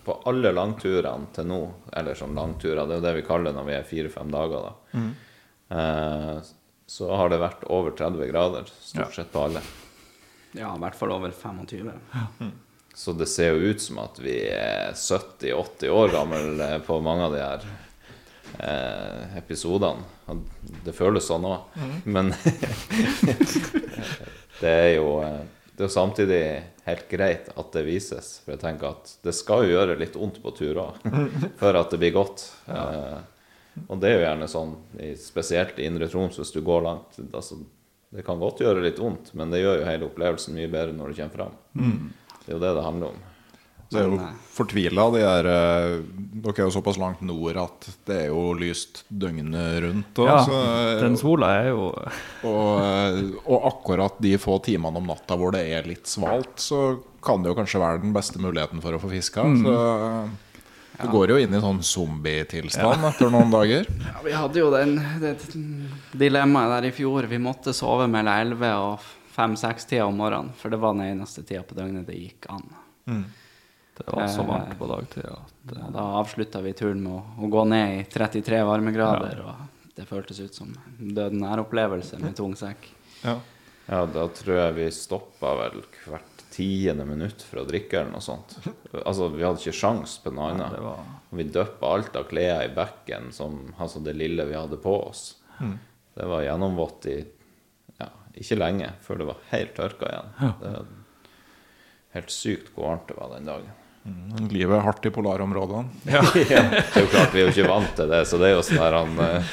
på 0.03 0.17
alle 0.29 0.51
langturene 0.51 1.29
til 1.35 1.47
nå, 1.47 1.59
eller 1.95 2.17
sånn 2.19 2.35
langturer, 2.35 2.83
det 2.87 2.97
er 2.97 2.99
jo 2.99 3.05
det 3.05 3.15
vi 3.19 3.27
kaller 3.27 3.55
når 3.55 3.69
vi 3.69 3.77
er 3.77 3.87
fire-fem 3.87 4.33
dager, 4.33 4.67
da, 4.67 5.05
eh, 5.77 6.51
så 6.93 7.07
har 7.15 7.31
det 7.31 7.39
vært 7.41 7.63
over 7.71 7.95
30 7.97 8.27
grader 8.29 8.67
stort 8.75 9.15
sett 9.15 9.31
på 9.31 9.45
alle. 9.47 9.63
Ja, 10.53 10.75
i 10.75 10.81
hvert 10.83 10.97
fall 10.99 11.15
over 11.15 11.31
25. 11.31 11.89
Så 12.93 13.13
det 13.17 13.25
ser 13.25 13.55
jo 13.55 13.71
ut 13.71 13.81
som 13.81 13.97
at 14.03 14.19
vi 14.21 14.35
er 14.53 14.93
70-80 14.93 15.89
år 15.89 16.11
gamle 16.13 16.67
eh, 16.67 16.79
på 16.85 16.99
mange 17.01 17.25
av 17.25 17.33
de 17.33 17.39
her 17.41 17.63
eh, 18.59 19.37
episodene. 19.39 20.05
Det 20.85 20.93
føles 20.93 21.25
sånn 21.25 21.47
òg. 21.49 21.73
Men 22.05 22.29
det 24.61 24.69
er 24.69 24.91
jo 24.99 25.07
eh, 25.25 25.41
Det 25.73 25.81
er 25.81 25.89
jo 25.89 25.93
samtidig 25.93 26.41
helt 26.85 27.05
greit 27.09 27.47
at 27.49 27.69
det 27.73 27.85
vises. 27.87 28.35
For 28.43 28.53
jeg 28.53 28.61
tenker 28.61 28.91
at 28.91 29.13
det 29.25 29.33
skal 29.33 29.65
jo 29.65 29.73
gjøre 29.73 29.97
litt 29.97 30.17
vondt 30.19 30.37
på 30.43 30.53
tur 30.57 30.81
før 31.61 31.79
at 31.81 31.93
det 31.93 32.01
blir 32.01 32.13
godt. 32.13 32.45
Eh, 32.69 33.17
og 33.87 33.97
det 34.01 34.11
er 34.11 34.19
jo 34.19 34.25
gjerne 34.27 34.49
sånn, 34.51 34.75
spesielt 35.17 35.79
i 35.81 35.87
Indre 35.89 36.07
Troms, 36.11 36.37
hvis 36.37 36.53
du 36.53 36.61
går 36.65 36.85
langt. 36.85 37.17
Altså, 37.33 37.57
det 38.13 38.25
kan 38.27 38.41
godt 38.41 38.61
gjøre 38.61 38.83
litt 38.85 39.01
vondt, 39.01 39.31
men 39.33 39.49
det 39.49 39.63
gjør 39.63 39.79
jo 39.79 39.87
hele 39.89 40.09
opplevelsen 40.11 40.53
mye 40.53 40.69
bedre 40.69 40.93
når 40.93 41.09
du 41.09 41.21
kommer 41.21 41.39
fram. 41.39 41.55
Det 42.43 42.51
er 42.51 42.53
jo 42.53 42.61
det 42.61 42.73
det 42.77 42.85
handler 42.85 43.15
om. 43.15 43.23
Det 43.91 43.99
er 44.01 44.07
jo 44.09 44.19
eh, 44.19 44.35
fortvila. 44.53 45.05
De 45.13 45.21
er, 45.21 45.49
eh, 45.49 45.95
dere 46.43 46.53
er 46.55 46.67
jo 46.67 46.73
såpass 46.73 46.99
langt 47.01 47.21
nord 47.25 47.57
at 47.61 47.89
det 48.07 48.19
er 48.25 48.31
jo 48.31 48.53
lyst 48.57 49.03
døgnet 49.09 49.81
rundt. 49.85 50.21
Og, 50.23 50.29
Ja, 50.29 50.37
så, 50.47 50.61
den 51.01 51.17
sola 51.19 51.51
er 51.61 51.69
jo 51.71 51.89
og, 52.51 52.71
eh, 52.83 53.19
og 53.43 53.67
akkurat 53.73 54.17
de 54.23 54.35
få 54.41 54.57
timene 54.65 55.01
om 55.01 55.11
natta 55.11 55.37
hvor 55.39 55.53
det 55.55 55.65
er 55.75 55.89
litt 55.89 56.09
svalt, 56.09 56.55
så 56.61 56.99
kan 57.23 57.43
det 57.43 57.51
jo 57.53 57.59
kanskje 57.59 57.83
være 57.83 58.01
den 58.03 58.15
beste 58.15 58.41
muligheten 58.41 58.81
for 58.83 58.95
å 58.95 59.01
få 59.01 59.11
fiska. 59.13 59.45
Så 59.61 59.75
det 60.93 61.09
går 61.09 61.31
jo 61.33 61.37
inn 61.41 61.53
i 61.55 61.61
sånn 61.63 61.79
zombietilstand 61.83 63.05
etter 63.09 63.31
noen 63.33 63.53
dager. 63.53 63.87
Ja, 64.03 64.19
vi 64.23 64.33
hadde 64.35 64.59
jo 64.59 64.69
den, 64.73 64.97
det 65.21 65.35
dilemmaet 66.19 66.75
der 66.75 66.89
i 66.89 66.93
fjor. 66.95 67.25
Vi 67.31 67.39
måtte 67.41 67.73
sove 67.75 68.05
mellom 68.11 68.53
11 68.53 68.73
og 68.77 69.07
5-6 69.33 69.87
tida 69.89 70.05
om 70.05 70.19
morgenen, 70.21 70.51
for 70.59 70.69
det 70.69 70.77
var 70.83 70.93
den 70.93 71.07
eneste 71.15 71.41
tida 71.41 71.63
på 71.65 71.75
døgnet 71.77 72.05
det 72.07 72.19
gikk 72.19 72.45
an. 72.53 72.67
Det 73.97 74.09
var 74.09 74.27
så 74.27 74.43
varmt 74.47 74.77
på 74.79 74.87
dagtid 74.89 75.25
at 75.29 75.73
Ja, 75.77 75.87
da 75.93 76.05
avslutta 76.19 76.61
vi 76.65 76.73
turen 76.73 77.03
med 77.03 77.13
å, 77.13 77.21
å 77.45 77.49
gå 77.53 77.63
ned 77.69 77.99
i 77.99 78.03
33 78.09 78.63
varmegrader, 78.65 79.43
og 79.45 79.89
det 79.93 80.07
føltes 80.09 80.39
ut 80.41 80.55
som 80.57 80.71
døden 80.97 81.43
nær-opplevelse 81.43 82.17
med 82.21 82.35
tung 82.39 82.55
sekk. 82.57 82.89
Ja. 83.21 83.37
Ja, 83.85 84.05
da 84.07 84.27
tror 84.31 84.55
jeg 84.57 84.75
vi 84.77 84.87
stoppa 84.95 85.53
vel 85.59 85.81
hvert 86.07 86.43
tiende 86.53 87.05
minutt 87.05 87.41
for 87.43 87.63
å 87.63 87.67
drikke 87.67 87.99
eller 87.99 88.13
noe 88.13 88.23
sånt. 88.23 88.55
Altså, 89.03 89.27
vi 89.33 89.43
hadde 89.43 89.59
ikke 89.59 89.75
sjans 89.75 90.15
på 90.23 90.31
noe 90.33 90.51
annet. 90.53 90.75
det 90.75 90.81
var 90.85 91.05
vi 91.33 91.45
døppa 91.49 91.93
alt 91.95 92.17
av 92.19 92.27
klær 92.29 92.63
i 92.63 92.73
bekken, 92.73 93.31
som, 93.33 93.59
altså 93.81 94.01
det 94.05 94.13
lille 94.17 94.45
vi 94.49 94.57
hadde 94.57 94.77
på 94.81 94.93
oss. 95.09 95.23
Det 96.13 96.27
var 96.29 96.45
gjennomvått 96.45 97.07
i 97.09 97.17
ja, 97.97 98.09
ikke 98.37 98.59
lenge 98.59 98.91
før 99.01 99.21
det 99.21 99.29
var 99.31 99.47
helt 99.49 99.73
tørka 99.77 100.11
igjen. 100.11 100.59
Det, 100.61 100.73
helt 102.13 102.33
sykt 102.33 102.69
hvor 102.75 102.91
varmt 102.91 103.09
det 103.09 103.17
var 103.17 103.33
den 103.33 103.49
dagen. 103.49 103.79
Mm, 104.03 104.49
Livet 104.51 104.75
er 104.75 104.83
hardt 104.83 105.05
i 105.07 105.11
polarområdene. 105.15 105.89
Ja. 106.11 106.23
det 106.33 106.51
er 106.51 107.05
jo 107.05 107.11
klart, 107.11 107.33
vi 107.33 107.41
er 107.41 107.47
jo 107.47 107.53
ikke 107.53 107.69
vant 107.71 107.93
til 107.95 108.09
det, 108.11 108.23
så 108.27 108.39
det 108.41 108.49
er 108.49 108.57
jo 108.57 108.63
sånn 108.67 108.81
der 108.81 108.97
han 108.99 109.19
eh, 109.23 109.51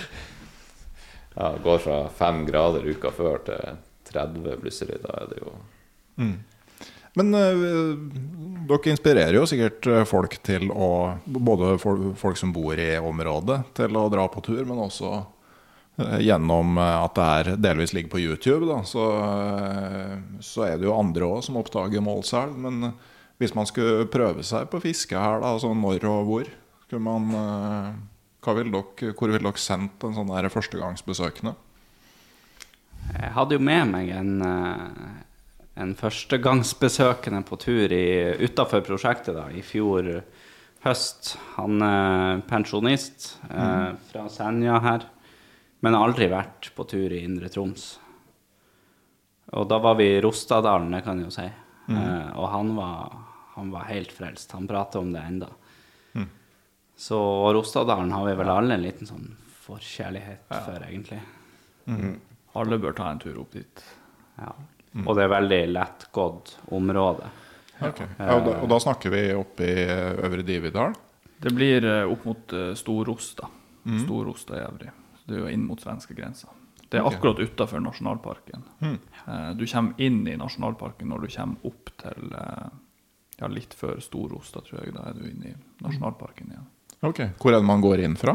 ja, 1.36 1.50
går 1.62 1.82
fra 1.84 1.98
fem 2.18 2.42
grader 2.48 2.86
uka 2.90 3.12
før 3.14 3.42
til 3.46 3.76
30 4.10 4.56
plutselig. 4.62 4.98
Da 5.04 5.20
er 5.22 5.28
det 5.30 5.42
jo 5.44 5.52
Men 7.20 7.34
eh, 7.38 7.66
dere 8.70 8.90
inspirerer 8.92 9.38
jo 9.38 9.46
sikkert 9.46 9.86
eh, 9.86 10.02
folk 10.08 10.34
til 10.46 10.66
å 10.74 10.88
Både 11.26 11.76
folk, 11.82 12.16
folk 12.18 12.40
som 12.40 12.54
bor 12.54 12.74
i 12.78 12.96
området, 12.98 13.62
til 13.78 13.98
å 14.00 14.08
dra 14.10 14.26
på 14.32 14.42
tur, 14.46 14.64
men 14.66 14.82
også 14.82 15.20
gjennom 16.00 16.78
at 16.80 17.12
det 17.18 17.24
er 17.28 17.48
delvis 17.60 17.90
ligger 17.92 18.08
på 18.14 18.20
YouTube, 18.22 18.64
da, 18.64 18.78
så, 18.88 19.02
så 20.40 20.62
er 20.64 20.78
det 20.80 20.86
jo 20.86 20.94
andre 20.96 21.26
òg 21.26 21.42
som 21.44 21.58
oppdager 21.60 22.00
Målselv. 22.00 22.54
Men 22.56 22.94
hvis 23.40 23.54
man 23.56 23.68
skulle 23.68 24.04
prøve 24.12 24.44
seg 24.44 24.68
på 24.70 24.82
fiske 24.84 25.16
her, 25.16 25.40
da, 25.40 25.54
altså 25.54 25.72
når 25.72 26.04
og 26.10 26.28
hvor, 26.28 26.50
skulle 26.84 27.02
man 27.06 27.30
eh, 27.40 28.54
vil 28.56 28.72
dere, 28.74 29.14
Hvor 29.16 29.32
ville 29.32 29.40
dere 29.46 29.60
sendt 29.60 30.04
en 30.04 30.16
sånn 30.16 30.32
der 30.32 30.50
førstegangsbesøkende? 30.52 31.54
Jeg 33.10 33.32
hadde 33.34 33.56
jo 33.56 33.62
med 33.64 33.88
meg 33.94 34.10
en, 34.12 34.34
eh, 34.44 35.14
en 35.80 35.94
førstegangsbesøkende 35.96 37.40
på 37.48 37.58
tur 37.64 37.96
utafor 38.44 38.84
prosjektet 38.84 39.38
da, 39.38 39.48
i 39.48 39.64
fjor 39.64 40.12
høst. 40.84 41.34
Han 41.56 41.80
er 41.84 42.44
pensjonist 42.48 43.32
eh, 43.48 43.88
fra 44.12 44.28
Senja 44.32 44.78
her, 44.84 45.08
men 45.80 45.96
har 45.96 46.08
aldri 46.08 46.28
vært 46.32 46.70
på 46.76 46.86
tur 46.88 47.12
i 47.12 47.24
Indre 47.24 47.48
Troms. 47.52 47.94
Og 49.56 49.66
da 49.66 49.80
var 49.82 49.96
vi 49.98 50.12
i 50.12 50.20
Rostadalen, 50.22 50.92
det 50.94 51.02
kan 51.06 51.18
jeg 51.18 51.26
jo 51.26 51.34
si. 51.34 51.48
Eh, 51.90 52.28
og 52.38 52.46
han 52.52 52.74
var, 52.76 53.16
han 53.60 53.70
var 53.72 53.86
helt 53.92 54.12
frelst. 54.12 54.52
Han 54.56 54.68
prater 54.68 55.04
om 55.04 55.12
det 55.12 55.20
enda. 55.20 55.52
Så 57.00 57.18
Rostadalen 57.56 58.10
har 58.12 58.26
vi 58.26 58.34
vel 58.36 58.48
alle 58.52 58.76
en 58.76 58.82
liten 58.84 59.08
sånn 59.08 59.30
forkjærlighet 59.64 60.50
for, 60.50 60.82
egentlig. 60.84 61.20
Alle 62.60 62.76
bør 62.82 62.92
ta 62.98 63.06
en 63.08 63.22
tur 63.22 63.38
opp 63.40 63.54
dit. 63.56 63.80
Ja. 64.36 64.50
Og 65.06 65.16
det 65.16 65.24
er 65.24 65.32
veldig 65.32 65.60
lettgått 65.70 66.52
område. 66.76 67.30
Ok. 67.80 68.02
Ja, 68.18 68.34
og, 68.34 68.42
da, 68.44 68.56
og 68.58 68.68
da 68.68 68.78
snakker 68.84 69.14
vi 69.14 69.22
oppe 69.32 69.64
i 69.64 69.86
eh, 69.86 70.20
Øvre 70.26 70.44
Dividal? 70.44 70.98
Det 71.40 71.54
blir 71.56 71.86
eh, 71.88 72.02
opp 72.04 72.26
mot 72.28 72.54
Storosta. 72.76 73.48
Mm. 73.88 74.02
Storosta 74.02 74.58
i 74.58 74.62
Evry. 74.66 74.92
Så 75.22 75.30
Det 75.30 75.38
er 75.38 75.42
jo 75.46 75.54
inn 75.54 75.64
mot 75.70 75.80
svenskegrensa. 75.80 76.52
Det 76.90 77.00
er 77.00 77.08
akkurat 77.08 77.40
utafor 77.40 77.80
nasjonalparken. 77.80 78.68
Mm. 78.82 78.96
du 79.56 79.64
kommer 79.70 80.04
inn 80.04 80.24
i 80.28 80.36
nasjonalparken 80.36 81.08
når 81.08 81.24
du 81.24 81.32
kommer 81.38 81.70
opp 81.70 81.92
til 82.02 82.32
eh, 82.34 82.70
ja, 83.40 83.48
litt 83.48 83.74
før 83.74 84.00
Storosta, 84.04 84.60
tror 84.66 84.82
jeg. 84.84 84.94
Da 84.94 85.08
er 85.10 85.14
du 85.18 85.24
inne 85.30 85.52
i 85.52 85.54
nasjonalparken 85.84 86.50
igjen. 86.52 86.66
Ok. 87.06 87.20
Hvor 87.40 87.54
er 87.54 87.60
det 87.62 87.66
man 87.70 87.80
går 87.84 88.02
inn 88.04 88.16
fra? 88.20 88.34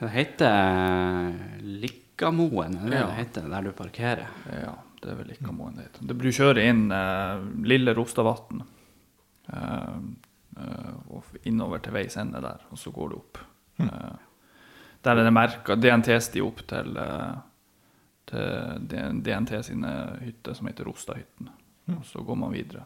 Det 0.00 0.10
heter 0.12 1.32
Likkamoen, 1.62 2.76
er 2.84 2.90
det 2.90 2.98
Ja. 2.98 3.06
det 3.06 3.14
heter, 3.22 3.48
der 3.48 3.62
du 3.62 3.72
parkerer? 3.72 4.28
Ja, 4.52 4.74
det 5.00 5.10
er 5.10 5.14
vel 5.16 5.26
Likkamoen 5.32 5.76
det 5.76 5.86
heter. 5.88 6.06
Du 6.06 6.14
blir 6.14 6.32
kjøre 6.32 6.64
inn 6.68 6.90
eh, 6.92 7.40
Lille 7.64 7.94
Rostavatn. 7.96 8.60
Eh, 9.48 9.96
eh, 10.58 10.92
og 11.10 11.24
innover 11.44 11.78
til 11.84 11.92
veis 11.96 12.16
ende 12.20 12.40
der, 12.44 12.60
og 12.70 12.78
så 12.78 12.92
går 12.92 13.08
du 13.10 13.16
opp. 13.16 13.38
Eh, 13.78 14.14
der 15.04 15.16
er 15.20 15.24
det 15.24 15.32
merka 15.36 15.76
DNT-sti 15.76 16.40
opp 16.44 16.62
til, 16.66 16.96
eh, 16.96 17.34
til 18.26 19.20
DNT 19.22 19.62
sine 19.64 20.18
hytter, 20.22 20.54
som 20.54 20.66
heter 20.66 20.84
Rostahytten. 20.88 21.48
Og 21.96 22.04
så 22.08 22.22
går 22.24 22.36
man 22.40 22.52
videre 22.52 22.84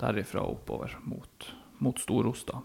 derifra 0.00 0.42
oppover 0.42 0.96
mot, 1.02 1.48
mot 1.78 1.98
Stor-Osta. 1.98 2.60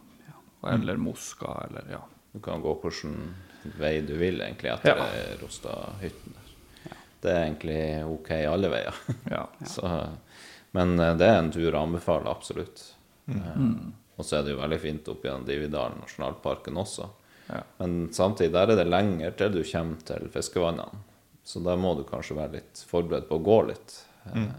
Eller 0.67 0.97
Moska, 0.97 1.53
eller 1.69 1.85
ja. 1.91 2.01
Du 2.31 2.39
kan 2.43 2.61
gå 2.61 2.73
hvilken 2.83 3.33
vei 3.79 4.01
du 4.01 4.13
vil 4.19 4.41
egentlig 4.41 4.71
etter 4.73 4.97
Ja. 4.97 5.05
ja. 5.15 5.37
Rostahytten. 5.41 6.33
Ja. 6.83 6.97
Det 7.21 7.31
er 7.31 7.43
egentlig 7.45 7.79
ok 8.05 8.31
alle 8.49 8.69
veier. 8.73 8.99
ja. 9.35 9.45
Så, 9.65 9.87
men 10.71 10.99
eh, 10.99 11.15
det 11.17 11.27
er 11.29 11.39
en 11.39 11.51
tur 11.51 11.73
å 11.75 11.85
anbefale, 11.87 12.29
absolutt. 12.29 12.83
Eh, 13.27 13.55
Og 14.19 14.25
så 14.27 14.35
er 14.39 14.43
det 14.43 14.51
jo 14.51 14.59
veldig 14.59 14.79
fint 14.83 15.07
opp 15.07 15.23
gjennom 15.23 15.45
Dividalen 15.47 16.01
nasjonalparken 16.03 16.75
også. 16.81 17.07
Ja. 17.49 17.61
Men 17.79 18.09
samtidig 18.13 18.51
der 18.53 18.73
er 18.73 18.81
det 18.81 18.89
lenger 18.91 19.31
til 19.39 19.53
du 19.55 19.61
kommer 19.63 20.01
til 20.05 20.27
fiskevannene. 20.33 20.99
Så 21.43 21.61
der 21.65 21.79
må 21.79 21.95
du 21.97 22.03
kanskje 22.05 22.35
være 22.37 22.59
litt 22.59 22.81
forberedt 22.89 23.29
på 23.31 23.39
å 23.39 23.45
gå 23.47 23.61
litt. 23.71 23.95
Eh, 24.27 24.51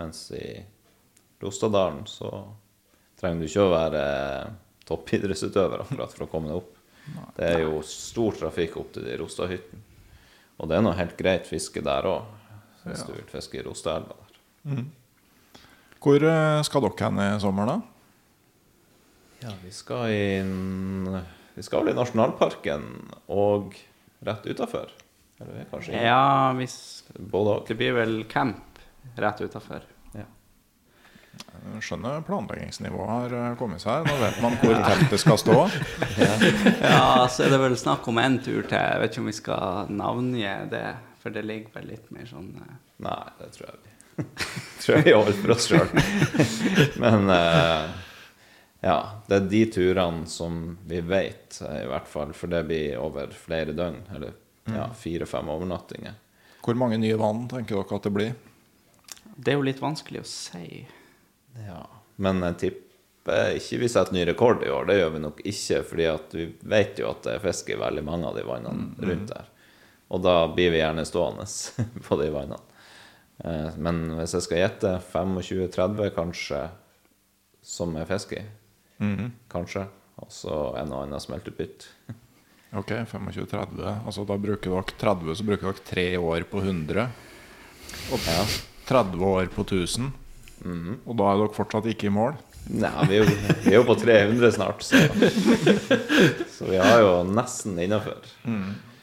Mens 0.00 0.30
i 0.32 0.46
Rostadalen 1.42 2.06
så 2.08 2.30
trenger 3.20 3.42
du 3.42 3.48
ikke 3.48 3.66
å 3.66 3.74
være 3.74 4.04
toppidrettsutøver 4.86 5.84
akkurat 5.84 6.14
for 6.14 6.26
å 6.26 6.30
komme 6.30 6.50
deg 6.50 6.60
opp. 6.60 6.72
Det 7.36 7.48
er 7.48 7.64
jo 7.64 7.80
stor 7.86 8.38
trafikk 8.40 8.78
opp 8.80 8.94
til 8.94 9.06
de 9.06 9.16
Rostadhyttene. 9.20 9.82
Og 10.56 10.70
det 10.70 10.78
er 10.78 10.84
noe 10.86 10.96
helt 10.96 11.16
greit 11.18 11.48
fiske 11.48 11.82
der 11.84 12.08
òg, 12.08 12.30
hvis 12.86 13.04
du 13.04 13.12
vil 13.12 13.26
fiske 13.28 13.60
i 13.60 13.64
Rostaelva 13.66 14.16
der. 14.16 14.86
Hvor 16.02 16.22
eh, 16.22 16.62
skal 16.66 16.84
dere 16.86 17.08
hen 17.08 17.20
i 17.20 17.28
sommer, 17.42 17.68
da? 17.68 17.76
Ja, 19.42 19.52
vi 19.62 19.72
skal 19.74 20.10
i 20.10 20.26
Vi 21.56 21.64
skal 21.64 21.84
vel 21.84 21.92
i 21.92 21.96
nasjonalparken 21.96 22.86
og 23.32 23.76
rett 24.24 24.46
utafor. 24.48 24.92
Eller 25.40 25.60
er 25.60 25.68
kanskje. 25.70 26.00
Ja, 26.00 26.52
hvis 26.56 26.78
både 27.16 27.58
og. 27.58 27.66
Det 27.68 27.76
blir 27.76 27.96
vel 27.96 28.16
camp 28.30 28.80
rett 29.20 29.40
utafor. 29.44 29.84
Skjønner 31.82 32.22
planleggingsnivået 32.24 33.08
har 33.10 33.34
eh, 33.36 33.50
kommet 33.58 33.82
seg. 33.82 34.06
Nå 34.06 34.14
vet 34.20 34.38
man 34.44 34.56
hvor 34.60 34.78
teltet 34.86 35.22
skal 35.22 35.40
stå. 35.40 35.56
Ja, 36.86 37.26
så 37.28 37.46
er 37.46 37.52
det 37.52 37.60
vel 37.60 37.76
snakk 37.78 38.06
om 38.08 38.20
en 38.22 38.38
tur 38.40 38.62
til. 38.62 38.78
Jeg 38.78 39.02
vet 39.02 39.12
ikke 39.12 39.24
om 39.24 39.30
vi 39.30 39.36
skal 39.36 39.92
navngi 39.92 40.46
det, 40.72 40.86
for 41.22 41.34
det 41.34 41.44
ligger 41.46 41.76
vel 41.76 41.90
litt 41.92 42.08
mer 42.14 42.28
sånn 42.30 42.54
eh, 42.62 42.74
Nei, 43.04 43.20
det 43.40 43.52
tror 43.56 43.68
jeg 43.68 43.82
vi 43.82 43.94
tror 44.80 44.96
jeg 44.96 45.04
vi 45.04 45.12
holder 45.12 45.38
for 45.42 45.52
oss 45.52 45.66
sjøl. 45.68 45.90
Men 47.04 47.30
eh, 47.34 48.04
ja, 48.86 48.98
det 49.26 49.36
er 49.36 49.48
de 49.52 49.62
turene 49.74 50.30
som 50.30 50.78
vi 50.88 51.02
vet, 51.04 51.58
i 51.60 51.86
hvert 51.90 52.08
fall, 52.08 52.32
for 52.36 52.52
det 52.52 52.62
blir 52.70 52.96
over 53.02 53.34
flere 53.36 53.76
døgn. 53.76 54.00
Eller 54.16 54.36
ja, 54.72 54.88
fire-fem 54.96 55.50
overnattinger. 55.52 56.16
Hvor 56.64 56.78
mange 56.78 56.98
nye 56.98 57.18
vann 57.20 57.44
tenker 57.50 57.76
dere 57.76 57.98
at 58.00 58.08
det 58.08 58.14
blir? 58.14 58.36
Det 59.36 59.52
er 59.52 59.58
jo 59.58 59.66
litt 59.66 59.82
vanskelig 59.82 60.22
å 60.24 60.28
si. 60.30 60.86
Ja, 61.64 61.82
men 62.22 62.42
jeg 62.44 62.58
tipper 62.62 63.56
ikke 63.56 63.80
vi 63.82 63.88
setter 63.90 64.14
ny 64.14 64.22
rekord 64.28 64.62
i 64.62 64.70
år. 64.70 64.86
Det 64.86 64.98
gjør 65.00 65.12
vi 65.16 65.22
nok 65.24 65.40
ikke, 65.50 65.80
fordi 65.88 66.04
at 66.12 66.34
vi 66.36 66.44
vet 66.70 67.00
jo 67.02 67.08
at 67.10 67.24
det 67.26 67.32
er 67.36 67.42
fisk 67.42 67.70
i 67.74 67.78
veldig 67.80 68.04
mange 68.06 68.28
av 68.28 68.36
de 68.38 68.44
vannene 68.46 68.92
rundt 69.08 69.32
der. 69.32 69.48
Og 70.14 70.22
da 70.22 70.36
blir 70.54 70.70
vi 70.70 70.78
gjerne 70.78 71.02
stående 71.08 71.46
på 72.06 72.18
de 72.20 72.28
vannene. 72.30 72.60
Eh, 73.44 73.74
Men 73.82 74.04
hvis 74.20 74.36
jeg 74.38 74.44
skal 74.46 74.62
gjette 74.62 74.92
25-30 75.12 76.12
kanskje 76.14 76.60
som 77.66 77.96
er 77.98 78.06
fisk 78.06 78.36
i. 78.38 78.44
Kanskje. 79.50 79.88
Og 80.22 80.30
så 80.32 80.54
en 80.80 80.92
og 80.94 81.02
annen 81.06 81.20
smeltepytt. 81.20 81.88
Ok, 82.76 82.90
25-30. 83.08 83.78
Altså 84.04 84.24
da 84.26 84.34
bruker 84.42 84.72
dere 84.74 84.96
30, 85.00 85.34
så 85.38 85.44
bruker 85.46 85.68
dere 85.70 85.84
3 85.86 86.02
år 86.18 86.44
på 86.50 86.60
100. 86.60 87.04
Og 88.12 88.26
30 88.88 89.22
år 89.24 89.46
på 89.54 89.62
1000. 89.64 90.10
Og 91.06 91.16
da 91.18 91.30
er 91.30 91.40
dere 91.42 91.56
fortsatt 91.56 91.88
ikke 91.92 92.08
i 92.10 92.14
mål. 92.14 92.36
Nei, 92.66 92.90
vi 93.06 93.18
er 93.18 93.22
jo, 93.22 93.36
vi 93.62 93.70
er 93.70 93.78
jo 93.78 93.86
på 93.86 93.94
300 94.00 94.52
snart, 94.56 94.82
så 94.82 94.98
Så 96.56 96.66
vi 96.66 96.80
har 96.80 97.00
jo 97.04 97.12
nesten 97.30 97.78
innafor. 97.78 98.24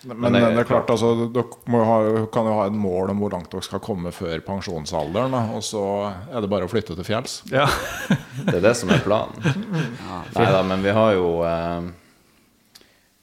Men, 0.04 0.36
det 0.36 0.42
er 0.42 0.52
det 0.52 0.64
er 0.66 0.68
klart, 0.68 0.90
altså, 0.92 1.14
dere 1.32 1.72
må 1.72 1.80
ha, 1.88 1.98
kan 2.34 2.48
jo 2.50 2.56
ha 2.58 2.66
et 2.68 2.76
mål 2.76 3.14
om 3.14 3.22
hvor 3.24 3.32
langt 3.32 3.54
dere 3.54 3.64
skal 3.64 3.80
komme 3.84 4.12
før 4.12 4.42
pensjonsalderen. 4.44 5.36
Og 5.56 5.64
så 5.64 5.84
er 6.28 6.44
det 6.44 6.50
bare 6.52 6.68
å 6.68 6.72
flytte 6.72 6.98
til 6.98 7.08
fjells. 7.08 7.38
ja. 7.54 7.70
Det 8.44 8.58
er 8.58 8.66
det 8.66 8.74
som 8.76 8.92
er 8.92 9.04
planen. 9.06 9.40
Nei 10.36 10.50
da, 10.52 10.60
men 10.68 10.84
vi 10.84 10.92
har 10.92 11.14
jo 11.16 11.28
eh, 11.48 11.88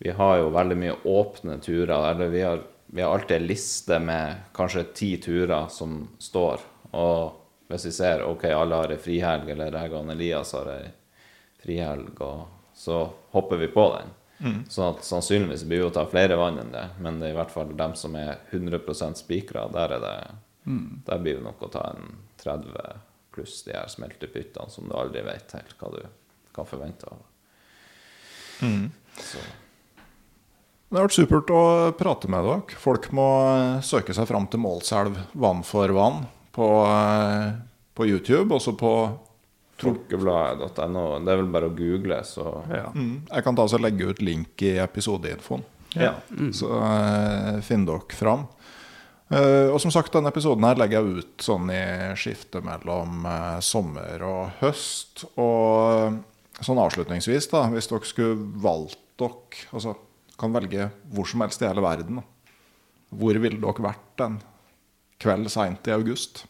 Vi 0.01 0.15
har 0.17 0.39
jo 0.41 0.49
veldig 0.55 0.79
mye 0.81 0.97
åpne 1.05 1.59
turer. 1.61 1.99
Eller 2.15 2.33
vi 2.33 2.41
har, 2.47 2.65
vi 2.89 3.05
har 3.05 3.13
alltid 3.13 3.37
en 3.37 3.49
liste 3.51 4.01
med 4.01 4.41
kanskje 4.57 4.87
ti 4.97 5.11
turer 5.21 5.69
som 5.69 6.01
står. 6.17 6.65
Og 6.97 7.40
hvis 7.71 7.87
vi 7.87 7.93
ser 7.95 8.25
ok, 8.27 8.45
alle 8.51 8.81
har 8.83 8.93
ei 8.95 8.99
frihelg, 9.01 9.49
eller 9.55 9.77
jeg 9.79 9.93
og 9.95 10.11
Elias 10.11 10.55
har 10.59 10.71
ei 10.73 10.89
frihelg, 11.63 12.19
og 12.25 12.75
så 12.75 13.03
hopper 13.35 13.61
vi 13.61 13.69
på 13.71 13.85
den. 13.97 14.17
Sånn 14.73 14.95
at 14.95 15.05
sannsynligvis 15.05 15.67
blir 15.69 15.83
vi 15.83 15.89
å 15.91 15.93
ta 15.93 16.07
flere 16.09 16.39
vann 16.41 16.59
enn 16.63 16.73
det, 16.73 16.87
men 17.05 17.19
det 17.21 17.29
er 17.29 17.35
i 17.35 17.39
hvert 17.39 17.53
fall 17.53 17.75
dem 17.77 17.93
som 17.99 18.15
er 18.17 18.39
100% 18.51 19.21
spikra. 19.21 19.67
Der, 19.75 19.93
er 19.99 20.01
det, 20.01 20.15
der 21.07 21.21
blir 21.21 21.37
det 21.39 21.45
nok 21.45 21.63
å 21.67 21.73
ta 21.75 21.83
en 21.93 22.15
30 22.41 22.73
pluss 23.35 23.61
de 23.67 23.77
her 23.77 23.91
smeltepyttene 23.93 24.73
som 24.73 24.89
du 24.89 24.97
aldri 24.97 25.23
vet 25.27 25.53
helt 25.59 25.77
hva 25.79 25.93
du 25.93 26.01
kan 26.57 26.67
forvente 26.67 27.07
av. 27.13 27.21
Så, 29.21 29.39
Det 30.89 30.99
har 30.99 31.07
vært 31.07 31.15
supert 31.21 31.53
å 31.55 31.63
prate 32.01 32.29
med 32.33 32.43
dere. 32.49 32.81
Folk 32.81 33.11
må 33.15 33.29
søke 33.87 34.17
seg 34.17 34.27
fram 34.27 34.49
til 34.51 34.65
Målselv 34.65 35.21
vann 35.39 35.63
for 35.69 35.93
vann 35.95 36.25
på, 36.53 36.69
eh, 36.87 37.53
på 37.95 38.07
YouTube, 38.07 38.55
også 38.55 38.77
på 38.79 38.95
Folkebladet.no. 39.81 41.05
Det 41.25 41.33
er 41.33 41.39
vel 41.41 41.53
bare 41.53 41.71
å 41.71 41.77
google, 41.77 42.23
så 42.25 42.65
Ja. 42.69 42.91
mm, 42.93 43.29
Jeg 43.31 43.45
kan 43.45 43.57
ta 43.57 43.63
og 43.63 43.81
legge 43.81 44.11
ut 44.11 44.21
link 44.21 44.63
i 44.63 44.77
episodeinfoen. 44.79 45.65
Ja. 45.95 46.15
Så 46.53 46.69
uh, 46.69 47.61
finn 47.61 47.87
dere 47.87 48.15
fram. 48.15 48.47
Uh, 49.31 49.71
og 49.73 49.81
som 49.81 49.91
sagt, 49.91 50.13
denne 50.13 50.29
episoden 50.29 50.65
her 50.67 50.77
legger 50.77 51.01
jeg 51.01 51.23
ut 51.23 51.43
sånn 51.43 51.71
i 51.71 52.15
skiftet 52.19 52.65
mellom 52.67 53.25
uh, 53.27 53.59
sommer 53.61 54.23
og 54.27 54.51
høst. 54.61 55.25
Og 55.39 56.21
sånn 56.61 56.83
avslutningsvis, 56.83 57.49
da, 57.51 57.65
hvis 57.73 57.89
dere 57.91 58.05
skulle 58.05 58.37
valgt 58.61 58.99
dere 59.21 59.67
Altså 59.75 59.97
kan 60.41 60.55
velge 60.55 60.87
hvor 61.13 61.29
som 61.29 61.43
helst 61.45 61.61
i 61.61 61.69
hele 61.69 61.83
verden, 61.85 62.23
da. 62.23 62.23
hvor 63.13 63.37
ville 63.37 63.61
dere 63.61 63.85
vært 63.85 64.23
en 64.25 64.39
kveld 65.21 65.51
seint 65.53 65.89
i 65.89 65.97
august? 65.97 66.45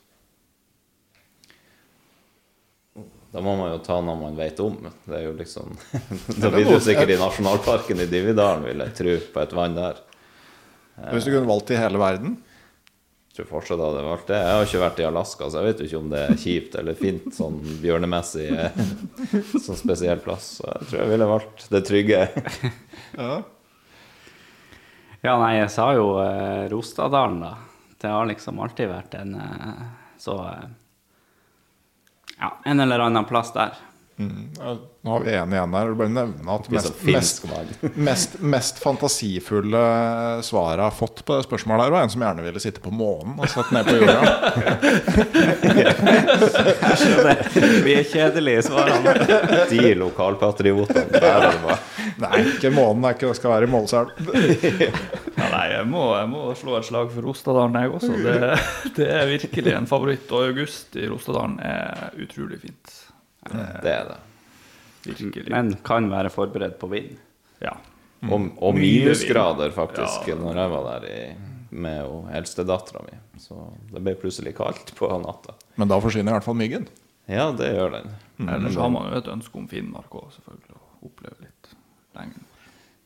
da 3.31 3.39
må 3.43 3.55
man 3.55 3.71
jo 3.71 3.79
ta 3.85 4.01
noe 4.03 4.19
man 4.19 4.39
vet 4.39 4.59
om. 4.63 4.77
Det 5.05 5.15
er 5.21 5.27
jo 5.29 5.35
liksom 5.39 5.75
Da 6.43 6.51
blir 6.51 6.67
du 6.67 6.79
sikkert 6.83 7.13
i 7.15 7.19
nasjonalparken 7.21 8.03
i 8.03 8.09
Dividalen, 8.11 8.67
vil 8.67 8.83
jeg 8.83 8.97
tro, 8.99 9.17
på 9.35 9.43
et 9.45 9.55
vann 9.55 9.77
der. 9.79 10.01
Hvis 11.15 11.27
du 11.27 11.33
kunne 11.33 11.49
valgt 11.49 11.71
i 11.73 11.79
hele 11.79 12.01
verden? 12.01 12.35
Jeg 13.31 13.39
tror 13.39 13.49
fortsatt 13.53 13.79
jeg 13.79 13.87
hadde 13.87 14.03
valgt 14.09 14.33
det. 14.33 14.41
Jeg 14.43 14.57
har 14.57 14.67
ikke 14.67 14.83
vært 14.83 15.01
i 15.01 15.07
Alaska, 15.07 15.47
så 15.47 15.61
jeg 15.61 15.69
vet 15.69 15.81
jo 15.81 15.87
ikke 15.87 16.01
om 16.01 16.11
det 16.11 16.25
er 16.27 16.41
kjipt 16.43 16.75
eller 16.81 16.99
fint 16.99 17.31
sånn 17.37 17.61
bjørnemessig 17.81 18.49
eh, 18.51 18.83
sånn 19.55 19.79
spesiell 19.79 20.21
plass. 20.25 20.57
Så 20.59 20.67
jeg 20.67 20.91
tror 20.91 21.03
jeg 21.05 21.13
ville 21.15 21.31
valgt 21.31 21.67
det 21.71 21.85
trygge. 21.87 22.27
Ja. 23.15 23.41
Ja, 25.21 25.35
nei, 25.37 25.55
jeg 25.61 25.71
sa 25.71 25.91
jo 25.95 26.15
eh, 26.23 26.67
Rostadalen, 26.73 27.43
da. 27.45 27.55
Det 28.01 28.09
har 28.09 28.27
liksom 28.27 28.61
alltid 28.61 28.89
vært 28.89 29.15
en 29.21 29.35
eh, 29.37 29.83
så 30.21 30.39
eh, 30.49 30.69
Ja, 32.39 32.57
en 32.65 32.81
eller 32.81 32.99
annen 33.05 33.25
plass 33.29 33.53
der. 33.53 33.77
Mm. 34.21 34.49
Nå 35.03 35.11
har 35.11 35.21
vi 35.21 35.35
en 35.35 35.53
igjen 35.53 35.75
her. 35.75 35.87
Du 35.89 35.95
bare 35.97 36.13
nevne 36.13 36.55
at 36.55 36.67
mest, 36.73 37.03
mest, 37.05 37.45
mest, 38.09 38.35
mest 38.41 38.81
fantasifulle 38.83 39.81
svaret 40.45 40.77
jeg 40.77 40.85
har 40.85 40.97
fått 40.97 41.23
på 41.25 41.37
det 41.39 41.47
spørsmålet, 41.47 41.87
her 41.87 41.95
var 41.95 42.05
en 42.05 42.13
som 42.13 42.25
gjerne 42.25 42.45
ville 42.45 42.61
sitte 42.61 42.83
på 42.85 42.93
månen 42.93 43.39
og 43.41 43.49
satt 43.49 43.73
ned 43.73 43.89
på 43.89 43.97
jorda. 43.97 44.21
jeg 46.85 47.01
skjønner. 47.05 47.45
Vi 47.87 47.97
er 47.97 48.11
kjedelige, 48.13 48.67
svarene. 48.69 49.17
De 49.73 49.95
lokalpatriotene. 50.01 51.09
Der 51.17 51.49
er 51.49 51.81
Nei, 52.21 52.45
ikke 52.55 52.73
månen. 52.75 53.01
Det 53.05 53.09
er 53.09 53.17
ikke 53.17 53.31
det 53.31 53.41
skal 53.41 53.55
være 53.55 53.69
i 53.69 53.73
Målselv. 53.73 54.09
Ja, 55.51 55.57
nei, 55.57 55.67
jeg 55.75 55.87
må, 55.91 56.03
jeg 56.17 56.29
må 56.31 56.43
slå 56.59 56.77
et 56.79 56.87
slag 56.89 57.11
for 57.13 57.27
Rostadalen, 57.27 57.75
jeg 57.83 57.93
også. 57.99 58.17
Det, 58.25 58.35
det 58.99 59.07
er 59.19 59.27
virkelig 59.31 59.75
en 59.77 59.87
favoritt. 59.91 60.31
Og 60.31 60.47
august 60.53 60.97
i 60.97 61.09
Rostadalen 61.11 61.59
er 61.67 62.15
utrolig 62.23 62.61
fint. 62.63 62.93
Det 63.51 63.91
er 63.91 64.11
det. 64.13 64.19
Virkelig. 65.11 65.47
Men 65.51 65.75
kan 65.87 66.07
være 66.13 66.31
forberedt 66.33 66.79
på 66.81 66.91
vind. 66.93 67.17
ja. 67.65 67.77
Og, 68.29 68.51
og 68.61 68.75
minusgrader, 68.77 69.71
faktisk, 69.73 70.27
Ja. 70.29 70.35
når 70.37 70.59
jeg 70.61 70.71
var 70.75 70.83
der 70.91 71.05
i, 71.09 71.21
med 71.73 72.11
eldstedattera 72.37 73.01
mi. 73.07 73.15
Så 73.41 73.57
det 73.95 74.03
ble 74.05 74.13
plutselig 74.21 74.53
kaldt 74.59 74.93
på 74.99 75.09
natta. 75.23 75.55
Men 75.81 75.89
da 75.89 75.97
forsvinner 76.05 76.35
i 76.35 76.37
hvert 76.37 76.45
fall 76.45 76.59
myggen. 76.61 76.85
Ja, 77.33 77.47
det 77.57 77.71
gjør 77.73 77.95
den. 77.95 78.11
Ellers 78.45 78.77
har 78.77 78.93
man 78.93 79.09
jo 79.09 79.23
et 79.23 79.31
ønske 79.33 79.57
om 79.57 79.65
Finnmark 79.73 80.13
òg, 80.21 80.29
selvfølgelig. 80.37 80.77
Å 80.77 81.09
oppleve 81.09 81.47
litt 81.47 81.73
lenger. 82.19 82.45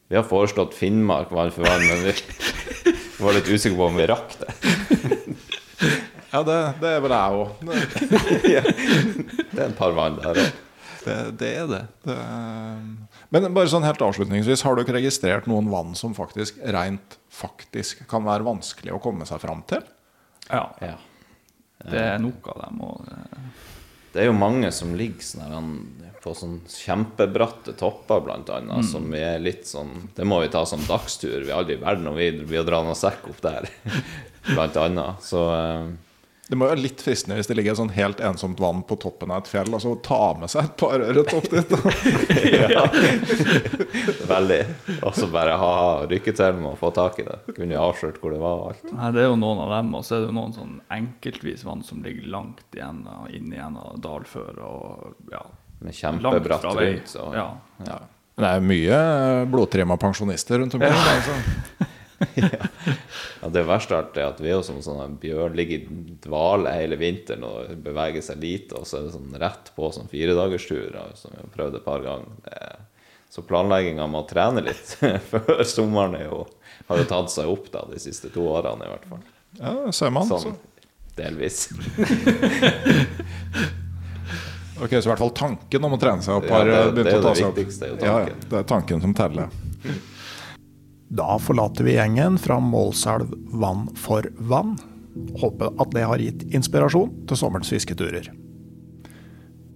Vi 0.09 0.17
har 0.19 0.27
foreslått 0.29 0.75
Finnmark 0.77 1.31
vann 1.33 1.53
for 1.55 1.65
vann, 1.67 1.85
men 1.89 2.05
vi 2.05 2.13
var 3.25 3.37
litt 3.39 3.49
usikre 3.49 3.77
på 3.79 3.87
om 3.89 3.97
vi 4.01 4.09
rakk 4.11 4.37
det. 4.43 4.53
Ja, 6.35 6.41
det, 6.43 6.55
det 6.83 6.89
er 6.97 7.03
vel 7.05 7.13
jeg 7.15 7.35
òg. 7.39 7.51
Det 9.55 9.61
er 9.61 9.69
et 9.69 9.77
par 9.79 9.93
vann 9.95 10.17
der 10.19 10.41
òg. 10.43 10.57
Det, 11.05 11.15
det 11.39 11.51
er 11.61 11.69
det. 11.71 11.81
det. 12.09 12.17
Men 13.35 13.47
bare 13.55 13.71
sånn 13.71 13.85
helt 13.87 14.03
avslutningsvis, 14.03 14.65
har 14.67 14.75
dere 14.81 14.97
registrert 14.97 15.47
noen 15.51 15.69
vann 15.71 15.93
som 15.99 16.15
faktisk 16.17 16.59
rent 16.75 17.19
faktisk 17.35 18.03
kan 18.11 18.25
være 18.27 18.47
vanskelig 18.49 18.97
å 18.97 19.01
komme 19.05 19.29
seg 19.29 19.43
fram 19.45 19.63
til? 19.71 19.85
Ja, 20.49 20.65
Ja. 20.83 20.97
det 21.87 22.03
er 22.03 22.19
nok 22.25 22.49
av 22.55 22.65
dem. 22.65 22.81
Og 22.89 23.07
det, 23.07 23.45
Det 24.15 24.23
er 24.25 24.29
jo 24.33 24.37
mange 24.41 24.73
som 24.75 24.95
ligger 24.99 25.23
sånn 25.23 25.79
på 26.25 26.33
sånn 26.33 26.61
kjempebratte 26.73 27.75
topper, 27.77 28.23
blant 28.25 28.49
annet, 28.49 28.87
som 28.89 29.11
vi 29.13 29.21
er 29.21 29.43
litt 29.45 29.67
sånn 29.69 30.09
Det 30.17 30.25
må 30.25 30.41
vi 30.41 30.49
ta 30.53 30.65
som 30.67 30.81
dagstur. 30.89 31.43
Vi 31.45 31.53
er 31.53 31.59
aldri 31.59 31.77
i 31.77 31.83
verden 31.83 32.09
om 32.09 32.17
vi 32.17 32.31
blir 32.41 32.63
å 32.63 32.65
dra 32.69 32.81
noen 32.85 32.97
sekk 32.97 33.29
opp 33.29 33.43
der, 33.45 33.69
blant 34.55 34.79
annet. 34.81 35.21
Så 35.25 35.43
eh, 35.53 35.91
Det 36.49 36.57
må 36.57 36.65
jo 36.65 36.73
være 36.73 36.85
litt 36.85 37.03
fristende 37.05 37.37
hvis 37.37 37.51
det 37.51 37.57
ligger 37.59 37.75
et 37.75 37.81
sånn 37.83 37.93
helt 37.93 38.23
ensomt 38.25 38.63
vann 38.63 38.81
på 38.89 38.97
toppen 39.03 39.35
av 39.35 39.43
et 39.43 39.51
fjell, 39.53 39.69
og 39.77 39.83
så 39.85 39.93
ta 40.07 40.21
med 40.39 40.49
seg 40.53 40.65
et 40.65 40.77
par 40.81 41.05
ørret 41.05 41.35
opp 41.37 41.49
dit. 41.53 41.75
veldig. 44.33 44.61
Og 45.03 45.19
så 45.19 45.29
bare 45.35 45.59
ha-ha, 45.61 45.91
rykke 46.09 46.33
til 46.41 46.57
med 46.63 46.71
å 46.73 46.79
få 46.81 46.93
tak 46.97 47.21
i 47.21 47.27
det. 47.29 47.37
Kunne 47.53 47.83
avslørt 47.83 48.23
hvor 48.23 48.33
det 48.33 48.41
var 48.41 48.63
og 48.63 48.71
alt. 48.73 48.95
nei, 48.97 49.11
det 49.13 49.27
er 49.27 49.29
jo 49.29 49.37
noen 49.43 49.61
av 49.67 49.77
dem, 49.77 49.93
og 50.01 50.09
så 50.09 50.17
er 50.17 50.25
det 50.25 50.33
jo 50.33 50.39
noen 50.39 50.57
sånn 50.57 50.79
enkeltvis 50.97 51.67
vann 51.69 51.85
som 51.85 52.01
ligger 52.07 52.33
langt 52.33 52.65
igjen, 52.73 53.05
inn 53.29 53.53
i 53.53 53.61
en 53.61 53.77
av 53.81 54.01
dalfør 54.05 54.65
og 54.65 55.29
ja, 55.33 55.45
Med 55.81 55.95
kjempebratt 55.95 56.65
rundt. 56.65 57.09
Så, 57.09 57.33
Ja. 57.35 57.57
ja. 57.87 57.99
Det 58.37 58.45
er 58.51 58.61
mye 58.67 58.99
blodtrimma 59.47 59.97
pensjonister 59.97 60.59
rundt 60.59 60.75
omkring. 60.75 60.93
Altså. 60.93 61.33
Ja, 63.43 63.49
det 63.53 63.65
verste 63.69 63.93
av 63.93 63.99
alt 64.07 64.17
er 64.17 64.25
at 64.31 64.39
vi 64.41 64.47
er 64.49 64.55
jo 64.55 64.63
som 64.65 64.79
sånne 64.81 65.19
bjørn 65.21 65.53
ligger 65.59 65.79
i 65.83 65.87
dvale 66.25 66.71
hele 66.73 66.97
vinteren 66.97 67.43
og 67.45 67.69
beveger 67.85 68.23
seg 68.25 68.39
lite, 68.41 68.79
og 68.79 68.87
så 68.89 68.97
er 68.97 69.03
det 69.09 69.13
sånn 69.17 69.35
rett 69.43 69.67
på 69.77 69.91
sånn 69.93 70.09
firedagerstur 70.09 70.93
da, 70.95 71.03
som 71.19 71.31
vi 71.35 71.39
har 71.43 71.51
prøvd 71.53 71.75
et 71.81 71.85
par 71.85 72.01
ganger. 72.07 72.27
Er- 72.49 72.81
Så 73.35 73.43
planlegginga 73.43 74.07
med 74.09 74.21
å 74.23 74.29
trene 74.31 74.63
litt 74.63 74.95
før 75.31 75.65
sommeren 75.67 76.15
er 76.17 76.25
jo, 76.31 76.45
har 76.89 76.97
jo 77.03 77.07
tatt 77.11 77.31
seg 77.35 77.47
opp 77.51 77.67
da, 77.75 77.83
de 77.91 77.99
siste 78.01 78.31
to 78.33 78.41
årene 78.47 78.85
i 78.87 78.91
hvert 78.95 79.07
fall. 79.11 79.23
Ja, 79.61 79.75
ser 79.93 80.11
man. 80.15 80.27
Sånn 80.31 80.41
Så. 80.41 80.55
delvis. 81.19 81.67
Ok, 84.83 84.91
Så 84.91 85.07
i 85.07 85.11
hvert 85.13 85.19
fall 85.19 85.31
tanken 85.31 85.85
om 85.87 85.93
å 85.95 86.01
trene 86.01 86.23
seg 86.23 86.35
opp 86.35 86.49
har 86.51 86.65
det- 86.65 86.75
eh, 86.75 86.91
det 86.93 87.05
begynt 87.05 87.19
å 87.21 87.23
ta 87.23 87.35
seg 87.35 87.47
opp. 87.47 87.55
Det 87.55 87.83
er 87.83 87.89
jo 87.89 87.97
Ja, 88.05 88.19
tanken. 88.25 88.41
det 88.51 88.59
er 88.59 88.63
tanken 88.65 89.01
som 89.01 89.15
teller. 89.15 89.49
Da 91.15 91.39
forlater 91.39 91.85
vi 91.85 91.93
gjengen 91.95 92.39
fra 92.41 92.57
Målselv 92.59 93.33
vann 93.53 93.89
for 93.95 94.23
vann. 94.41 94.79
Håper 95.39 95.71
at 95.81 95.91
det 95.93 96.03
har 96.03 96.19
gitt 96.19 96.43
inspirasjon 96.51 97.27
til 97.29 97.37
sommerens 97.37 97.71
fisketurer. 97.71 98.29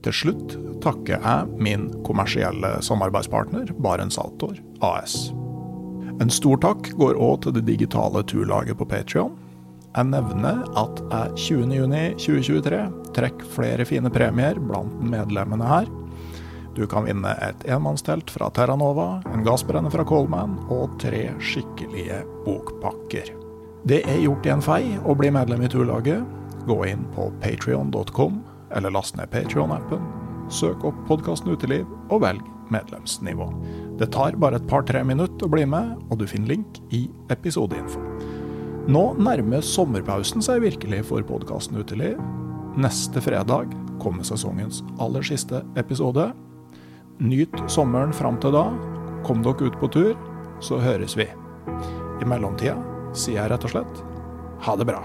Til 0.03 0.13
slutt 0.13 0.57
takker 0.81 1.21
jeg 1.23 1.47
min 1.61 1.91
kommersielle 2.03 2.79
samarbeidspartner 2.83 3.71
Barents 3.81 4.19
Outdoor 4.19 4.57
AS. 4.83 5.31
En 6.21 6.31
stor 6.31 6.57
takk 6.57 6.91
går 6.99 7.15
òg 7.15 7.43
til 7.43 7.53
det 7.53 7.67
digitale 7.67 8.25
turlaget 8.25 8.77
på 8.79 8.89
Patrion. 8.89 9.37
Jeg 9.99 10.13
nevner 10.13 10.61
at 10.79 11.01
jeg 11.11 11.65
20.6.2023 11.67 12.77
trekker 13.17 13.49
flere 13.51 13.83
fine 13.89 14.13
premier 14.15 14.61
blant 14.63 14.93
medlemmene 15.03 15.67
her. 15.67 15.89
Du 16.77 16.85
kan 16.87 17.09
vinne 17.09 17.33
et 17.43 17.65
enmannstelt 17.67 18.31
fra 18.31 18.47
Terranova, 18.55 19.09
en 19.27 19.43
gassbrenner 19.43 19.91
fra 19.91 20.05
Coleman 20.07 20.55
og 20.71 20.95
tre 21.03 21.25
skikkelige 21.43 22.21
bokpakker. 22.45 23.33
Det 23.91 24.05
er 24.07 24.23
gjort 24.23 24.47
i 24.47 24.55
en 24.55 24.63
fei 24.63 24.83
å 25.03 25.19
bli 25.19 25.33
medlem 25.35 25.67
i 25.67 25.73
turlaget. 25.73 26.23
Gå 26.71 26.79
inn 26.87 27.03
på 27.17 27.33
patrion.com, 27.43 28.39
eller 28.79 28.95
last 28.95 29.19
ned 29.19 29.33
Patrion-appen. 29.35 30.07
Søk 30.47 30.87
opp 30.87 31.03
podkasten 31.11 31.51
Uteliv, 31.51 31.91
og 32.15 32.23
velg 32.23 32.47
medlemsnivå. 32.71 33.51
Det 33.99 34.13
tar 34.15 34.39
bare 34.39 34.63
et 34.63 34.71
par-tre 34.71 35.03
minutter 35.03 35.49
å 35.49 35.53
bli 35.59 35.67
med, 35.67 35.97
og 36.07 36.23
du 36.23 36.29
finner 36.31 36.55
link 36.55 36.83
i 36.95 37.09
episodeinfo. 37.35 37.99
Nå 38.89 39.03
nærmer 39.21 39.61
sommerpausen 39.61 40.41
seg 40.41 40.63
virkelig 40.65 41.03
for 41.11 41.21
podkasten 41.29 41.77
Uteliv. 41.77 42.17
Neste 42.81 43.21
fredag 43.21 43.75
kommer 44.01 44.25
sesongens 44.25 44.81
aller 45.05 45.27
siste 45.29 45.61
episode. 45.77 46.31
Nyt 47.21 47.53
sommeren 47.69 48.17
fram 48.17 48.41
til 48.41 48.57
da. 48.57 48.65
Kom 49.29 49.45
dere 49.45 49.69
ut 49.69 49.77
på 49.83 49.93
tur, 49.93 50.17
så 50.65 50.81
høres 50.81 51.19
vi. 51.21 51.29
I 51.29 52.33
mellomtida 52.33 52.79
sier 53.13 53.43
jeg 53.43 53.53
rett 53.53 53.69
og 53.69 53.77
slett 53.77 54.05
ha 54.65 54.81
det 54.81 54.89
bra. 54.89 55.05